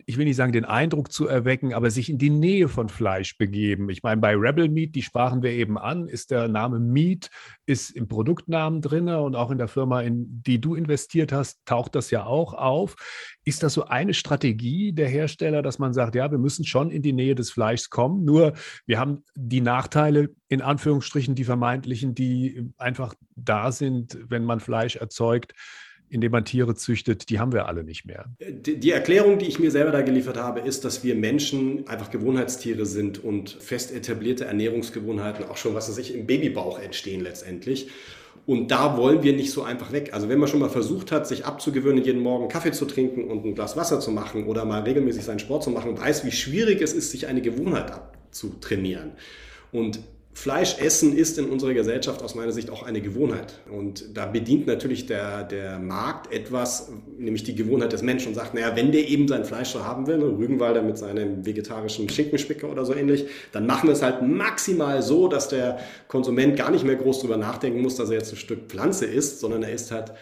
ich 0.06 0.18
will 0.18 0.26
nicht 0.26 0.36
sagen, 0.36 0.52
den 0.52 0.66
Eindruck 0.66 1.12
zu 1.12 1.28
erwecken, 1.28 1.74
aber 1.74 1.92
sich 1.92 2.10
in 2.10 2.18
die 2.18 2.30
Nähe 2.30 2.68
von 2.68 2.90
Fleisch 2.90 3.38
begeben. 3.38 3.90
Ich 3.90 4.04
meine, 4.04 4.22
bei 4.22 4.36
Rebel 4.36 4.70
Meat, 4.70 4.96
die 4.96 5.02
sprachen 5.02 5.42
wir 5.42 5.52
eben 5.52 5.78
an, 5.78 6.08
ist 6.08 6.32
der 6.32 6.48
Name 6.48 6.80
Meat, 6.80 7.30
ist 7.66 7.92
im 7.92 8.08
Produktnamen 8.08 8.82
drin 8.82 9.10
und 9.10 9.36
auch 9.36 9.52
in 9.52 9.58
der 9.58 9.68
Firma, 9.68 10.02
in 10.02 10.42
die 10.44 10.60
du 10.60 10.76
investiert 10.76 11.32
hast, 11.32 11.66
taucht 11.66 11.96
das 11.96 12.12
ja 12.12 12.26
auch 12.26 12.54
auf. 12.54 12.96
Ist 13.44 13.64
das 13.64 13.74
so 13.74 13.86
eine 13.86 14.14
Strategie 14.14 14.94
der 14.94 15.08
Hersteller, 15.08 15.62
dass 15.62 15.80
man 15.80 15.94
sagt, 15.94 16.16
ja, 16.16 16.30
wir 16.30 16.38
müssen 16.38 16.66
schon 16.66 16.92
in 16.92 17.02
die 17.02 17.14
Nähe 17.14 17.36
des 17.36 17.52
Fleischs 17.52 17.90
kommen, 17.90 18.26
nur 18.26 18.54
wir 18.86 19.00
haben 19.00 19.24
die 19.36 19.62
Nachteile, 19.62 20.30
in 20.50 20.62
Anführungsstrichen, 20.62 21.36
die 21.36 21.44
vermeintlichen, 21.44 22.16
die 22.16 22.72
einfach 22.78 23.14
da 23.36 23.72
sind, 23.72 24.18
wenn 24.30 24.44
man 24.44 24.60
Fleisch 24.60 24.96
erzeugt 24.96 25.54
indem 26.10 26.32
man 26.32 26.46
Tiere 26.46 26.76
züchtet, 26.76 27.30
die 27.30 27.40
haben 27.40 27.52
wir 27.52 27.68
alle 27.68 27.84
nicht 27.84 28.06
mehr. 28.06 28.26
Die, 28.40 28.80
die, 28.80 28.92
Erklärung, 28.92 29.40
die 29.40 29.46
ich 29.46 29.60
mir 29.60 29.72
selber 29.72 29.92
da 29.92 30.02
geliefert 30.02 30.38
habe, 30.38 30.62
ist, 30.62 30.86
dass 30.86 31.04
wir 31.04 31.16
Menschen 31.16 31.88
einfach 31.88 32.12
Gewohnheitstiere 32.12 32.86
sind 32.86 33.24
und 33.24 33.50
fest 33.50 33.94
etablierte 33.94 34.46
Ernährungsgewohnheiten 34.46 35.46
auch 35.46 35.58
schon, 35.58 35.74
was 35.74 35.90
weiß 35.90 35.98
ich, 35.98 36.16
im 36.16 36.26
Babybauch 36.26 36.80
entstehen 36.80 37.22
letztendlich. 37.22 37.90
Und 38.46 38.72
da 38.72 38.96
wollen 38.96 39.24
wir 39.24 39.34
nicht 39.34 39.52
so 39.52 39.64
einfach 39.64 39.92
weg. 39.92 40.12
Also 40.14 40.30
wenn 40.30 40.40
man 40.40 40.48
schon 40.48 40.62
mal 40.62 40.70
versucht 40.70 41.12
hat, 41.12 41.28
sich 41.28 41.46
abzugewöhnen, 41.46 42.02
jeden 42.04 42.22
Morgen 42.22 42.48
Kaffee 42.48 42.72
zu 42.72 42.86
trinken 42.86 43.26
und 43.26 43.46
ein 43.46 43.56
Glas 43.56 43.76
Wasser 43.76 44.00
zu 44.00 44.10
machen 44.10 44.46
oder 44.46 44.64
mal 44.64 44.84
regelmäßig 44.84 45.26
seinen 45.26 45.40
Sport 45.40 45.64
zu 45.64 45.70
machen, 45.70 46.00
weiß, 46.00 46.24
wie 46.24 46.32
schwierig 46.32 46.82
es 46.82 46.94
ist, 46.94 47.12
sich 47.12 47.28
eine 47.28 47.42
Gewohnheit 47.42 47.92
abzutrainieren. 47.92 49.12
Und 49.74 50.00
Fleisch 50.38 50.78
essen 50.78 51.18
ist 51.18 51.40
in 51.40 51.50
unserer 51.50 51.74
Gesellschaft 51.74 52.22
aus 52.22 52.36
meiner 52.36 52.52
Sicht 52.52 52.70
auch 52.70 52.84
eine 52.84 53.02
Gewohnheit. 53.02 53.56
Und 53.72 54.16
da 54.16 54.28
bedient 54.28 54.68
natürlich 54.68 55.08
der, 55.08 55.44
der 55.44 55.80
Markt 55.80 56.32
etwas, 56.32 56.92
nämlich 57.18 57.42
die 57.42 57.56
Gewohnheit 57.56 57.92
des 57.92 58.04
Menschen 58.04 58.28
und 58.28 58.36
sagt, 58.36 58.54
naja, 58.54 58.76
wenn 58.76 58.92
der 58.92 59.10
eben 59.10 59.28
sein 59.28 59.46
Fleisch 59.46 59.70
so 59.70 59.84
haben 59.84 60.06
will, 60.06 60.20
ne, 60.20 60.26
Rügenwalder 60.26 60.84
mit 60.84 61.00
seinem 61.00 61.44
vegetarischen 61.44 62.08
Schinkenspicker 62.08 62.70
oder 62.70 62.86
so 62.86 62.94
ähnlich, 62.94 63.26
dann 63.52 63.66
machen 63.66 63.88
wir 63.88 63.94
es 63.94 64.04
halt 64.04 64.22
maximal 64.22 65.02
so, 65.02 65.28
dass 65.28 65.48
der 65.48 65.80
Konsument 66.08 66.56
gar 66.56 66.70
nicht 66.70 66.86
mehr 66.86 66.98
groß 66.98 67.22
drüber 67.22 67.38
nachdenken 67.38 67.82
muss, 67.82 67.96
dass 67.96 68.12
er 68.12 68.18
jetzt 68.18 68.32
ein 68.32 68.38
Stück 68.38 68.68
Pflanze 68.68 69.08
isst, 69.08 69.40
sondern 69.40 69.64
er 69.64 69.72
isst 69.72 69.90
halt 69.90 70.14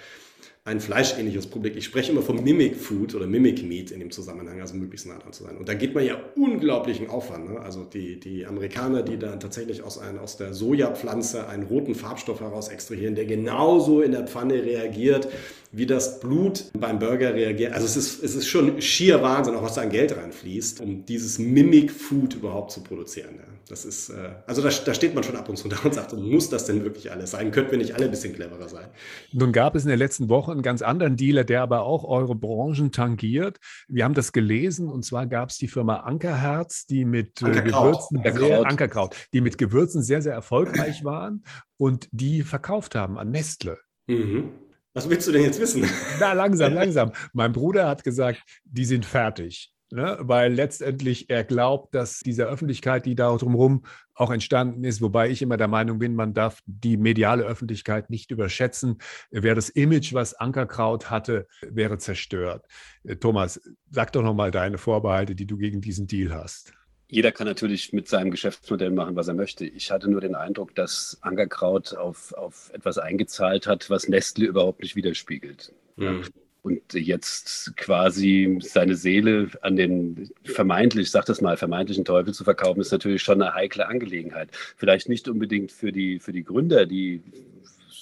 ein 0.68 0.80
fleischähnliches 0.80 1.46
Produkt. 1.46 1.76
Ich 1.76 1.86
spreche 1.86 2.12
immer 2.12 2.24
vom 2.24 2.44
Mimic 2.44 2.76
Food 2.76 3.14
oder 3.14 3.28
Mimic 3.28 3.64
Meat 3.64 3.92
in 3.92 4.00
dem 4.00 4.10
Zusammenhang, 4.10 4.60
also 4.62 4.76
möglichst 4.76 5.06
nah 5.06 5.20
dran 5.20 5.32
zu 5.32 5.44
sein. 5.44 5.58
Und 5.58 5.70
da 5.70 5.76
geht 5.76 5.94
man 5.94 6.04
ja 6.04 6.18
unglaublichen 6.36 7.08
Aufwand. 7.08 7.52
Ne? 7.52 7.60
Also 7.60 7.84
die, 7.84 8.20
die 8.20 8.48
Amerikaner, 8.48 9.04
die 9.04 9.20
dann 9.20 9.40
tatsächlich 9.40 9.84
aus, 9.84 10.00
ein, 10.00 10.18
aus 10.18 10.38
der 10.38 10.56
Sojapflanze 10.56 11.48
einen 11.48 11.64
roten 11.64 11.94
Farbstoff 11.94 12.40
heraus 12.40 12.70
extrahieren, 12.70 13.14
der 13.14 13.26
genauso 13.26 14.02
in 14.02 14.12
der 14.12 14.26
Pfanne 14.26 14.56
reagiert, 14.56 15.28
wie 15.76 15.86
das 15.86 16.22
Blut 16.22 16.72
beim 16.78 17.00
Burger 17.00 17.34
reagiert. 17.34 17.74
Also 17.74 17.86
es 17.86 17.98
ist, 17.98 18.24
es 18.24 18.34
ist 18.34 18.48
schon 18.48 18.82
schier 18.82 19.22
Wahnsinn, 19.22 19.56
auch 19.56 19.64
was 19.64 19.74
da 19.74 19.82
an 19.82 19.90
Geld 19.90 20.16
reinfließt, 20.16 20.80
um 20.80 21.06
dieses 21.06 21.38
Mimic 21.38 21.92
Food 21.92 22.36
überhaupt 22.36 22.72
zu 22.72 22.82
produzieren. 22.82 23.36
Ja. 23.38 23.44
Das 23.68 23.84
ist, 23.84 24.10
äh, 24.10 24.36
also 24.48 24.62
da, 24.62 24.70
da, 24.70 24.94
steht 24.94 25.16
man 25.16 25.24
schon 25.24 25.36
ab 25.36 25.50
und 25.50 25.58
zu 25.58 25.68
da 25.70 25.76
und 25.84 25.94
sagt, 25.94 26.14
muss 26.14 26.50
das 26.50 26.66
denn 26.66 26.84
wirklich 26.84 27.12
alles 27.12 27.32
sein? 27.32 27.52
Könnten 27.52 27.72
wir 27.72 27.78
nicht 27.78 27.94
alle 27.94 28.06
ein 28.06 28.12
bisschen 28.12 28.34
cleverer 28.34 28.70
sein? 28.70 28.88
Nun 29.34 29.52
gab 29.52 29.76
es 29.76 29.84
in 29.84 29.90
der 29.90 29.98
letzten 29.98 30.30
Woche 30.30 30.54
einen 30.54 30.62
ganz 30.62 30.82
anderen 30.82 31.18
Dealer, 31.18 31.44
der 31.44 31.62
aber 31.62 31.82
auch 31.82 32.06
eure 32.06 32.36
Branchen 32.36 32.94
tangiert. 32.94 33.58
Wir 33.90 34.06
haben 34.06 34.14
das 34.14 34.32
gelesen 34.32 34.88
und 34.88 35.04
zwar 35.04 35.28
gab 35.28 35.50
es 35.50 35.58
die 35.58 35.68
Firma 35.68 35.98
Ankerherz, 35.98 36.86
die 36.86 37.04
mit 37.04 37.42
äh, 37.42 37.52
Gewürzen, 37.52 38.22
sehr, 38.24 38.66
Ankerkraut, 38.66 39.14
die 39.34 39.42
mit 39.42 39.58
Gewürzen 39.58 40.02
sehr, 40.04 40.22
sehr 40.22 40.34
erfolgreich 40.34 41.04
waren 41.04 41.44
und 41.76 42.08
die 42.12 42.44
verkauft 42.44 42.96
haben 42.96 43.18
an 43.18 43.32
Nestle. 43.32 43.78
Mhm. 44.08 44.52
Was 44.96 45.10
willst 45.10 45.28
du 45.28 45.34
denn 45.34 45.44
jetzt 45.44 45.60
wissen? 45.60 45.86
Na, 46.22 46.32
langsam, 46.32 46.74
langsam. 46.74 47.12
Mein 47.34 47.52
Bruder 47.52 47.88
hat 47.90 48.06
gesagt, 48.06 48.42
die 48.64 48.86
sind 48.86 49.06
fertig. 49.06 49.74
Ne? 49.92 50.18
Weil 50.22 50.54
letztendlich 50.54 51.30
er 51.30 51.44
glaubt, 51.44 51.94
dass 51.94 52.22
diese 52.22 52.46
Öffentlichkeit, 52.46 53.06
die 53.06 53.14
da 53.14 53.36
drumherum 53.36 53.86
auch 54.14 54.32
entstanden 54.32 54.86
ist, 54.86 55.02
wobei 55.02 55.30
ich 55.30 55.42
immer 55.42 55.58
der 55.58 55.68
Meinung 55.68 56.00
bin, 56.00 56.16
man 56.16 56.34
darf 56.34 56.62
die 56.66 56.96
mediale 56.96 57.44
Öffentlichkeit 57.44 58.10
nicht 58.10 58.32
überschätzen. 58.32 59.00
Wäre 59.32 59.56
das 59.56 59.68
Image, 59.68 60.14
was 60.14 60.34
Ankerkraut 60.34 61.10
hatte, 61.10 61.46
wäre 61.62 61.98
zerstört. 61.98 62.66
Äh, 63.04 63.18
Thomas, 63.18 63.60
sag 63.92 64.14
doch 64.14 64.24
nochmal 64.24 64.52
deine 64.52 64.78
Vorbehalte, 64.78 65.36
die 65.36 65.46
du 65.46 65.58
gegen 65.58 65.82
diesen 65.82 66.08
Deal 66.08 66.34
hast. 66.34 66.74
Jeder 67.08 67.32
kann 67.32 67.48
natürlich 67.48 67.94
mit 67.94 68.08
seinem 68.08 68.32
Geschäftsmodell 68.32 68.92
machen, 68.92 69.16
was 69.16 69.28
er 69.28 69.36
möchte. 69.36 69.66
Ich 69.66 69.92
hatte 69.92 70.10
nur 70.10 70.22
den 70.22 70.36
Eindruck, 70.36 70.74
dass 70.76 71.18
Ankerkraut 71.22 71.96
auf, 71.96 72.34
auf 72.34 72.72
etwas 72.74 72.98
eingezahlt 72.98 73.68
hat, 73.68 73.90
was 73.90 74.08
Nestle 74.08 74.46
überhaupt 74.46 74.82
nicht 74.82 74.96
widerspiegelt. 74.96 75.72
Mhm 75.98 76.26
und 76.66 76.96
jetzt 76.96 77.78
quasi 77.78 78.58
seine 78.60 78.96
Seele 78.96 79.50
an 79.62 79.76
den 79.76 80.32
vermeintlich, 80.46 81.04
ich 81.04 81.12
sag 81.12 81.26
das 81.26 81.40
mal, 81.40 81.58
vermeintlichen 81.58 82.06
Teufel 82.06 82.34
zu 82.34 82.44
verkaufen, 82.44 82.82
ist 82.82 82.92
natürlich 82.92 83.22
schon 83.22 83.40
eine 83.40 83.54
heikle 83.54 83.88
Angelegenheit. 83.88 84.50
Vielleicht 84.76 85.08
nicht 85.08 85.30
unbedingt 85.30 85.72
für 85.72 85.92
die, 85.92 86.20
für 86.20 86.34
die 86.34 86.44
Gründer, 86.44 86.88
die 86.88 87.22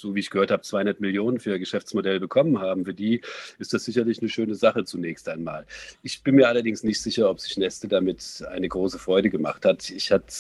so 0.04 0.14
wie 0.16 0.20
ich 0.20 0.30
gehört 0.30 0.52
habe, 0.52 0.62
200 0.62 1.00
Millionen 1.00 1.40
für 1.40 1.52
ihr 1.52 1.60
Geschäftsmodell 1.60 2.20
bekommen 2.20 2.60
haben. 2.60 2.86
Für 2.86 2.94
die 2.94 3.22
ist 3.58 3.74
das 3.74 3.86
sicherlich 3.86 4.20
eine 4.20 4.30
schöne 4.30 4.54
Sache 4.54 4.84
zunächst 4.84 5.30
einmal. 5.30 5.66
Ich 6.04 6.24
bin 6.24 6.36
mir 6.36 6.50
allerdings 6.50 6.84
nicht 6.84 7.02
sicher, 7.02 7.30
ob 7.30 7.40
sich 7.40 7.58
Neste 7.58 7.88
damit 7.88 8.44
eine 8.52 8.68
große 8.68 9.00
Freude 9.00 9.30
gemacht 9.30 9.66
hat. 9.66 9.90
Ich 9.90 10.12
hatte 10.12 10.34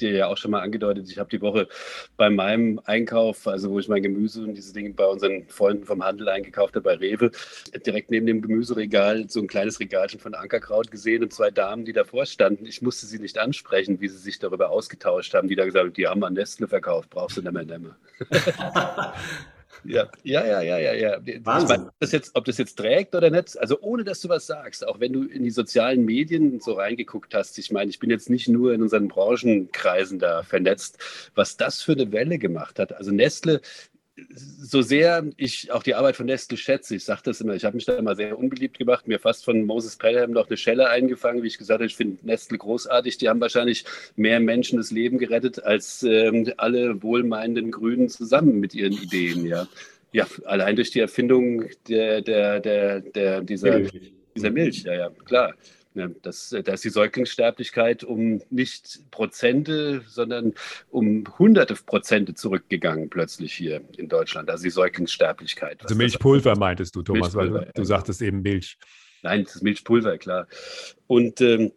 dir 0.00 0.10
ja 0.10 0.26
auch 0.26 0.36
schon 0.36 0.50
mal 0.50 0.60
angedeutet, 0.60 1.08
ich 1.08 1.18
habe 1.18 1.30
die 1.30 1.40
Woche 1.40 1.68
bei 2.16 2.28
meinem 2.28 2.80
Einkauf, 2.84 3.46
also 3.46 3.70
wo 3.70 3.78
ich 3.78 3.88
mein 3.88 4.02
Gemüse 4.02 4.42
und 4.42 4.54
diese 4.54 4.72
Dinge 4.72 4.90
bei 4.90 5.06
unseren 5.06 5.46
Freunden 5.48 5.84
vom 5.84 6.04
Handel 6.04 6.28
eingekauft 6.28 6.74
habe, 6.74 6.82
bei 6.82 6.94
Rewe, 6.94 7.30
direkt 7.86 8.10
neben 8.10 8.26
dem 8.26 8.42
Gemüseregal 8.42 9.30
so 9.30 9.40
ein 9.40 9.46
kleines 9.46 9.78
Regalchen 9.78 10.18
von 10.18 10.34
Ankerkraut 10.34 10.90
gesehen 10.90 11.22
und 11.22 11.32
zwei 11.32 11.52
Damen, 11.52 11.84
die 11.84 11.92
davor 11.92 12.26
standen. 12.26 12.66
Ich 12.66 12.82
musste 12.82 13.06
sie 13.06 13.20
nicht 13.20 13.38
ansprechen, 13.38 14.00
wie 14.00 14.08
sie 14.08 14.18
sich 14.18 14.40
darüber 14.40 14.70
ausgetauscht 14.70 15.34
haben, 15.34 15.46
die 15.46 15.54
da 15.54 15.64
gesagt 15.64 15.84
haben, 15.84 15.92
die 15.92 16.08
haben 16.08 16.24
an 16.24 16.34
Nestle 16.34 16.66
verkauft, 16.66 17.10
brauchst 17.10 17.36
du 17.36 17.42
nicht 17.42 17.52
mehr. 17.52 17.62
Ja, 19.84 20.08
ja, 20.22 20.44
ja, 20.46 20.60
ja, 20.62 20.78
ja. 20.78 20.92
ja. 20.94 21.18
Wahnsinn. 21.44 21.68
Meine, 21.68 21.86
ob, 21.88 21.94
das 21.98 22.12
jetzt, 22.12 22.30
ob 22.34 22.44
das 22.44 22.58
jetzt 22.58 22.76
trägt 22.76 23.14
oder 23.14 23.30
nicht, 23.30 23.58
also 23.58 23.80
ohne 23.80 24.04
dass 24.04 24.20
du 24.20 24.28
was 24.28 24.46
sagst, 24.46 24.86
auch 24.86 25.00
wenn 25.00 25.12
du 25.12 25.24
in 25.24 25.42
die 25.42 25.50
sozialen 25.50 26.04
Medien 26.04 26.60
so 26.60 26.74
reingeguckt 26.74 27.34
hast, 27.34 27.58
ich 27.58 27.72
meine, 27.72 27.90
ich 27.90 27.98
bin 27.98 28.10
jetzt 28.10 28.30
nicht 28.30 28.48
nur 28.48 28.72
in 28.74 28.82
unseren 28.82 29.08
Branchenkreisen 29.08 30.18
da 30.18 30.42
vernetzt, 30.44 30.98
was 31.34 31.56
das 31.56 31.82
für 31.82 31.92
eine 31.92 32.12
Welle 32.12 32.38
gemacht 32.38 32.78
hat. 32.78 32.92
Also 32.92 33.10
Nestle 33.10 33.60
so 34.36 34.82
sehr 34.82 35.24
ich 35.36 35.72
auch 35.72 35.82
die 35.82 35.94
Arbeit 35.94 36.16
von 36.16 36.26
Nestle 36.26 36.56
schätze, 36.56 36.96
ich 36.96 37.04
sage 37.04 37.22
das 37.24 37.40
immer, 37.40 37.54
ich 37.54 37.64
habe 37.64 37.76
mich 37.76 37.86
da 37.86 37.94
immer 37.94 38.14
sehr 38.14 38.38
unbeliebt 38.38 38.78
gemacht, 38.78 39.08
mir 39.08 39.18
fast 39.18 39.44
von 39.44 39.64
Moses 39.64 39.96
Pelham 39.96 40.32
noch 40.32 40.48
eine 40.48 40.56
Schelle 40.56 40.88
eingefangen, 40.88 41.42
wie 41.42 41.46
ich 41.46 41.58
gesagt 41.58 41.78
habe, 41.78 41.86
ich 41.86 41.96
finde 41.96 42.18
Nestle 42.26 42.58
großartig, 42.58 43.18
die 43.18 43.28
haben 43.28 43.40
wahrscheinlich 43.40 43.84
mehr 44.16 44.38
Menschen 44.40 44.76
das 44.76 44.90
Leben 44.90 45.18
gerettet 45.18 45.64
als 45.64 46.02
ähm, 46.02 46.52
alle 46.58 47.02
wohlmeinenden 47.02 47.70
Grünen 47.70 48.08
zusammen 48.08 48.60
mit 48.60 48.74
ihren 48.74 48.92
Ideen, 48.92 49.46
ja. 49.46 49.66
Ja, 50.14 50.26
allein 50.44 50.76
durch 50.76 50.90
die 50.90 51.00
Erfindung 51.00 51.64
der, 51.88 52.20
der, 52.20 52.60
der, 52.60 53.00
der 53.00 53.40
dieser, 53.40 53.80
dieser 54.36 54.50
Milch, 54.50 54.82
ja, 54.82 54.92
ja, 54.92 55.10
klar. 55.24 55.54
Ja, 55.94 56.08
das, 56.22 56.48
da 56.64 56.72
ist 56.72 56.84
die 56.84 56.90
Säuglingssterblichkeit 56.90 58.02
um 58.02 58.40
nicht 58.48 59.10
Prozente, 59.10 60.02
sondern 60.06 60.54
um 60.90 61.24
hunderte 61.38 61.74
Prozente 61.74 62.34
zurückgegangen 62.34 63.10
plötzlich 63.10 63.52
hier 63.52 63.82
in 63.98 64.08
Deutschland. 64.08 64.48
Also 64.48 64.64
die 64.64 64.70
Säuglingssterblichkeit. 64.70 65.82
Also 65.82 65.94
Milchpulver 65.94 66.56
meintest 66.56 66.96
du, 66.96 67.02
Thomas, 67.02 67.34
weil 67.34 67.50
du, 67.50 67.70
du 67.74 67.84
sagtest 67.84 68.22
eben 68.22 68.40
Milch. 68.40 68.78
Nein, 69.22 69.44
das 69.44 69.56
ist 69.56 69.62
Milchpulver, 69.62 70.16
klar. 70.18 70.48
Und 71.06 71.40
ähm, 71.42 71.72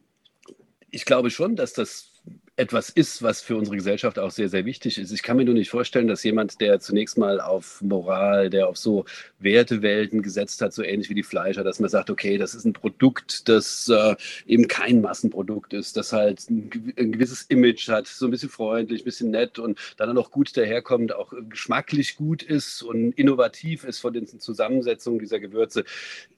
ich 0.89 1.03
glaube 1.03 1.29
schon, 1.29 1.55
dass 1.57 1.73
das 1.73 2.14
etwas 2.57 2.89
ist, 2.89 3.21
was 3.21 3.41
für 3.41 3.57
unsere 3.57 3.75
Gesellschaft 3.75 4.17
auch 4.17 4.31
sehr, 4.31 4.47
sehr 4.47 4.63
wichtig 4.63 4.97
ist. 4.97 5.11
Ich 5.11 5.23
kann 5.23 5.35
mir 5.35 5.43
nur 5.43 5.53
nicht 5.53 5.69
vorstellen, 5.69 6.07
dass 6.07 6.23
jemand, 6.23 6.61
der 6.61 6.79
zunächst 6.79 7.17
mal 7.17 7.41
auf 7.41 7.81
Moral, 7.81 8.49
der 8.49 8.69
auf 8.69 8.77
so 8.77 9.03
Wertewelten 9.39 10.21
gesetzt 10.21 10.61
hat, 10.61 10.73
so 10.73 10.81
ähnlich 10.81 11.09
wie 11.09 11.15
die 11.15 11.23
Fleischer, 11.23 11.65
dass 11.65 11.81
man 11.81 11.89
sagt, 11.89 12.09
okay, 12.09 12.37
das 12.37 12.55
ist 12.55 12.63
ein 12.63 12.71
Produkt, 12.71 13.49
das 13.49 13.89
äh, 13.89 14.15
eben 14.47 14.69
kein 14.69 15.01
Massenprodukt 15.01 15.73
ist, 15.73 15.97
das 15.97 16.13
halt 16.13 16.49
ein, 16.49 16.93
ein, 16.97 17.11
gewisses 17.11 17.41
Image 17.43 17.89
hat, 17.89 18.07
so 18.07 18.25
ein 18.25 18.31
bisschen 18.31 18.49
freundlich, 18.49 19.01
ein 19.01 19.05
bisschen 19.05 19.31
nett 19.31 19.59
und 19.59 19.77
dann 19.97 20.17
auch 20.17 20.31
gut 20.31 20.55
daherkommt, 20.55 21.13
auch 21.13 21.33
geschmacklich 21.49 22.15
gut 22.15 22.41
ist 22.41 22.81
und 22.81 23.11
innovativ 23.13 23.83
ist 23.83 23.99
von 23.99 24.13
den 24.13 24.27
Zusammensetzungen 24.27 25.19
dieser 25.19 25.41
Gewürze. 25.41 25.83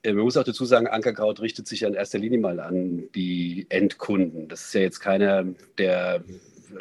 Äh, 0.02 0.14
man 0.14 0.24
muss 0.24 0.38
auch 0.38 0.44
dazu 0.44 0.66
sagen, 0.66 0.88
Ankerkraut 0.88 1.42
richtet 1.42 1.68
sich 1.68 1.82
ja 1.82 1.88
in 1.88 1.94
erster 1.94 2.18
Linie 2.18 2.40
mal 2.40 2.60
an 2.60 3.04
die 3.14 3.68
Endkunden. 3.70 4.48
Das 4.48 4.66
ist 4.66 4.74
ja 4.74 4.82
jetzt 4.82 5.00
keiner, 5.00 5.46
der 5.78 6.07
äh, 6.16 6.20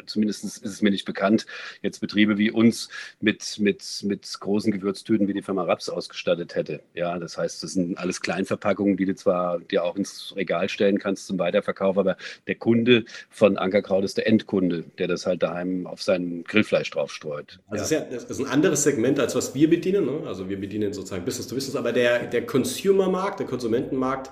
zumindest 0.05 0.43
ist 0.43 0.65
es 0.65 0.81
mir 0.81 0.91
nicht 0.91 1.05
bekannt, 1.05 1.45
jetzt 1.81 1.99
Betriebe 1.99 2.37
wie 2.37 2.51
uns 2.51 2.89
mit, 3.19 3.59
mit, 3.59 3.83
mit 4.03 4.39
großen 4.39 4.71
Gewürztüten 4.71 5.27
wie 5.27 5.33
die 5.33 5.41
Firma 5.41 5.63
Raps 5.63 5.89
ausgestattet 5.89 6.55
hätte. 6.55 6.81
Ja, 6.93 7.17
das 7.19 7.37
heißt, 7.37 7.63
das 7.63 7.73
sind 7.73 7.97
alles 7.97 8.21
Kleinverpackungen, 8.21 8.97
die 8.97 9.05
du 9.05 9.15
zwar 9.15 9.59
dir 9.59 9.83
auch 9.83 9.95
ins 9.95 10.33
Regal 10.35 10.69
stellen 10.69 10.99
kannst 10.99 11.27
zum 11.27 11.39
Weiterverkauf, 11.39 11.97
aber 11.97 12.17
der 12.47 12.55
Kunde 12.55 13.05
von 13.29 13.57
Ankerkraut 13.57 14.03
ist 14.03 14.17
der 14.17 14.27
Endkunde, 14.27 14.83
der 14.97 15.07
das 15.07 15.25
halt 15.25 15.43
daheim 15.43 15.87
auf 15.87 16.01
sein 16.01 16.43
Grillfleisch 16.43 16.89
draufstreut. 16.89 17.59
Also 17.67 17.95
ja. 17.95 18.01
Das, 18.01 18.23
ist 18.25 18.39
ein 18.39 18.47
anderes 18.47 18.83
Segment, 18.83 19.19
als 19.19 19.35
was 19.35 19.55
wir 19.55 19.69
bedienen. 19.69 20.05
Ne? 20.05 20.27
Also 20.27 20.49
wir 20.49 20.59
bedienen 20.59 20.93
sozusagen 20.93 21.25
Business 21.25 21.47
to 21.47 21.55
Business, 21.55 21.75
aber 21.75 21.91
der, 21.91 22.25
der 22.27 22.45
Consumer-Markt, 22.45 23.39
der 23.39 23.47
Konsumentenmarkt, 23.47 24.31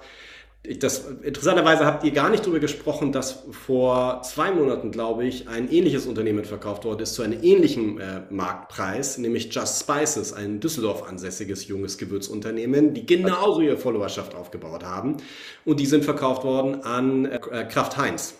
das, 0.79 1.05
interessanterweise 1.23 1.85
habt 1.85 2.03
ihr 2.03 2.11
gar 2.11 2.29
nicht 2.29 2.43
darüber 2.43 2.59
gesprochen, 2.59 3.11
dass 3.11 3.43
vor 3.51 4.21
zwei 4.23 4.51
Monaten, 4.51 4.91
glaube 4.91 5.25
ich, 5.25 5.47
ein 5.47 5.71
ähnliches 5.71 6.05
Unternehmen 6.05 6.45
verkauft 6.45 6.85
worden 6.85 7.01
ist 7.01 7.13
zu 7.13 7.21
einem 7.21 7.41
ähnlichen 7.43 7.99
äh, 7.99 8.21
Marktpreis, 8.29 9.17
nämlich 9.17 9.53
Just 9.53 9.81
Spices, 9.81 10.33
ein 10.33 10.59
Düsseldorf 10.59 11.07
ansässiges 11.07 11.67
junges 11.67 11.97
Gewürzunternehmen, 11.97 12.93
die 12.93 13.05
genauso 13.05 13.61
ihre 13.61 13.77
Followerschaft 13.77 14.35
aufgebaut 14.35 14.83
haben. 14.83 15.17
Und 15.65 15.79
die 15.79 15.85
sind 15.85 16.03
verkauft 16.03 16.43
worden 16.43 16.83
an 16.83 17.25
äh, 17.25 17.65
Kraft 17.65 17.97
Heinz. 17.97 18.35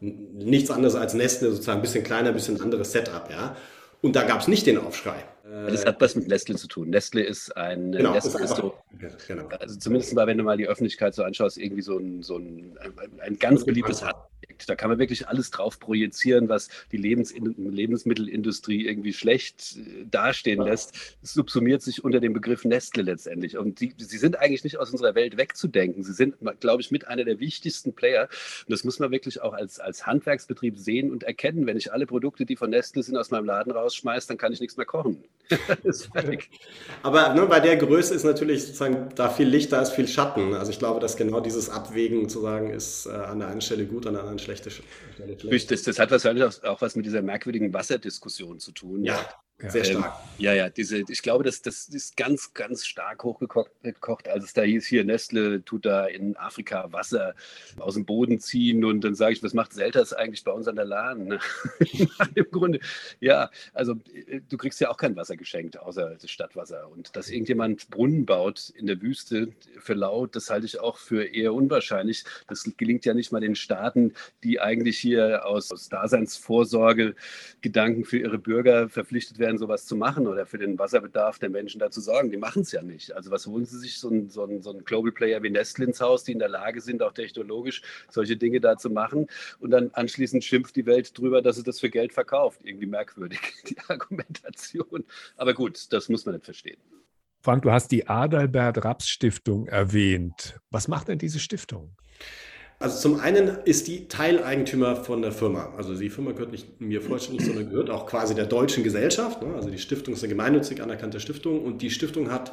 Nichts 0.00 0.70
anderes 0.70 0.94
als 0.96 1.14
Nestle, 1.14 1.50
sozusagen 1.50 1.78
ein 1.78 1.82
bisschen 1.82 2.02
kleiner, 2.02 2.28
ein 2.28 2.34
bisschen 2.34 2.60
anderes 2.60 2.92
Setup, 2.92 3.30
ja. 3.30 3.56
Und 4.00 4.16
da 4.16 4.24
gab 4.24 4.40
es 4.40 4.48
nicht 4.48 4.66
den 4.66 4.78
Aufschrei. 4.78 5.24
Das 5.44 5.84
hat 5.84 6.00
was 6.00 6.14
mit 6.14 6.28
Nestle 6.28 6.56
zu 6.56 6.66
tun. 6.66 6.90
Nestle 6.90 7.22
ist 7.22 7.56
ein 7.56 7.92
genau, 7.92 8.12
Nestle 8.12 8.42
ist 8.42 8.56
so, 8.56 8.74
genau. 9.26 9.46
also 9.46 9.78
zumindest 9.78 10.14
mal, 10.14 10.26
wenn 10.26 10.38
du 10.38 10.44
mal 10.44 10.56
die 10.56 10.68
Öffentlichkeit 10.68 11.14
so 11.14 11.22
anschaust, 11.24 11.58
irgendwie 11.58 11.82
so 11.82 11.98
ein, 11.98 12.22
so 12.22 12.36
ein, 12.36 12.78
ein, 13.20 13.38
ganz 13.38 13.64
beliebtes 13.64 14.00
Projekt. 14.00 14.68
Da 14.68 14.74
kann 14.74 14.90
man 14.90 14.98
wirklich 14.98 15.28
alles 15.28 15.50
drauf 15.50 15.78
projizieren, 15.78 16.48
was 16.48 16.68
die 16.90 16.96
Lebens 16.96 17.34
Lebensmittelindustrie 17.34 18.86
irgendwie 18.86 19.12
schlecht 19.12 19.76
äh, 19.76 20.04
dastehen 20.10 20.60
ja. 20.60 20.68
lässt. 20.68 21.16
Es 21.22 21.34
subsumiert 21.34 21.82
sich 21.82 22.04
unter 22.04 22.20
dem 22.20 22.32
Begriff 22.32 22.64
Nestle 22.64 23.02
letztendlich. 23.02 23.56
Und 23.56 23.80
die, 23.80 23.94
sie 23.96 24.18
sind 24.18 24.38
eigentlich 24.38 24.64
nicht 24.64 24.78
aus 24.78 24.90
unserer 24.90 25.14
Welt 25.14 25.36
wegzudenken. 25.36 26.02
Sie 26.02 26.12
sind, 26.12 26.36
glaube 26.60 26.82
ich, 26.82 26.90
mit 26.90 27.08
einer 27.08 27.24
der 27.24 27.40
wichtigsten 27.40 27.94
Player. 27.94 28.28
Und 28.66 28.72
das 28.72 28.84
muss 28.84 28.98
man 28.98 29.10
wirklich 29.10 29.40
auch 29.42 29.52
als, 29.52 29.80
als 29.80 30.06
Handwerksbetrieb 30.06 30.78
sehen 30.78 31.10
und 31.10 31.24
erkennen. 31.24 31.66
Wenn 31.66 31.76
ich 31.76 31.92
alle 31.92 32.06
Produkte, 32.06 32.46
die 32.46 32.56
von 32.56 32.70
Nestle 32.70 33.02
sind, 33.02 33.16
aus 33.16 33.30
meinem 33.30 33.44
Laden 33.44 33.72
rausschmeiße, 33.72 34.28
dann 34.28 34.38
kann 34.38 34.52
ich 34.52 34.60
nichts 34.60 34.76
mehr 34.76 34.86
kochen. 34.86 35.24
Aber 37.02 37.34
ne, 37.34 37.46
bei 37.46 37.60
der 37.60 37.76
Größe 37.76 38.14
ist 38.14 38.24
natürlich 38.24 38.74
sozusagen 38.82 39.14
da 39.14 39.30
viel 39.30 39.48
Licht, 39.48 39.72
da 39.72 39.80
ist 39.80 39.92
viel 39.92 40.08
Schatten. 40.08 40.54
Also 40.54 40.70
ich 40.70 40.78
glaube, 40.78 41.00
dass 41.00 41.16
genau 41.16 41.40
dieses 41.40 41.68
Abwägen 41.70 42.28
zu 42.28 42.40
sagen 42.40 42.70
ist 42.70 43.06
äh, 43.06 43.10
an 43.10 43.38
der 43.38 43.48
einen 43.48 43.60
Stelle 43.60 43.86
gut, 43.86 44.06
an 44.06 44.14
der 44.14 44.22
anderen 44.22 44.38
schlechte 44.38 44.70
Stelle 44.70 45.38
schlecht. 45.38 45.70
Das, 45.70 45.82
das 45.82 45.98
hat 45.98 46.10
wahrscheinlich 46.10 46.44
auch, 46.44 46.62
auch, 46.64 46.80
was 46.80 46.96
mit 46.96 47.06
dieser 47.06 47.22
merkwürdigen 47.22 47.72
Wasserdiskussion 47.72 48.58
zu 48.58 48.72
tun. 48.72 49.04
Ja. 49.04 49.18
Ja. 49.62 49.70
Sehr 49.70 49.86
ähm, 49.86 49.98
stark. 49.98 50.14
ja, 50.38 50.54
ja, 50.54 50.68
diese, 50.68 51.04
ich 51.08 51.22
glaube, 51.22 51.44
das, 51.44 51.62
das 51.62 51.88
ist 51.88 52.16
ganz, 52.16 52.52
ganz 52.52 52.84
stark 52.84 53.22
hochgekocht, 53.22 54.28
als 54.28 54.44
es 54.44 54.52
da 54.52 54.62
hieß, 54.62 54.86
hier 54.86 55.04
Nestle 55.04 55.64
tut 55.64 55.86
da 55.86 56.06
in 56.06 56.36
Afrika 56.36 56.92
Wasser 56.92 57.34
aus 57.78 57.94
dem 57.94 58.04
Boden 58.04 58.40
ziehen 58.40 58.84
und 58.84 59.02
dann 59.02 59.14
sage 59.14 59.34
ich, 59.34 59.42
was 59.42 59.54
macht 59.54 59.72
Selters 59.72 60.12
eigentlich 60.12 60.42
bei 60.42 60.52
uns 60.52 60.66
an 60.68 60.76
der 60.76 60.84
Lahn? 60.84 61.22
Ne? 61.32 61.38
Im 62.34 62.46
Grunde, 62.50 62.80
ja, 63.20 63.50
also 63.72 63.94
äh, 64.26 64.40
du 64.48 64.56
kriegst 64.56 64.80
ja 64.80 64.90
auch 64.90 64.96
kein 64.96 65.14
Wasser 65.14 65.36
geschenkt, 65.36 65.78
außer 65.78 66.16
das 66.20 66.30
Stadtwasser. 66.30 66.88
Und 66.90 67.14
dass 67.14 67.30
irgendjemand 67.30 67.88
Brunnen 67.90 68.26
baut 68.26 68.70
in 68.70 68.86
der 68.86 69.00
Wüste 69.00 69.52
für 69.78 69.94
laut, 69.94 70.34
das 70.34 70.50
halte 70.50 70.66
ich 70.66 70.80
auch 70.80 70.96
für 70.96 71.24
eher 71.24 71.54
unwahrscheinlich. 71.54 72.24
Das 72.48 72.68
gelingt 72.76 73.04
ja 73.04 73.14
nicht 73.14 73.30
mal 73.30 73.40
den 73.40 73.54
Staaten, 73.54 74.14
die 74.42 74.60
eigentlich 74.60 74.98
hier 74.98 75.46
aus, 75.46 75.70
aus 75.70 75.88
Daseinsvorsorge 75.88 77.14
Gedanken 77.60 78.04
für 78.04 78.18
ihre 78.18 78.38
Bürger 78.38 78.88
verpflichtet 78.88 79.38
werden, 79.38 79.51
sowas 79.58 79.86
zu 79.86 79.96
machen 79.96 80.26
oder 80.26 80.46
für 80.46 80.58
den 80.58 80.78
Wasserbedarf 80.78 81.38
der 81.38 81.50
Menschen 81.50 81.78
da 81.78 81.90
zu 81.90 82.00
sorgen. 82.00 82.30
Die 82.30 82.36
machen 82.36 82.62
es 82.62 82.72
ja 82.72 82.82
nicht. 82.82 83.12
Also 83.12 83.30
was 83.30 83.46
holen 83.46 83.64
sie 83.64 83.78
sich 83.78 83.98
so 83.98 84.10
ein, 84.10 84.28
so 84.28 84.44
ein, 84.44 84.62
so 84.62 84.72
ein 84.72 84.84
Global 84.84 85.12
Player 85.12 85.42
wie 85.42 85.50
Nestle 85.50 85.86
ins 85.86 86.00
Haus, 86.00 86.24
die 86.24 86.32
in 86.32 86.38
der 86.38 86.48
Lage 86.48 86.80
sind, 86.80 87.02
auch 87.02 87.12
technologisch 87.12 87.82
solche 88.10 88.36
Dinge 88.36 88.60
da 88.60 88.76
zu 88.76 88.90
machen 88.90 89.26
und 89.60 89.70
dann 89.70 89.90
anschließend 89.92 90.44
schimpft 90.44 90.76
die 90.76 90.86
Welt 90.86 91.16
drüber, 91.16 91.42
dass 91.42 91.56
sie 91.56 91.62
das 91.62 91.80
für 91.80 91.90
Geld 91.90 92.12
verkauft. 92.12 92.60
Irgendwie 92.64 92.86
merkwürdig, 92.86 93.40
die 93.68 93.76
Argumentation. 93.88 95.04
Aber 95.36 95.54
gut, 95.54 95.92
das 95.92 96.08
muss 96.08 96.26
man 96.26 96.34
nicht 96.34 96.44
verstehen. 96.44 96.78
Frank, 97.40 97.62
du 97.62 97.72
hast 97.72 97.88
die 97.88 98.06
Adalbert 98.06 98.84
Raps 98.84 99.08
Stiftung 99.08 99.66
erwähnt. 99.66 100.60
Was 100.70 100.86
macht 100.86 101.08
denn 101.08 101.18
diese 101.18 101.40
Stiftung? 101.40 101.96
Also 102.82 102.98
zum 102.98 103.20
einen 103.20 103.58
ist 103.64 103.86
die 103.86 104.08
Teileigentümer 104.08 104.96
von 104.96 105.22
der 105.22 105.30
Firma. 105.30 105.72
Also 105.76 105.94
die 105.94 106.10
Firma 106.10 106.32
gehört 106.32 106.50
nicht 106.50 106.80
mir 106.80 107.00
vollständig, 107.00 107.46
sondern 107.46 107.70
gehört 107.70 107.90
auch 107.90 108.06
quasi 108.06 108.34
der 108.34 108.46
deutschen 108.46 108.82
Gesellschaft. 108.82 109.40
Ne? 109.40 109.54
Also 109.54 109.70
die 109.70 109.78
Stiftung 109.78 110.14
ist 110.14 110.24
eine 110.24 110.30
gemeinnützig 110.30 110.82
anerkannte 110.82 111.20
Stiftung 111.20 111.64
und 111.64 111.80
die 111.80 111.90
Stiftung 111.90 112.32
hat 112.32 112.52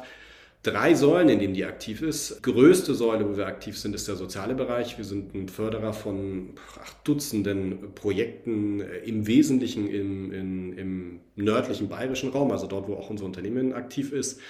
drei 0.62 0.94
Säulen, 0.94 1.28
in 1.30 1.38
denen 1.40 1.54
die 1.54 1.64
aktiv 1.64 2.02
ist. 2.02 2.42
Größte 2.42 2.94
Säule, 2.94 3.28
wo 3.28 3.36
wir 3.36 3.46
aktiv 3.46 3.78
sind, 3.78 3.94
ist 3.94 4.06
der 4.06 4.16
soziale 4.16 4.54
Bereich. 4.54 4.98
Wir 4.98 5.04
sind 5.04 5.34
ein 5.34 5.48
Förderer 5.48 5.92
von 5.92 6.50
ach, 6.80 6.94
Dutzenden 7.02 7.92
Projekten, 7.94 8.80
äh, 8.82 8.98
im 8.98 9.26
Wesentlichen 9.26 9.88
im, 9.88 10.32
in, 10.32 10.78
im 10.78 11.20
nördlichen 11.34 11.88
bayerischen 11.88 12.30
Raum, 12.30 12.52
also 12.52 12.66
dort, 12.66 12.88
wo 12.88 12.94
auch 12.94 13.10
unser 13.10 13.24
Unternehmen 13.24 13.72
aktiv 13.72 14.12
ist. 14.12 14.40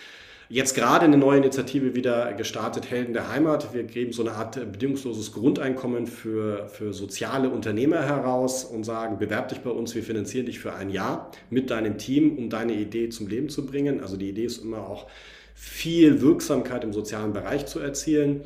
Jetzt 0.53 0.75
gerade 0.75 1.05
eine 1.05 1.17
neue 1.17 1.39
Initiative 1.39 1.95
wieder 1.95 2.33
gestartet, 2.33 2.91
Helden 2.91 3.13
der 3.13 3.29
Heimat. 3.29 3.73
Wir 3.73 3.85
geben 3.85 4.13
so 4.13 4.23
eine 4.23 4.33
Art 4.33 4.57
bedingungsloses 4.57 5.31
Grundeinkommen 5.31 6.09
für, 6.09 6.67
für 6.67 6.93
soziale 6.93 7.51
Unternehmer 7.51 8.03
heraus 8.03 8.65
und 8.65 8.83
sagen, 8.83 9.19
bewerb 9.19 9.51
dich 9.51 9.61
bei 9.61 9.71
uns, 9.71 9.95
wir 9.95 10.03
finanzieren 10.03 10.47
dich 10.47 10.59
für 10.59 10.75
ein 10.75 10.91
Jahr 10.91 11.31
mit 11.51 11.71
deinem 11.71 11.99
Team, 11.99 12.37
um 12.37 12.51
deine 12.51 12.73
Idee 12.73 13.11
zum 13.11 13.29
Leben 13.29 13.49
zu 13.49 13.65
bringen. 13.65 14.01
Also 14.01 14.17
die 14.17 14.31
Idee 14.31 14.47
ist 14.47 14.59
immer 14.59 14.89
auch 14.89 15.07
viel 15.55 16.21
Wirksamkeit 16.21 16.83
im 16.83 16.93
sozialen 16.93 17.33
Bereich 17.33 17.67
zu 17.67 17.79
erzielen. 17.79 18.41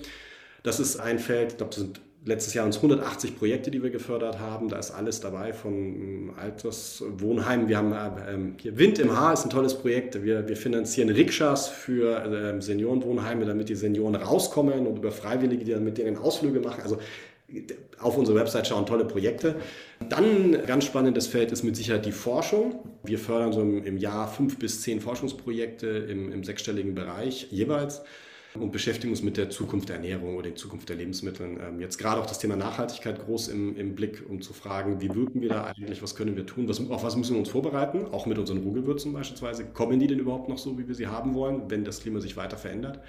Das 0.63 0.81
ist 0.81 1.01
ein 1.01 1.19
Feld, 1.19 1.53
ich 1.53 1.57
glaube, 1.57 1.71
das 1.71 1.81
sind 1.81 2.03
letztes 2.27 2.55
Jahr 2.55 2.65
uns 2.65 2.77
180 2.77 3.37
Projekte, 3.39 3.71
die 3.71 3.83
wir 3.83 3.91
gefördert 3.91 4.39
haben. 4.39 4.69
Da 4.69 4.79
ist 4.79 4.91
alles 4.91 5.21
dabei 5.21 5.53
von 5.53 5.73
ähm, 5.73 6.33
Alterswohnheimen. 6.37 7.69
Wir 7.69 7.77
haben 7.77 7.95
ähm, 8.29 8.55
hier 8.61 8.79
Wind 8.79 8.99
im 8.99 9.17
Haar 9.17 9.35
ist 9.35 9.45
ein 9.45 9.51
tolles 9.51 9.75
Projekt. 9.75 10.23
Wir, 10.23 10.49
wir 10.49 10.57
finanzieren 10.57 11.11
Rikschas 11.11 11.69
für 11.69 12.25
ähm, 12.25 12.63
Seniorenwohnheime, 12.63 13.45
damit 13.45 13.69
die 13.69 13.75
Senioren 13.75 14.15
rauskommen 14.15 14.87
und 14.87 14.97
über 14.99 15.13
Freiwillige, 15.13 15.65
die 15.65 15.73
dann 15.73 15.85
mit 15.85 15.99
denen 15.99 16.17
Ausflüge 16.17 16.61
machen. 16.61 16.83
Also 16.83 16.99
auf 18.01 18.17
unsere 18.17 18.39
Website 18.39 18.67
schauen 18.67 18.87
tolle 18.87 19.05
Projekte. 19.05 19.57
Dann 20.09 20.55
ein 20.55 20.67
ganz 20.67 20.87
spannendes 20.87 21.27
Feld 21.27 21.53
ist 21.53 21.63
mit 21.63 21.77
Sicherheit 21.77 22.07
die 22.07 22.13
Forschung. 22.13 22.77
Wir 23.05 23.19
fördern 23.19 23.53
so 23.53 23.61
im, 23.61 23.85
im 23.85 23.99
Jahr 23.99 24.29
fünf 24.29 24.59
bis 24.59 24.81
zehn 24.81 25.01
Forschungsprojekte 25.01 25.87
im, 25.87 26.33
im 26.33 26.43
sechsstelligen 26.43 26.95
Bereich 26.95 27.49
jeweils 27.51 28.03
und 28.59 28.71
beschäftigen 28.71 29.13
uns 29.13 29.23
mit 29.23 29.37
der 29.37 29.51
Zukunft 29.51 29.89
der 29.89 29.97
Ernährung 29.97 30.37
oder 30.37 30.49
der 30.49 30.55
Zukunft 30.55 30.89
der 30.89 30.97
Lebensmittel. 30.97 31.59
Ähm, 31.61 31.81
jetzt 31.81 31.99
gerade 31.99 32.21
auch 32.21 32.27
das 32.27 32.39
Thema 32.39 32.55
Nachhaltigkeit 32.57 33.25
groß 33.25 33.49
im, 33.49 33.77
im 33.77 33.95
Blick, 33.95 34.25
um 34.29 34.43
zu 34.43 34.53
fragen, 34.53 35.01
wie 35.01 35.13
wirken 35.15 35.41
wir 35.41 35.49
da 35.49 35.65
eigentlich, 35.65 36.03
was 36.03 36.15
können 36.15 36.37
wir 36.37 36.47
tun, 36.47 36.69
was, 36.69 36.79
auf 36.89 37.03
was 37.03 37.17
müssen 37.17 37.35
wir 37.35 37.41
uns 37.41 37.49
vorbereiten, 37.49 38.07
auch 38.13 38.27
mit 38.27 38.39
unseren 38.39 38.59
Ruhgewürzen 38.59 39.13
beispielsweise. 39.13 39.65
Kommen 39.65 39.99
die 39.99 40.07
denn 40.07 40.21
überhaupt 40.21 40.49
noch 40.49 40.59
so, 40.59 40.79
wie 40.79 40.87
wir 40.87 40.95
sie 40.95 41.09
haben 41.09 41.35
wollen, 41.35 41.63
wenn 41.69 41.85
das 41.85 42.01
Klima 42.01 42.21
sich 42.21 42.37
weiter 42.37 42.57
verändert? 42.57 43.01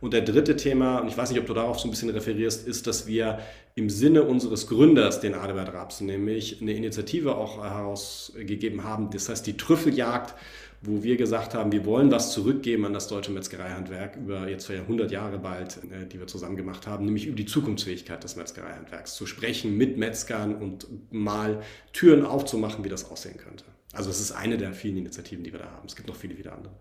Und 0.00 0.14
der 0.14 0.20
dritte 0.20 0.54
Thema, 0.54 1.00
und 1.00 1.08
ich 1.08 1.18
weiß 1.18 1.30
nicht, 1.30 1.40
ob 1.40 1.46
du 1.46 1.54
darauf 1.54 1.80
so 1.80 1.88
ein 1.88 1.90
bisschen 1.90 2.10
referierst, 2.10 2.68
ist, 2.68 2.86
dass 2.86 3.08
wir 3.08 3.40
im 3.74 3.90
Sinne 3.90 4.22
unseres 4.22 4.68
Gründers, 4.68 5.20
den 5.20 5.34
Adalbert 5.34 5.74
Rapsen, 5.74 6.06
nämlich 6.06 6.62
eine 6.62 6.72
Initiative 6.72 7.36
auch 7.36 7.64
herausgegeben 7.64 8.84
haben, 8.84 9.10
das 9.10 9.28
heißt 9.28 9.44
die 9.44 9.56
Trüffeljagd, 9.56 10.36
wo 10.80 11.02
wir 11.02 11.16
gesagt 11.16 11.54
haben, 11.54 11.72
wir 11.72 11.84
wollen 11.84 12.10
was 12.10 12.32
zurückgeben 12.32 12.84
an 12.84 12.92
das 12.92 13.08
deutsche 13.08 13.32
Metzgereihandwerk 13.32 14.16
über 14.16 14.48
jetzt 14.48 14.70
100 14.70 15.10
Jahre 15.10 15.38
bald, 15.38 15.78
äh, 15.90 16.06
die 16.06 16.18
wir 16.20 16.26
zusammen 16.26 16.56
gemacht 16.56 16.86
haben, 16.86 17.04
nämlich 17.04 17.26
über 17.26 17.36
die 17.36 17.46
Zukunftsfähigkeit 17.46 18.22
des 18.22 18.36
Metzgereihandwerks, 18.36 19.14
zu 19.14 19.26
sprechen 19.26 19.76
mit 19.76 19.98
Metzgern 19.98 20.54
und 20.54 20.86
mal 21.12 21.62
Türen 21.92 22.24
aufzumachen, 22.24 22.84
wie 22.84 22.88
das 22.88 23.10
aussehen 23.10 23.38
könnte. 23.38 23.64
Also 23.92 24.10
es 24.10 24.20
ist 24.20 24.32
eine 24.32 24.56
der 24.56 24.72
vielen 24.72 24.98
Initiativen, 24.98 25.42
die 25.42 25.52
wir 25.52 25.60
da 25.60 25.70
haben. 25.70 25.86
Es 25.86 25.96
gibt 25.96 26.08
noch 26.08 26.16
viele, 26.16 26.34
viele 26.34 26.52
andere. 26.52 26.74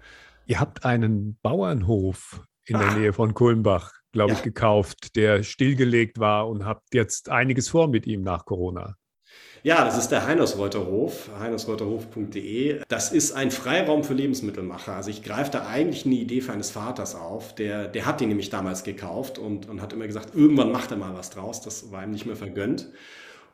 Ihr 0.46 0.60
habt 0.60 0.86
einen 0.86 1.38
Bauernhof 1.42 2.46
in 2.66 2.76
ah. 2.76 2.80
der 2.80 3.00
Nähe 3.00 3.14
von 3.14 3.34
Kulmbach, 3.34 3.94
glaube 4.12 4.34
ja. 4.34 4.38
ich, 4.38 4.44
gekauft, 4.44 5.16
der 5.16 5.44
stillgelegt 5.44 6.20
war 6.20 6.48
und 6.48 6.66
habt 6.66 6.94
jetzt 6.94 7.30
einiges 7.30 7.70
vor 7.70 7.88
mit 7.88 8.06
ihm 8.06 8.22
nach 8.22 8.46
Corona. 8.46 8.96
Ja, 9.64 9.84
das 9.84 9.98
ist 9.98 10.10
der 10.10 10.26
Heinersreuterhof, 10.26 11.30
heinersreuterhof.de. 11.40 12.82
Das 12.88 13.12
ist 13.12 13.34
ein 13.34 13.52
Freiraum 13.52 14.04
für 14.04 14.14
Lebensmittelmacher. 14.14 14.94
Also 14.96 15.10
ich 15.10 15.24
greife 15.24 15.52
da 15.52 15.68
eigentlich 15.68 16.06
eine 16.06 16.16
Idee 16.16 16.42
für 16.42 16.54
eines 16.54 16.72
Vaters 16.72 17.16
auf. 17.16 17.56
Der, 17.56 17.88
der 17.88 18.06
hat 18.06 18.22
den 18.22 18.30
nämlich 18.30 18.50
damals 18.50 18.84
gekauft 18.84 19.40
und, 19.40 19.68
und 19.68 19.82
hat 19.82 19.94
immer 19.94 20.08
gesagt, 20.08 20.36
irgendwann 20.36 20.72
macht 20.72 20.92
er 20.92 20.98
mal 20.98 21.14
was 21.16 21.30
draus. 21.32 21.62
Das 21.62 21.92
war 21.92 22.04
ihm 22.04 22.12
nicht 22.12 22.26
mehr 22.26 22.36
vergönnt. 22.36 22.90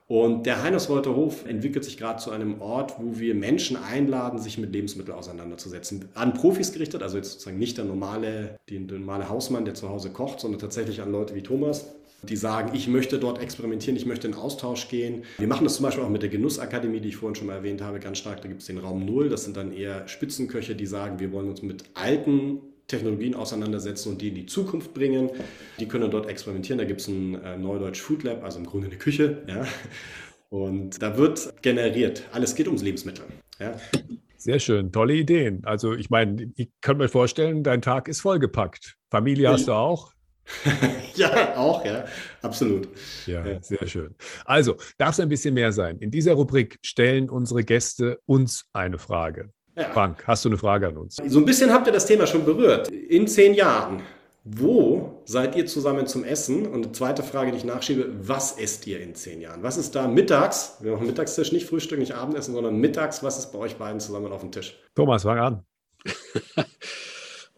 Und 0.08 0.46
der 0.46 0.62
Heinersreuter 0.62 1.16
Hof 1.16 1.46
entwickelt 1.46 1.86
sich 1.86 1.98
gerade 1.98 2.20
zu 2.22 2.32
einem 2.32 2.62
Ort, 2.62 2.96
wo 3.00 3.18
wir 3.20 3.34
Menschen 3.34 3.78
einladen, 3.78 4.38
sich 4.38 4.58
mit 4.58 4.74
Lebensmitteln 4.74 5.18
auseinanderzusetzen. 5.18 6.10
An 6.14 6.34
Profis 6.34 6.74
gerichtet, 6.74 7.02
also 7.02 7.16
jetzt 7.16 7.32
sozusagen 7.32 7.58
nicht 7.58 7.78
der 7.78 7.86
normale, 7.86 8.60
der 8.70 8.82
normale 8.82 9.30
Hausmann, 9.30 9.64
der 9.64 9.76
zu 9.76 9.90
Hause 9.90 10.10
kocht, 10.10 10.42
sondern 10.42 10.60
tatsächlich 10.60 11.02
an 11.02 11.12
Leute 11.12 11.36
wie 11.36 11.42
Thomas, 11.42 11.86
die 12.24 12.36
sagen, 12.36 12.72
ich 12.74 12.88
möchte 12.88 13.20
dort 13.20 13.42
experimentieren, 13.42 13.96
ich 13.96 14.06
möchte 14.06 14.28
in 14.28 14.34
Austausch 14.34 14.88
gehen. 14.88 15.24
Wir 15.38 15.48
machen 15.48 15.64
das 15.64 15.76
zum 15.76 15.84
Beispiel 15.84 16.04
auch 16.04 16.10
mit 16.10 16.22
der 16.22 16.30
Genussakademie, 16.30 17.00
die 17.00 17.10
ich 17.10 17.18
vorhin 17.18 17.36
schon 17.36 17.48
mal 17.48 17.56
erwähnt 17.56 17.82
habe, 17.82 18.00
ganz 18.00 18.18
stark. 18.18 18.42
Da 18.42 18.48
gibt 18.48 18.62
es 18.62 18.68
den 18.68 18.78
Raum 18.78 19.06
Null. 19.06 19.30
Das 19.30 19.44
sind 19.44 19.58
dann 19.58 19.74
eher 19.74 20.08
Spitzenköche, 20.08 20.76
die 20.76 20.86
sagen, 20.86 21.20
wir 21.20 21.32
wollen 21.32 21.50
uns 21.50 21.62
mit 21.62 21.84
alten 21.94 22.60
Technologien 22.88 23.36
auseinandersetzen 23.36 24.10
und 24.10 24.22
die 24.22 24.30
in 24.30 24.36
die 24.36 24.46
Zukunft 24.46 24.94
bringen. 24.94 25.30
Die 25.80 25.88
können 25.88 26.12
dort 26.12 26.28
experimentieren. 26.28 26.78
Da 26.78 26.86
gibt 26.86 27.02
es 27.02 27.08
ein 27.08 27.42
äh, 27.44 27.58
Neudeutsch 27.58 28.02
Food 28.02 28.24
Lab, 28.24 28.44
also 28.44 28.60
im 28.60 28.66
Grunde 28.66 28.88
eine 28.88 28.98
Küche. 28.98 29.44
Ja. 29.48 29.66
Und 30.50 31.02
da 31.02 31.18
wird 31.18 31.62
generiert. 31.64 32.24
Alles 32.32 32.56
geht 32.56 32.68
ums 32.68 32.84
Lebensmittel. 32.84 33.26
Ja. 33.60 33.76
Sehr 34.38 34.60
schön, 34.60 34.92
tolle 34.92 35.16
Ideen. 35.16 35.64
Also 35.64 35.94
ich 35.94 36.10
meine, 36.10 36.52
ich 36.56 36.70
kann 36.82 36.98
mir 36.98 37.08
vorstellen, 37.08 37.64
dein 37.64 37.82
Tag 37.82 38.08
ist 38.08 38.22
vollgepackt. 38.22 38.98
Familie 39.10 39.50
hast 39.50 39.68
du 39.68 39.72
auch? 39.72 40.13
ja, 41.16 41.56
auch, 41.58 41.86
ja, 41.86 42.06
absolut. 42.42 42.90
Ja, 43.26 43.46
ja, 43.46 43.62
sehr 43.62 43.88
schön. 43.88 44.16
Also, 44.46 44.78
darf 44.98 45.12
es 45.12 45.20
ein 45.20 45.30
bisschen 45.30 45.54
mehr 45.54 45.72
sein. 45.72 45.98
In 46.00 46.12
dieser 46.12 46.34
Rubrik 46.34 46.80
stellen 46.82 47.30
unsere 47.30 47.64
Gäste 47.64 48.20
uns 48.26 48.66
eine 48.74 48.98
Frage. 48.98 49.52
Ja. 49.76 49.90
Frank, 49.92 50.28
hast 50.28 50.46
du 50.46 50.50
eine 50.50 50.58
Frage 50.58 50.88
an 50.88 50.98
uns? 50.98 51.16
So 51.26 51.40
ein 51.40 51.46
bisschen 51.46 51.72
habt 51.72 51.88
ihr 51.88 51.94
das 51.94 52.06
Thema 52.06 52.28
schon 52.28 52.46
berührt. 52.46 52.90
In 52.90 53.28
zehn 53.28 53.54
Jahren, 53.54 54.04
wo 54.44 55.22
seid 55.26 55.56
ihr 55.56 55.66
zusammen 55.66 56.06
zum 56.06 56.24
Essen? 56.24 56.68
Und 56.68 56.84
eine 56.84 56.92
zweite 56.92 57.24
Frage, 57.24 57.52
die 57.52 57.58
ich 57.58 57.64
nachschiebe, 57.64 58.08
was 58.20 58.58
esst 58.60 58.86
ihr 58.86 59.00
in 59.00 59.16
zehn 59.16 59.42
Jahren? 59.42 59.64
Was 59.64 59.78
ist 59.78 59.96
da 59.96 60.08
mittags? 60.08 60.78
Wir 60.82 60.92
machen 60.92 61.08
Mittagstisch, 61.08 61.52
nicht 61.52 61.66
Frühstück, 61.66 61.98
nicht 61.98 62.14
Abendessen, 62.14 62.54
sondern 62.54 62.78
mittags. 62.78 63.24
Was 63.24 63.40
ist 63.40 63.52
bei 63.52 63.60
euch 63.60 63.78
beiden 63.78 64.00
zusammen 64.00 64.32
auf 64.32 64.42
dem 64.42 64.52
Tisch? 64.52 64.78
Thomas, 64.96 65.24
fang 65.24 65.40
an. 65.40 65.66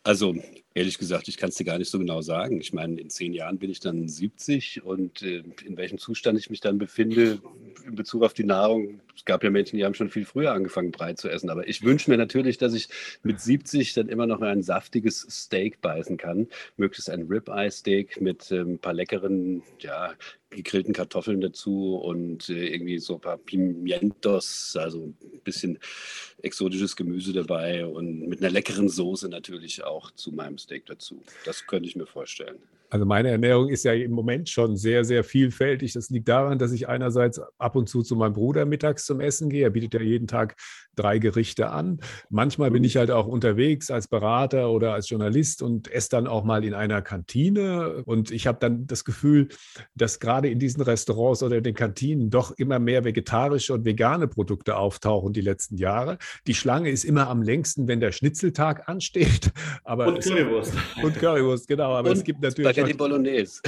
Also 0.08 0.36
Ehrlich 0.78 0.97
gesagt, 0.97 1.30
ich 1.30 1.38
kann 1.38 1.49
es 1.49 1.55
dir 1.55 1.63
gar 1.63 1.78
nicht 1.78 1.89
so 1.89 1.97
genau 1.97 2.21
sagen. 2.21 2.59
Ich 2.59 2.73
meine, 2.73 2.99
in 2.99 3.09
zehn 3.09 3.32
Jahren 3.32 3.59
bin 3.59 3.69
ich 3.69 3.80
dann 3.80 4.09
70 4.09 4.84
und 4.84 5.21
äh, 5.21 5.41
in 5.65 5.78
welchem 5.78 5.97
Zustand 5.97 6.38
ich 6.38 6.49
mich 6.49 6.59
dann 6.59 6.78
befinde 6.78 7.39
in 7.86 7.95
Bezug 7.95 8.23
auf 8.23 8.34
die 8.34 8.43
Nahrung. 8.43 8.99
Es 9.15 9.23
gab 9.23 9.41
ja 9.45 9.49
Menschen, 9.49 9.78
die 9.78 9.86
haben 9.86 9.93
schon 9.93 10.09
viel 10.09 10.26
früher 10.26 10.51
angefangen, 10.51 10.91
Brei 10.91 11.13
zu 11.13 11.30
essen. 11.30 11.49
Aber 11.49 11.65
ich 11.65 11.84
wünsche 11.84 12.11
mir 12.11 12.17
natürlich, 12.17 12.57
dass 12.57 12.73
ich 12.73 12.89
mit 13.23 13.39
70 13.39 13.93
dann 13.93 14.09
immer 14.09 14.28
noch 14.28 14.41
ein 14.41 14.63
saftiges 14.63 15.26
Steak 15.30 15.80
beißen 15.80 16.17
kann. 16.17 16.49
Möglichst 16.76 17.09
ein 17.09 17.21
Ribeye-Steak 17.21 18.19
mit 18.19 18.51
äh, 18.51 18.59
ein 18.59 18.78
paar 18.78 18.93
leckeren, 18.93 19.63
ja, 19.80 20.13
gegrillten 20.56 20.93
Kartoffeln 20.93 21.41
dazu 21.41 21.95
und 21.95 22.49
äh, 22.49 22.68
irgendwie 22.68 22.99
so 22.99 23.16
ein 23.16 23.22
paar 23.22 23.38
Pimientos, 23.38 24.76
also 24.80 25.03
ein 25.03 25.41
bisschen 25.43 25.80
exotisches 26.41 26.95
Gemüse 26.95 27.34
dabei 27.34 27.86
und 27.86 28.28
mit 28.28 28.39
einer 28.39 28.49
leckeren 28.49 28.89
Soße 28.89 29.30
natürlich 29.30 29.84
auch 29.84 30.12
zu 30.12 30.32
meinem 30.32 30.58
Steak 30.58 30.86
dazu. 30.86 31.22
Das 31.45 31.68
könnte 31.68 31.88
ich 31.88 31.95
mir 31.95 32.08
vorstellen. 32.08 32.58
Also 32.90 33.06
meine 33.06 33.30
Ernährung 33.30 33.70
ist 33.70 33.84
ja 33.84 33.94
im 33.94 34.12
Moment 34.12 34.50
schon 34.50 34.78
sehr, 34.78 35.04
sehr 35.04 35.24
vielfältig. 35.24 35.94
Das 35.94 36.10
liegt 36.10 36.28
daran, 36.28 36.60
dass 36.60 36.72
ich 36.72 36.88
einerseits 36.88 37.42
ab 37.58 37.76
und 37.76 37.90
zu 37.90 38.04
zu 38.04 38.16
meinem 38.16 38.34
Bruder 38.34 38.66
mittags 38.66 39.06
zum 39.06 39.20
Essen 39.20 39.50
gehe. 39.50 39.64
Er 39.64 39.70
bietet 39.72 39.94
ja 39.94 40.02
jeden 40.02 40.28
Tag 40.28 40.56
drei 40.96 41.20
Gerichte 41.20 41.70
an. 41.70 42.00
Manchmal 42.30 42.72
bin 42.72 42.82
mhm. 42.82 42.88
ich 42.88 42.98
halt 42.98 43.12
auch 43.12 43.28
unterwegs 43.28 43.92
als 43.92 44.08
Berater 44.08 44.70
oder 44.72 44.94
als 44.94 45.10
Journalist 45.10 45.62
und 45.62 45.92
esse 45.92 46.10
dann 46.10 46.28
auch 46.28 46.44
mal 46.44 46.64
in 46.64 46.74
einer 46.74 47.02
Kantine. 47.02 48.04
Und 48.06 48.32
ich 48.32 48.48
habe 48.48 48.58
dann 48.60 48.88
das 48.88 49.06
Gefühl, 49.06 49.50
dass 49.96 50.20
gerade 50.20 50.50
in 50.50 50.60
diesen 50.60 50.82
Restaurants 50.82 51.44
oder 51.44 51.58
in 51.58 51.64
den 51.64 51.76
Kantinen 51.76 52.30
doch 52.30 52.52
immer 52.52 52.80
mehr 52.80 53.04
vegetarische 53.04 53.74
und 53.74 53.86
vegane 53.86 54.28
Produkte 54.28 54.78
auftauchen 54.78 55.34
die 55.34 55.42
letzten 55.42 55.78
Jahre. 55.78 56.18
Die 56.48 56.54
Schlange 56.54 56.90
ist 56.90 57.04
immer 57.04 57.30
am 57.30 57.42
längsten, 57.42 57.88
wenn 57.88 58.00
der 58.00 58.12
Schnitzeltag 58.12 58.84
ansteht. 58.88 59.52
Aber 59.84 60.08
und 60.08 60.22
Currywurst. 60.22 60.74
Und 61.04 61.16
Currywurst, 61.16 61.68
genau. 61.68 61.94
Aber 61.94 62.10
und 62.10 62.18
es 62.18 62.24
gibt 62.24 62.42
natürlich. 62.42 62.74
Spaghetti 62.76 62.93
Bolognese. 62.95 63.61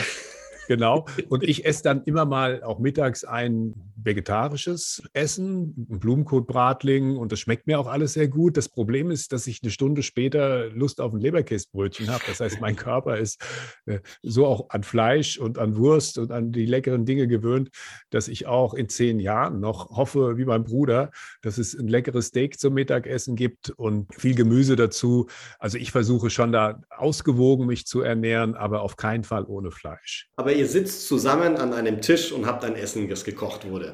Genau. 0.67 1.05
Und 1.29 1.43
ich 1.43 1.65
esse 1.65 1.83
dann 1.83 2.03
immer 2.03 2.25
mal 2.25 2.63
auch 2.63 2.79
mittags 2.79 3.23
ein 3.23 3.73
vegetarisches 3.95 5.03
Essen, 5.13 5.73
Blumenkohl-Bratling 5.75 7.17
und 7.17 7.31
das 7.31 7.39
schmeckt 7.39 7.67
mir 7.67 7.79
auch 7.79 7.87
alles 7.87 8.13
sehr 8.13 8.27
gut. 8.27 8.55
Das 8.55 8.69
Problem 8.69 9.11
ist, 9.11 9.33
dass 9.33 9.47
ich 9.47 9.61
eine 9.63 9.71
Stunde 9.71 10.03
später 10.03 10.69
Lust 10.69 11.01
auf 11.01 11.13
ein 11.13 11.19
Leberkäsebrötchen 11.19 12.09
habe. 12.09 12.23
Das 12.27 12.39
heißt, 12.39 12.61
mein 12.61 12.75
Körper 12.75 13.17
ist 13.17 13.43
äh, 13.85 13.99
so 14.21 14.45
auch 14.45 14.69
an 14.69 14.83
Fleisch 14.83 15.37
und 15.37 15.57
an 15.57 15.75
Wurst 15.77 16.17
und 16.17 16.31
an 16.31 16.51
die 16.51 16.65
leckeren 16.65 17.05
Dinge 17.05 17.27
gewöhnt, 17.27 17.69
dass 18.09 18.27
ich 18.27 18.45
auch 18.47 18.73
in 18.73 18.87
zehn 18.89 19.19
Jahren 19.19 19.59
noch 19.59 19.89
hoffe, 19.89 20.37
wie 20.37 20.45
mein 20.45 20.63
Bruder, 20.63 21.11
dass 21.41 21.57
es 21.57 21.77
ein 21.77 21.87
leckeres 21.87 22.27
Steak 22.27 22.59
zum 22.59 22.73
Mittagessen 22.73 23.35
gibt 23.35 23.71
und 23.71 24.13
viel 24.15 24.35
Gemüse 24.35 24.75
dazu. 24.75 25.27
Also 25.59 25.77
ich 25.77 25.91
versuche 25.91 26.29
schon 26.29 26.51
da 26.51 26.81
ausgewogen 26.89 27.65
mich 27.67 27.85
zu 27.85 28.01
ernähren, 28.01 28.55
aber 28.55 28.81
auf 28.81 28.95
keinen 28.95 29.23
Fall 29.23 29.43
ohne 29.45 29.71
Fleisch. 29.71 30.29
Aber 30.35 30.53
ihr 30.57 30.67
sitzt 30.67 31.07
zusammen 31.07 31.55
an 31.57 31.73
einem 31.73 32.01
Tisch 32.01 32.31
und 32.31 32.45
habt 32.45 32.65
ein 32.65 32.75
Essen, 32.75 33.07
das 33.07 33.23
gekocht 33.23 33.69
wurde. 33.69 33.93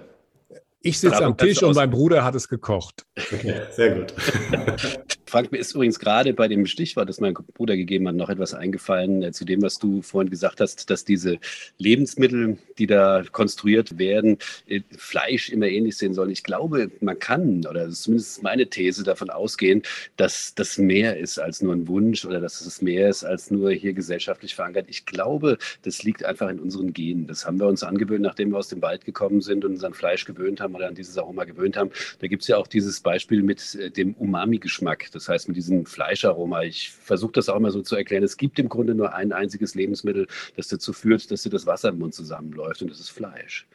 Ich 0.85 0.99
sitze 0.99 1.23
am 1.23 1.37
Tisch 1.37 1.63
und 1.63 1.75
mein 1.75 1.89
Bruder 1.89 2.25
hat 2.25 2.35
es 2.35 2.49
gekocht. 2.49 3.05
Okay, 3.15 3.61
sehr 3.71 3.95
gut. 3.95 4.13
Frank, 5.25 5.51
mir 5.51 5.57
ist 5.57 5.73
übrigens 5.73 5.97
gerade 5.97 6.31
bei 6.33 6.47
dem 6.47 6.67
Stichwort, 6.67 7.09
das 7.09 7.19
mein 7.19 7.33
Bruder 7.33 7.75
gegeben 7.75 8.07
hat, 8.07 8.13
noch 8.13 8.29
etwas 8.29 8.53
eingefallen 8.53 9.23
äh, 9.23 9.31
zu 9.31 9.45
dem, 9.45 9.63
was 9.63 9.79
du 9.79 10.03
vorhin 10.03 10.29
gesagt 10.29 10.59
hast, 10.59 10.91
dass 10.91 11.05
diese 11.05 11.39
Lebensmittel, 11.79 12.59
die 12.77 12.85
da 12.85 13.23
konstruiert 13.31 13.97
werden, 13.97 14.37
äh, 14.67 14.81
Fleisch 14.95 15.49
immer 15.49 15.65
ähnlich 15.65 15.97
sehen 15.97 16.13
sollen. 16.13 16.29
Ich 16.29 16.43
glaube, 16.43 16.91
man 16.99 17.17
kann, 17.17 17.65
oder 17.65 17.85
das 17.85 17.93
ist 17.93 18.03
zumindest 18.03 18.43
meine 18.43 18.67
These, 18.67 19.03
davon 19.03 19.31
ausgehen, 19.31 19.81
dass 20.17 20.53
das 20.53 20.77
mehr 20.77 21.17
ist 21.17 21.39
als 21.39 21.63
nur 21.63 21.73
ein 21.73 21.87
Wunsch 21.87 22.25
oder 22.25 22.39
dass 22.39 22.61
es 22.61 22.83
mehr 22.83 23.09
ist 23.09 23.23
als 23.23 23.49
nur 23.49 23.71
hier 23.71 23.93
gesellschaftlich 23.93 24.53
verankert. 24.53 24.85
Ich 24.87 25.07
glaube, 25.07 25.57
das 25.81 26.03
liegt 26.03 26.23
einfach 26.23 26.49
in 26.49 26.59
unseren 26.59 26.93
Genen. 26.93 27.25
Das 27.25 27.47
haben 27.47 27.59
wir 27.59 27.65
uns 27.65 27.81
angewöhnt, 27.81 28.21
nachdem 28.21 28.51
wir 28.51 28.59
aus 28.59 28.67
dem 28.67 28.83
Wald 28.83 29.03
gekommen 29.03 29.41
sind 29.41 29.65
und 29.65 29.71
uns 29.71 29.83
an 29.83 29.95
Fleisch 29.95 30.25
gewöhnt 30.25 30.61
haben 30.61 30.72
oder 30.75 30.87
an 30.87 30.95
dieses 30.95 31.17
Aroma 31.17 31.43
gewöhnt 31.43 31.77
haben. 31.77 31.91
Da 32.19 32.27
gibt 32.27 32.43
es 32.43 32.47
ja 32.47 32.57
auch 32.57 32.67
dieses 32.67 33.01
Beispiel 33.01 33.43
mit 33.43 33.75
äh, 33.75 33.89
dem 33.89 34.13
Umami-Geschmack. 34.13 35.11
Das 35.11 35.29
heißt, 35.29 35.47
mit 35.47 35.57
diesem 35.57 35.85
Fleischaroma. 35.85 36.63
Ich 36.63 36.91
versuche 36.91 37.33
das 37.33 37.49
auch 37.49 37.59
mal 37.59 37.71
so 37.71 37.81
zu 37.81 37.95
erklären. 37.95 38.23
Es 38.23 38.37
gibt 38.37 38.59
im 38.59 38.69
Grunde 38.69 38.95
nur 38.95 39.13
ein 39.13 39.31
einziges 39.31 39.75
Lebensmittel, 39.75 40.27
das 40.55 40.67
dazu 40.67 40.93
führt, 40.93 41.29
dass 41.31 41.43
dir 41.43 41.49
das 41.49 41.65
Wasser 41.65 41.89
im 41.89 41.99
Mund 41.99 42.13
zusammenläuft 42.13 42.81
und 42.81 42.91
das 42.91 42.99
ist 42.99 43.09
Fleisch. 43.09 43.67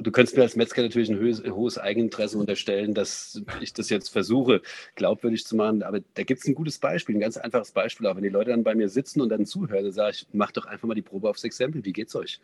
Du 0.00 0.12
könntest 0.12 0.36
mir 0.36 0.44
als 0.44 0.54
Metzger 0.54 0.82
natürlich 0.82 1.10
ein 1.10 1.20
hohes, 1.52 1.76
Eigeninteresse 1.76 2.38
unterstellen, 2.38 2.94
dass 2.94 3.42
ich 3.60 3.72
das 3.72 3.90
jetzt 3.90 4.10
versuche, 4.10 4.62
glaubwürdig 4.94 5.44
zu 5.44 5.56
machen. 5.56 5.82
Aber 5.82 5.98
da 6.14 6.22
gibt 6.22 6.40
es 6.40 6.46
ein 6.46 6.54
gutes 6.54 6.78
Beispiel, 6.78 7.16
ein 7.16 7.20
ganz 7.20 7.36
einfaches 7.36 7.72
Beispiel. 7.72 8.06
Auch 8.06 8.14
wenn 8.14 8.22
die 8.22 8.28
Leute 8.28 8.50
dann 8.50 8.62
bei 8.62 8.76
mir 8.76 8.88
sitzen 8.88 9.20
und 9.20 9.28
dann 9.30 9.44
zuhören, 9.44 9.82
dann 9.82 9.92
sage 9.92 10.12
ich, 10.12 10.26
mach 10.32 10.52
doch 10.52 10.66
einfach 10.66 10.86
mal 10.86 10.94
die 10.94 11.02
Probe 11.02 11.28
aufs 11.28 11.42
Exempel. 11.42 11.84
Wie 11.84 11.92
geht's 11.92 12.14
euch? 12.14 12.40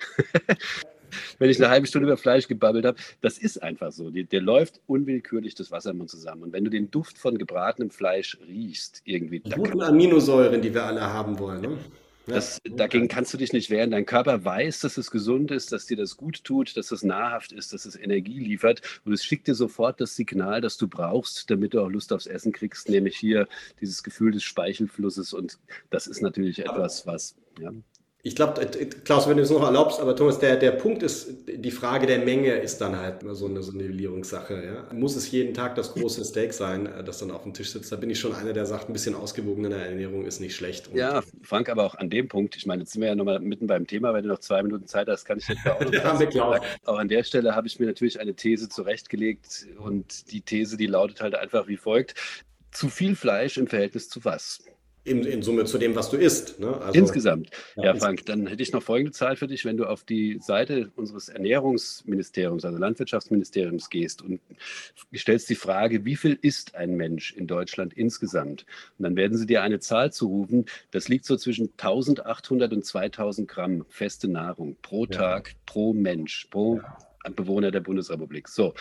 wenn 1.38 1.50
ich 1.50 1.58
eine 1.58 1.70
halbe 1.70 1.86
Stunde 1.86 2.08
über 2.08 2.16
Fleisch 2.16 2.48
gebabbelt 2.48 2.84
habe. 2.84 2.98
Das 3.20 3.38
ist 3.38 3.62
einfach 3.62 3.92
so. 3.92 4.10
Der, 4.10 4.24
der 4.24 4.40
läuft 4.40 4.80
unwillkürlich 4.86 5.54
das 5.54 5.70
Wasser 5.70 5.90
im 5.90 5.98
Mund 5.98 6.10
zusammen. 6.10 6.42
Und 6.42 6.52
wenn 6.52 6.64
du 6.64 6.70
den 6.70 6.90
Duft 6.90 7.18
von 7.18 7.38
gebratenem 7.38 7.90
Fleisch 7.90 8.38
riechst, 8.46 9.02
irgendwie. 9.04 9.40
Die 9.40 9.50
guten 9.50 9.82
Aminosäuren, 9.82 10.62
die 10.62 10.74
wir 10.74 10.84
alle 10.84 11.02
haben 11.02 11.38
wollen. 11.38 11.60
Ne? 11.60 11.78
Das, 12.26 12.60
dagegen 12.64 13.08
kannst 13.08 13.34
du 13.34 13.38
dich 13.38 13.52
nicht 13.52 13.68
wehren. 13.68 13.90
Dein 13.90 14.06
Körper 14.06 14.44
weiß, 14.44 14.80
dass 14.80 14.96
es 14.96 15.10
gesund 15.10 15.50
ist, 15.50 15.72
dass 15.72 15.86
dir 15.86 15.96
das 15.96 16.16
gut 16.16 16.42
tut, 16.44 16.76
dass 16.76 16.90
es 16.90 17.02
nahrhaft 17.02 17.52
ist, 17.52 17.72
dass 17.72 17.84
es 17.84 17.96
Energie 17.96 18.38
liefert. 18.38 18.80
Und 19.04 19.12
es 19.12 19.24
schickt 19.24 19.46
dir 19.46 19.54
sofort 19.54 20.00
das 20.00 20.16
Signal, 20.16 20.60
das 20.60 20.78
du 20.78 20.88
brauchst, 20.88 21.50
damit 21.50 21.74
du 21.74 21.82
auch 21.82 21.88
Lust 21.88 22.12
aufs 22.12 22.26
Essen 22.26 22.52
kriegst, 22.52 22.88
nämlich 22.88 23.16
hier 23.16 23.46
dieses 23.80 24.02
Gefühl 24.02 24.32
des 24.32 24.42
Speichelflusses. 24.42 25.34
Und 25.34 25.58
das 25.90 26.06
ist 26.06 26.22
natürlich 26.22 26.60
etwas, 26.60 27.06
was. 27.06 27.36
Ja. 27.60 27.72
Ich 28.26 28.34
glaube, 28.34 28.62
äh, 28.62 28.86
Klaus, 28.86 29.28
wenn 29.28 29.36
du 29.36 29.42
es 29.42 29.50
noch 29.50 29.62
erlaubst, 29.62 30.00
aber 30.00 30.16
Thomas, 30.16 30.38
der, 30.38 30.56
der 30.56 30.70
Punkt 30.70 31.02
ist, 31.02 31.46
die 31.46 31.70
Frage 31.70 32.06
der 32.06 32.20
Menge 32.20 32.52
ist 32.54 32.80
dann 32.80 32.98
halt 32.98 33.22
immer 33.22 33.34
so 33.34 33.44
eine, 33.44 33.62
so 33.62 33.70
eine 33.70 33.82
Nivellierungssache. 33.82 34.64
Ja? 34.64 34.94
Muss 34.94 35.14
es 35.14 35.30
jeden 35.30 35.52
Tag 35.52 35.74
das 35.74 35.92
große 35.92 36.24
Steak 36.24 36.54
sein, 36.54 36.86
äh, 36.86 37.04
das 37.04 37.18
dann 37.18 37.30
auf 37.30 37.42
dem 37.42 37.52
Tisch 37.52 37.70
sitzt? 37.70 37.92
Da 37.92 37.96
bin 37.96 38.08
ich 38.08 38.18
schon 38.18 38.34
einer, 38.34 38.54
der 38.54 38.64
sagt, 38.64 38.88
ein 38.88 38.94
bisschen 38.94 39.14
ausgewogene 39.14 39.74
Ernährung 39.74 40.24
ist 40.24 40.40
nicht 40.40 40.56
schlecht. 40.56 40.88
Und 40.88 40.96
ja, 40.96 41.22
Frank, 41.42 41.68
aber 41.68 41.84
auch 41.84 41.96
an 41.96 42.08
dem 42.08 42.26
Punkt, 42.28 42.56
ich 42.56 42.64
meine, 42.64 42.84
jetzt 42.84 42.94
sind 42.94 43.02
wir 43.02 43.08
ja 43.08 43.14
nochmal 43.14 43.40
mitten 43.40 43.66
beim 43.66 43.86
Thema, 43.86 44.14
wenn 44.14 44.22
du 44.22 44.30
noch 44.30 44.40
zwei 44.40 44.62
Minuten 44.62 44.86
Zeit 44.86 45.06
hast, 45.08 45.26
kann 45.26 45.36
ich 45.36 45.46
jetzt 45.46 45.66
auch 45.68 45.80
noch 45.80 45.92
ja. 46.32 46.60
Auch 46.86 46.96
an 46.96 47.08
der 47.08 47.24
Stelle 47.24 47.54
habe 47.54 47.66
ich 47.66 47.78
mir 47.78 47.84
natürlich 47.84 48.18
eine 48.20 48.32
These 48.32 48.70
zurechtgelegt 48.70 49.66
und 49.78 50.32
die 50.32 50.40
These, 50.40 50.78
die 50.78 50.86
lautet 50.86 51.20
halt 51.20 51.34
einfach 51.34 51.68
wie 51.68 51.76
folgt. 51.76 52.14
Zu 52.70 52.88
viel 52.88 53.16
Fleisch 53.16 53.58
im 53.58 53.66
Verhältnis 53.66 54.08
zu 54.08 54.24
was? 54.24 54.64
In, 55.04 55.22
in 55.24 55.42
Summe 55.42 55.66
zu 55.66 55.76
dem, 55.78 55.94
was 55.94 56.10
du 56.10 56.16
isst. 56.16 56.58
Ne? 56.58 56.80
Also, 56.80 56.98
Insgesamt. 56.98 57.50
Ja, 57.76 57.84
ja, 57.84 57.94
Frank, 57.94 58.24
dann 58.26 58.46
hätte 58.46 58.62
ich 58.62 58.72
noch 58.72 58.82
folgende 58.82 59.12
Zahl 59.12 59.36
für 59.36 59.46
dich. 59.46 59.64
Wenn 59.64 59.76
du 59.76 59.84
auf 59.84 60.02
die 60.02 60.38
Seite 60.40 60.90
unseres 60.96 61.28
Ernährungsministeriums, 61.28 62.64
also 62.64 62.78
Landwirtschaftsministeriums 62.78 63.90
gehst 63.90 64.22
und 64.22 64.40
stellst 65.14 65.50
die 65.50 65.54
Frage, 65.54 66.04
wie 66.06 66.16
viel 66.16 66.38
isst 66.40 66.74
ein 66.74 66.96
Mensch 66.96 67.32
in 67.32 67.46
Deutschland 67.46 67.92
insgesamt? 67.92 68.64
Und 68.98 69.02
dann 69.02 69.16
werden 69.16 69.36
sie 69.36 69.46
dir 69.46 69.62
eine 69.62 69.78
Zahl 69.78 70.10
zurufen, 70.12 70.64
das 70.90 71.08
liegt 71.08 71.26
so 71.26 71.36
zwischen 71.36 71.70
1800 71.72 72.72
und 72.72 72.84
2000 72.84 73.46
Gramm 73.46 73.84
feste 73.90 74.28
Nahrung 74.28 74.76
pro 74.80 75.04
Tag, 75.06 75.48
ja. 75.48 75.54
pro 75.66 75.92
Mensch, 75.92 76.48
pro 76.50 76.76
ja. 76.76 76.98
Bewohner 77.32 77.70
der 77.70 77.80
Bundesrepublik. 77.80 78.48
So, 78.48 78.74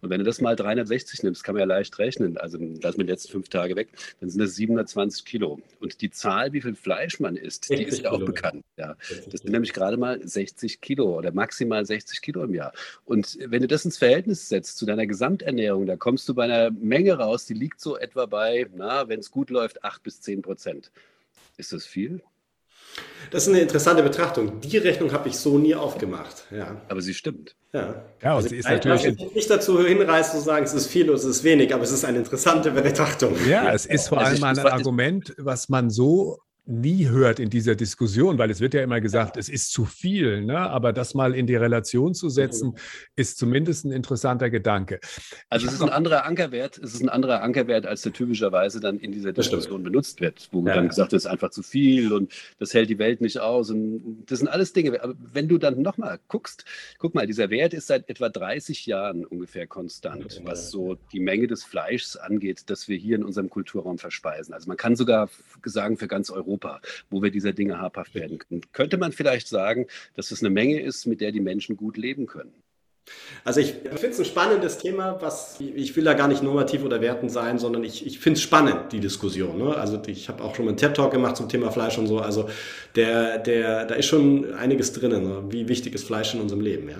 und 0.00 0.10
wenn 0.10 0.18
du 0.18 0.24
das 0.24 0.40
mal 0.40 0.56
360 0.56 1.22
nimmst, 1.22 1.44
kann 1.44 1.54
man 1.54 1.60
ja 1.60 1.66
leicht 1.66 1.98
rechnen, 1.98 2.38
also 2.38 2.58
lass 2.82 2.96
mir 2.96 3.04
die 3.04 3.10
letzten 3.10 3.32
fünf 3.32 3.48
Tage 3.48 3.76
weg, 3.76 3.88
dann 4.20 4.30
sind 4.30 4.40
das 4.40 4.54
720 4.54 5.24
Kilo. 5.24 5.60
Und 5.80 6.00
die 6.00 6.10
Zahl, 6.10 6.52
wie 6.52 6.60
viel 6.60 6.74
Fleisch 6.74 7.20
man 7.20 7.36
isst, 7.36 7.70
die 7.70 7.82
ist 7.82 8.02
ja 8.02 8.10
auch 8.10 8.24
bekannt. 8.24 8.64
Ja. 8.76 8.96
Das 9.30 9.42
sind 9.42 9.52
nämlich 9.52 9.72
gerade 9.72 9.96
mal 9.96 10.26
60 10.26 10.80
Kilo 10.80 11.16
oder 11.18 11.32
maximal 11.32 11.84
60 11.84 12.22
Kilo 12.22 12.42
im 12.44 12.54
Jahr. 12.54 12.72
Und 13.04 13.38
wenn 13.40 13.62
du 13.62 13.68
das 13.68 13.84
ins 13.84 13.98
Verhältnis 13.98 14.48
setzt 14.48 14.78
zu 14.78 14.86
deiner 14.86 15.06
Gesamternährung, 15.06 15.86
da 15.86 15.96
kommst 15.96 16.28
du 16.28 16.34
bei 16.34 16.44
einer 16.44 16.70
Menge 16.70 17.14
raus, 17.14 17.46
die 17.46 17.54
liegt 17.54 17.80
so 17.80 17.96
etwa 17.96 18.26
bei, 18.26 18.66
na, 18.74 19.08
wenn 19.08 19.20
es 19.20 19.30
gut 19.30 19.50
läuft, 19.50 19.84
8 19.84 20.02
bis 20.02 20.20
10 20.20 20.42
Prozent. 20.42 20.90
Ist 21.56 21.72
das 21.72 21.84
viel? 21.84 22.22
Das 23.30 23.44
ist 23.44 23.48
eine 23.48 23.60
interessante 23.60 24.02
Betrachtung. 24.02 24.60
Die 24.60 24.76
Rechnung 24.78 25.12
habe 25.12 25.28
ich 25.28 25.38
so 25.38 25.56
nie 25.58 25.74
aufgemacht. 25.74 26.44
Ja. 26.50 26.80
Aber 26.88 27.00
sie 27.00 27.14
stimmt. 27.14 27.54
Ja, 27.72 28.02
ja 28.22 28.34
also 28.34 28.48
sie 28.48 28.56
ist 28.56 28.68
natürlich. 28.68 29.04
Ich 29.04 29.34
nicht 29.34 29.48
dazu 29.48 29.84
hinreißen 29.84 30.40
zu 30.40 30.44
sagen, 30.44 30.64
es 30.64 30.74
ist 30.74 30.88
viel 30.88 31.08
oder 31.08 31.18
es 31.18 31.24
ist 31.24 31.44
wenig, 31.44 31.72
aber 31.72 31.84
es 31.84 31.92
ist 31.92 32.04
eine 32.04 32.18
interessante 32.18 32.72
Betrachtung. 32.72 33.36
Ja, 33.48 33.72
es 33.72 33.86
ist 33.86 34.08
vor 34.08 34.18
allem 34.18 34.42
ein 34.42 34.58
Argument, 34.58 35.34
was 35.38 35.68
man 35.68 35.90
so 35.90 36.40
nie 36.70 37.08
hört 37.08 37.40
in 37.40 37.50
dieser 37.50 37.74
Diskussion, 37.74 38.38
weil 38.38 38.50
es 38.50 38.60
wird 38.60 38.74
ja 38.74 38.82
immer 38.82 39.00
gesagt, 39.00 39.36
es 39.36 39.48
ist 39.48 39.72
zu 39.72 39.84
viel, 39.84 40.42
ne? 40.44 40.58
aber 40.58 40.92
das 40.92 41.14
mal 41.14 41.34
in 41.34 41.46
die 41.46 41.56
Relation 41.56 42.14
zu 42.14 42.28
setzen, 42.28 42.70
mhm. 42.70 42.76
ist 43.16 43.38
zumindest 43.38 43.84
ein 43.84 43.92
interessanter 43.92 44.50
Gedanke. 44.50 45.00
Also 45.48 45.66
es 45.66 45.74
ist 45.74 45.82
ein 45.82 45.90
anderer 45.90 46.24
Ankerwert, 46.24 46.78
es 46.78 46.94
ist 46.94 47.02
ein 47.02 47.08
anderer 47.08 47.42
Ankerwert, 47.42 47.86
als 47.86 48.02
der 48.02 48.12
typischerweise 48.12 48.80
dann 48.80 48.98
in 48.98 49.12
dieser 49.12 49.32
Diskussion 49.32 49.82
benutzt 49.82 50.20
wird, 50.20 50.48
wo 50.52 50.64
ja. 50.66 50.74
dann 50.74 50.88
gesagt 50.88 51.12
es 51.12 51.24
ist 51.24 51.30
einfach 51.30 51.50
zu 51.50 51.62
viel 51.62 52.12
und 52.12 52.32
das 52.58 52.72
hält 52.74 52.88
die 52.88 52.98
Welt 52.98 53.20
nicht 53.20 53.38
aus. 53.38 53.70
Und 53.70 54.24
das 54.26 54.38
sind 54.38 54.48
alles 54.48 54.72
Dinge. 54.72 55.02
Aber 55.02 55.14
wenn 55.18 55.48
du 55.48 55.58
dann 55.58 55.82
nochmal 55.82 56.18
guckst, 56.28 56.64
guck 56.98 57.14
mal, 57.14 57.26
dieser 57.26 57.50
Wert 57.50 57.74
ist 57.74 57.88
seit 57.88 58.08
etwa 58.08 58.28
30 58.28 58.86
Jahren 58.86 59.24
ungefähr 59.24 59.66
konstant, 59.66 60.40
was 60.44 60.70
so 60.70 60.96
die 61.12 61.20
Menge 61.20 61.46
des 61.46 61.64
Fleischs 61.64 62.16
angeht, 62.16 62.64
das 62.66 62.88
wir 62.88 62.96
hier 62.96 63.16
in 63.16 63.24
unserem 63.24 63.50
Kulturraum 63.50 63.98
verspeisen. 63.98 64.54
Also 64.54 64.68
man 64.68 64.76
kann 64.76 64.96
sogar 64.96 65.28
sagen, 65.64 65.96
für 65.96 66.08
ganz 66.08 66.30
Europa 66.30 66.59
Europa, 66.60 66.80
wo 67.10 67.22
wir 67.22 67.30
dieser 67.30 67.52
Dinge 67.52 67.80
habhaft 67.80 68.14
werden 68.14 68.38
können. 68.38 68.62
Könnte 68.72 68.98
man 68.98 69.12
vielleicht 69.12 69.48
sagen, 69.48 69.86
dass 70.14 70.30
es 70.30 70.40
eine 70.40 70.50
Menge 70.50 70.80
ist, 70.80 71.06
mit 71.06 71.20
der 71.20 71.32
die 71.32 71.40
Menschen 71.40 71.76
gut 71.76 71.96
leben 71.96 72.26
können? 72.26 72.52
Also 73.44 73.60
ich 73.60 73.72
finde 73.72 74.08
es 74.08 74.18
ein 74.20 74.24
spannendes 74.24 74.78
Thema, 74.78 75.20
was 75.20 75.58
ich 75.58 75.96
will 75.96 76.04
da 76.04 76.14
gar 76.14 76.28
nicht 76.28 76.44
normativ 76.44 76.84
oder 76.84 77.00
wertend 77.00 77.32
sein, 77.32 77.58
sondern 77.58 77.82
ich, 77.82 78.06
ich 78.06 78.20
finde 78.20 78.36
es 78.36 78.42
spannend, 78.42 78.92
die 78.92 79.00
Diskussion. 79.00 79.58
Ne? 79.58 79.74
Also 79.74 80.00
ich 80.06 80.28
habe 80.28 80.44
auch 80.44 80.54
schon 80.54 80.66
mal 80.66 80.70
einen 80.70 80.78
TED-Talk 80.78 81.10
gemacht 81.10 81.36
zum 81.36 81.48
Thema 81.48 81.72
Fleisch 81.72 81.98
und 81.98 82.06
so. 82.06 82.20
Also 82.20 82.48
der, 82.94 83.38
der, 83.38 83.86
da 83.86 83.96
ist 83.96 84.06
schon 84.06 84.54
einiges 84.54 84.92
drin, 84.92 85.10
ne? 85.10 85.42
wie 85.48 85.66
wichtig 85.66 85.94
ist 85.94 86.06
Fleisch 86.06 86.34
in 86.34 86.40
unserem 86.40 86.60
Leben, 86.60 86.88
ja. 86.88 86.98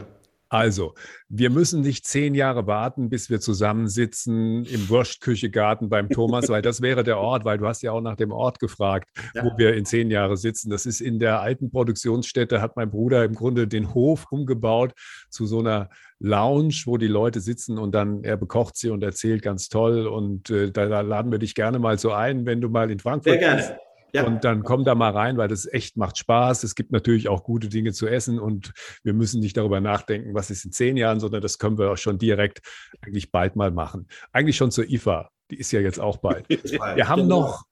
Also, 0.53 0.95
wir 1.29 1.49
müssen 1.49 1.81
nicht 1.81 2.05
zehn 2.05 2.35
Jahre 2.35 2.67
warten, 2.67 3.09
bis 3.09 3.31
wir 3.31 3.39
zusammensitzen 3.39 4.65
im 4.65 4.89
Wurstküchegarten 4.89 5.89
beim 5.89 6.09
Thomas, 6.09 6.49
weil 6.49 6.61
das 6.61 6.83
wäre 6.83 7.05
der 7.05 7.19
Ort, 7.19 7.45
weil 7.45 7.59
du 7.59 7.69
hast 7.69 7.83
ja 7.83 7.93
auch 7.93 8.01
nach 8.01 8.17
dem 8.17 8.33
Ort 8.33 8.59
gefragt, 8.59 9.09
ja. 9.35 9.45
wo 9.45 9.57
wir 9.57 9.75
in 9.75 9.85
zehn 9.85 10.11
Jahren 10.11 10.37
sitzen. 10.37 10.69
Das 10.69 10.87
ist 10.87 11.01
in 11.01 11.21
der 11.21 11.41
alten 11.41 11.71
Produktionsstätte, 11.71 12.61
hat 12.61 12.75
mein 12.75 12.91
Bruder 12.91 13.25
im 13.25 13.35
Grunde 13.35 13.69
den 13.69 13.95
Hof 13.95 14.27
umgebaut 14.31 14.93
zu 15.31 15.47
so 15.47 15.61
einer 15.61 15.89
Lounge, 16.19 16.83
wo 16.85 16.97
die 16.97 17.07
Leute 17.07 17.41
sitzen 17.41 17.79
und 17.79 17.95
dann 17.95 18.25
er 18.25 18.37
bekocht 18.37 18.77
sie 18.77 18.91
und 18.91 19.05
erzählt 19.05 19.43
ganz 19.43 19.69
toll. 19.69 20.09
Und 20.09 20.51
äh, 20.51 20.73
da, 20.73 20.87
da, 20.87 21.03
laden 21.03 21.31
wir 21.31 21.39
dich 21.39 21.55
gerne 21.55 21.79
mal 21.79 21.97
so 21.97 22.11
ein, 22.11 22.45
wenn 22.45 22.61
du 22.61 22.69
mal 22.69 22.91
in 22.91 22.99
Frankfurt 22.99 23.39
bist. 23.39 23.73
Ja. 24.13 24.27
Und 24.27 24.45
dann 24.45 24.63
komm 24.63 24.85
da 24.85 24.95
mal 24.95 25.13
rein, 25.13 25.37
weil 25.37 25.49
das 25.49 25.67
echt 25.67 25.97
macht 25.97 26.19
Spaß. 26.19 26.65
Es 26.65 26.75
gibt 26.75 26.93
natürlich 26.93 27.29
auch 27.29 27.45
gute 27.45 27.69
Dinge 27.69 27.93
zu 27.93 28.07
essen 28.07 28.39
und 28.39 28.73
wir 29.03 29.13
müssen 29.13 29.41
nicht 29.41 29.57
darüber 29.57 29.81
nachdenken, 29.81 30.35
was 30.35 30.51
ist 30.51 30.65
in 30.65 30.73
zehn 30.73 30.97
Jahren, 30.97 31.21
sondern 31.21 31.41
das 31.41 31.59
können 31.59 31.79
wir 31.79 31.91
auch 31.91 31.99
schon 31.99 32.19
direkt 32.19 32.61
eigentlich 33.01 33.31
bald 33.31 33.57
mal 33.57 33.71
machen. 33.71 34.09
Eigentlich 34.33 34.57
schon 34.57 34.71
zur 34.71 34.89
IFA. 34.89 35.31
Die 35.51 35.57
ist 35.57 35.73
ja 35.73 35.81
jetzt 35.81 35.99
auch 35.99 36.19
bald. 36.19 36.49
Wir 36.49 37.09
haben 37.09 37.23
genau. 37.23 37.41
noch 37.41 37.65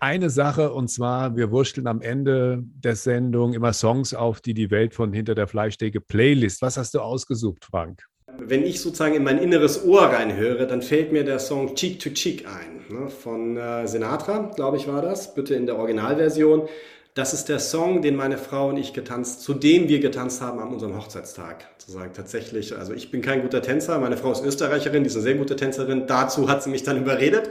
eine 0.00 0.30
Sache 0.30 0.72
und 0.72 0.88
zwar, 0.88 1.36
wir 1.36 1.50
wursteln 1.50 1.86
am 1.86 2.00
Ende 2.02 2.58
der 2.62 2.96
Sendung 2.96 3.54
immer 3.54 3.72
Songs 3.72 4.14
auf, 4.14 4.40
die 4.40 4.52
die 4.52 4.70
Welt 4.70 4.94
von 4.94 5.12
hinter 5.12 5.34
der 5.34 5.46
Fleischtheke 5.46 6.00
Playlist. 6.00 6.60
Was 6.60 6.76
hast 6.76 6.94
du 6.94 7.00
ausgesucht, 7.00 7.64
Frank? 7.64 8.02
Wenn 8.38 8.64
ich 8.64 8.80
sozusagen 8.80 9.14
in 9.14 9.22
mein 9.22 9.38
inneres 9.38 9.84
Ohr 9.84 10.02
reinhöre, 10.06 10.66
dann 10.66 10.82
fällt 10.82 11.12
mir 11.12 11.24
der 11.24 11.38
Song 11.38 11.74
Cheek 11.74 12.00
to 12.00 12.10
Cheek 12.10 12.46
ein, 12.46 12.81
ne, 12.92 13.08
von 13.08 13.56
äh, 13.56 13.86
Sinatra, 13.86 14.50
glaube 14.54 14.76
ich 14.76 14.86
war 14.86 15.02
das, 15.02 15.34
bitte 15.34 15.54
in 15.54 15.66
der 15.66 15.78
Originalversion. 15.78 16.68
Das 17.14 17.34
ist 17.34 17.50
der 17.50 17.58
Song, 17.58 18.00
den 18.00 18.16
meine 18.16 18.38
Frau 18.38 18.70
und 18.70 18.78
ich 18.78 18.94
getanzt, 18.94 19.42
zu 19.42 19.52
dem 19.52 19.88
wir 19.88 20.00
getanzt 20.00 20.40
haben 20.40 20.58
an 20.60 20.68
unserem 20.68 20.96
Hochzeitstag. 20.96 21.66
Sozusagen 21.76 22.14
tatsächlich, 22.14 22.76
also 22.76 22.94
ich 22.94 23.10
bin 23.10 23.20
kein 23.20 23.42
guter 23.42 23.60
Tänzer, 23.60 23.98
meine 23.98 24.16
Frau 24.16 24.32
ist 24.32 24.42
Österreicherin, 24.42 25.02
die 25.02 25.08
ist 25.08 25.16
eine 25.16 25.22
sehr 25.22 25.34
gute 25.34 25.56
Tänzerin. 25.56 26.06
Dazu 26.06 26.48
hat 26.48 26.62
sie 26.62 26.70
mich 26.70 26.84
dann 26.84 26.96
überredet, 26.96 27.50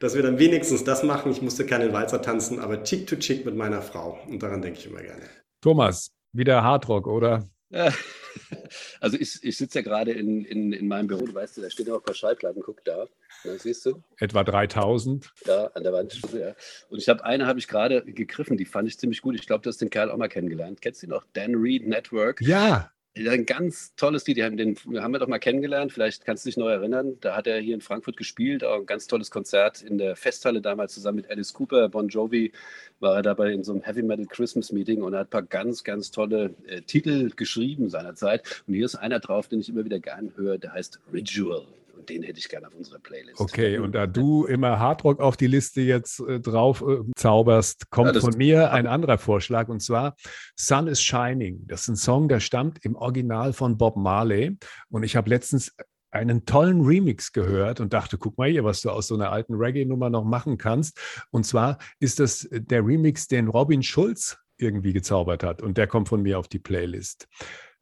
dass 0.00 0.14
wir 0.14 0.22
dann 0.22 0.38
wenigstens 0.38 0.84
das 0.84 1.02
machen. 1.02 1.32
Ich 1.32 1.40
musste 1.40 1.64
keinen 1.64 1.94
Walzer 1.94 2.20
tanzen, 2.20 2.58
aber 2.58 2.82
Cheek 2.82 3.06
to 3.06 3.16
Cheek 3.16 3.46
mit 3.46 3.56
meiner 3.56 3.80
Frau. 3.80 4.18
Und 4.28 4.42
daran 4.42 4.60
denke 4.60 4.80
ich 4.80 4.86
immer 4.86 5.00
gerne. 5.00 5.22
Thomas, 5.62 6.10
wieder 6.32 6.62
Hardrock, 6.62 7.06
oder? 7.06 7.48
Also 9.00 9.16
ich, 9.18 9.42
ich 9.42 9.56
sitze 9.56 9.78
ja 9.78 9.82
gerade 9.82 10.12
in, 10.12 10.44
in, 10.44 10.72
in 10.72 10.88
meinem 10.88 11.06
Büro, 11.06 11.24
du 11.24 11.34
weißt, 11.34 11.58
da 11.58 11.70
stehen 11.70 11.86
ja 11.86 11.94
auch 11.94 11.98
ein 11.98 12.04
paar 12.04 12.14
Schallplatten, 12.14 12.62
guck 12.62 12.84
da, 12.84 13.06
da 13.44 13.58
siehst 13.58 13.86
du? 13.86 14.02
Etwa 14.18 14.44
3000. 14.44 15.32
Da 15.44 15.66
an 15.74 15.82
der 15.82 15.92
Wand, 15.92 16.20
ja. 16.32 16.54
Und 16.88 16.98
ich 16.98 17.08
habe 17.08 17.24
eine 17.24 17.46
habe 17.46 17.58
ich 17.58 17.68
gerade 17.68 18.02
gegriffen, 18.04 18.56
die 18.56 18.64
fand 18.64 18.88
ich 18.88 18.98
ziemlich 18.98 19.22
gut. 19.22 19.34
Ich 19.34 19.46
glaube, 19.46 19.62
du 19.62 19.68
hast 19.68 19.80
den 19.80 19.90
Kerl 19.90 20.10
auch 20.10 20.16
mal 20.16 20.28
kennengelernt. 20.28 20.80
Kennst 20.80 21.02
du 21.02 21.06
ihn 21.06 21.10
noch? 21.10 21.24
Dan 21.32 21.54
Reed 21.54 21.86
Network. 21.86 22.40
Ja, 22.40 22.90
ein 23.26 23.46
ganz 23.46 23.94
tolles 23.96 24.26
Lied, 24.26 24.36
den, 24.36 24.56
den 24.56 24.76
haben 25.02 25.12
wir 25.12 25.18
doch 25.18 25.26
mal 25.26 25.38
kennengelernt, 25.38 25.92
vielleicht 25.92 26.24
kannst 26.24 26.44
du 26.44 26.48
dich 26.48 26.56
noch 26.56 26.68
erinnern. 26.68 27.16
Da 27.20 27.34
hat 27.34 27.46
er 27.46 27.58
hier 27.58 27.74
in 27.74 27.80
Frankfurt 27.80 28.16
gespielt, 28.16 28.62
auch 28.62 28.80
ein 28.80 28.86
ganz 28.86 29.06
tolles 29.06 29.30
Konzert 29.30 29.82
in 29.82 29.98
der 29.98 30.14
Festhalle 30.14 30.60
damals 30.60 30.94
zusammen 30.94 31.16
mit 31.16 31.30
Alice 31.30 31.52
Cooper, 31.54 31.88
Bon 31.88 32.08
Jovi, 32.08 32.52
war 33.00 33.16
er 33.16 33.22
dabei 33.22 33.52
in 33.52 33.64
so 33.64 33.72
einem 33.72 33.82
Heavy 33.82 34.02
Metal 34.02 34.26
Christmas 34.26 34.72
Meeting 34.72 35.02
und 35.02 35.14
er 35.14 35.20
hat 35.20 35.28
ein 35.28 35.30
paar 35.30 35.42
ganz, 35.42 35.84
ganz 35.84 36.10
tolle 36.10 36.54
äh, 36.66 36.82
Titel 36.82 37.30
geschrieben 37.34 37.88
seinerzeit. 37.88 38.62
Und 38.66 38.74
hier 38.74 38.84
ist 38.84 38.96
einer 38.96 39.20
drauf, 39.20 39.48
den 39.48 39.60
ich 39.60 39.68
immer 39.68 39.84
wieder 39.84 40.00
gern 40.00 40.32
höre, 40.36 40.58
der 40.58 40.72
heißt 40.72 41.00
Ritual 41.12 41.66
den 42.08 42.22
hätte 42.22 42.38
ich 42.38 42.48
gerne 42.48 42.68
auf 42.68 42.74
unserer 42.74 42.98
Playlist. 42.98 43.40
Okay, 43.40 43.78
und 43.78 43.92
da 43.92 44.06
du 44.06 44.46
immer 44.46 44.78
Hardrock 44.78 45.20
auf 45.20 45.36
die 45.36 45.46
Liste 45.46 45.80
jetzt 45.80 46.20
äh, 46.20 46.40
drauf 46.40 46.82
äh, 46.82 46.98
zauberst, 47.16 47.90
kommt 47.90 48.14
ja, 48.14 48.20
von 48.20 48.36
mir 48.36 48.72
ein 48.72 48.86
anderer 48.86 49.18
Vorschlag 49.18 49.68
und 49.68 49.80
zwar 49.80 50.16
Sun 50.56 50.86
is 50.88 51.02
Shining. 51.02 51.66
Das 51.66 51.82
ist 51.82 51.88
ein 51.88 51.96
Song, 51.96 52.28
der 52.28 52.40
stammt 52.40 52.84
im 52.84 52.96
Original 52.96 53.52
von 53.52 53.76
Bob 53.76 53.96
Marley 53.96 54.56
und 54.88 55.02
ich 55.02 55.16
habe 55.16 55.30
letztens 55.30 55.74
einen 56.10 56.46
tollen 56.46 56.80
Remix 56.80 57.32
gehört 57.32 57.80
und 57.80 57.92
dachte, 57.92 58.16
guck 58.16 58.38
mal 58.38 58.48
hier, 58.48 58.64
was 58.64 58.80
du 58.80 58.90
aus 58.90 59.08
so 59.08 59.14
einer 59.14 59.30
alten 59.30 59.54
Reggae-Nummer 59.54 60.08
noch 60.08 60.24
machen 60.24 60.56
kannst. 60.56 60.98
Und 61.30 61.44
zwar 61.44 61.78
ist 62.00 62.18
das 62.18 62.48
der 62.50 62.84
Remix, 62.84 63.28
den 63.28 63.48
Robin 63.48 63.82
Schulz 63.82 64.38
irgendwie 64.56 64.92
gezaubert 64.92 65.44
hat 65.44 65.62
und 65.62 65.78
der 65.78 65.86
kommt 65.86 66.08
von 66.08 66.22
mir 66.22 66.38
auf 66.38 66.48
die 66.48 66.58
Playlist. 66.58 67.28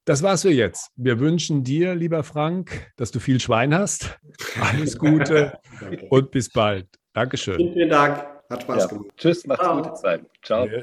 Das 0.07 0.23
war's 0.23 0.43
für 0.43 0.53
jetzt. 0.53 0.93
Wir 0.95 1.19
wünschen 1.19 1.65
dir, 1.65 1.97
lieber 1.97 2.23
Frank, 2.23 2.93
dass 2.97 3.11
du 3.11 3.19
viel 3.19 3.41
Schwein 3.41 3.75
hast. 3.75 4.17
Alles 4.61 4.97
Gute 4.97 5.59
und 6.11 6.31
bis 6.31 6.49
bald. 6.49 6.87
Dankeschön. 7.13 7.57
Vielen, 7.57 7.73
vielen 7.73 7.91
Dank. 7.91 8.25
Hat 8.49 8.63
Spaß 8.63 8.83
ja. 8.85 8.87
gemacht. 8.87 9.09
Tschüss, 9.17 9.45
macht's 9.49 9.65
Ciao. 9.65 9.83
gute 9.83 9.95
Zeit. 9.95 10.21
Ciao. 10.45 10.65
Ja. 10.65 10.83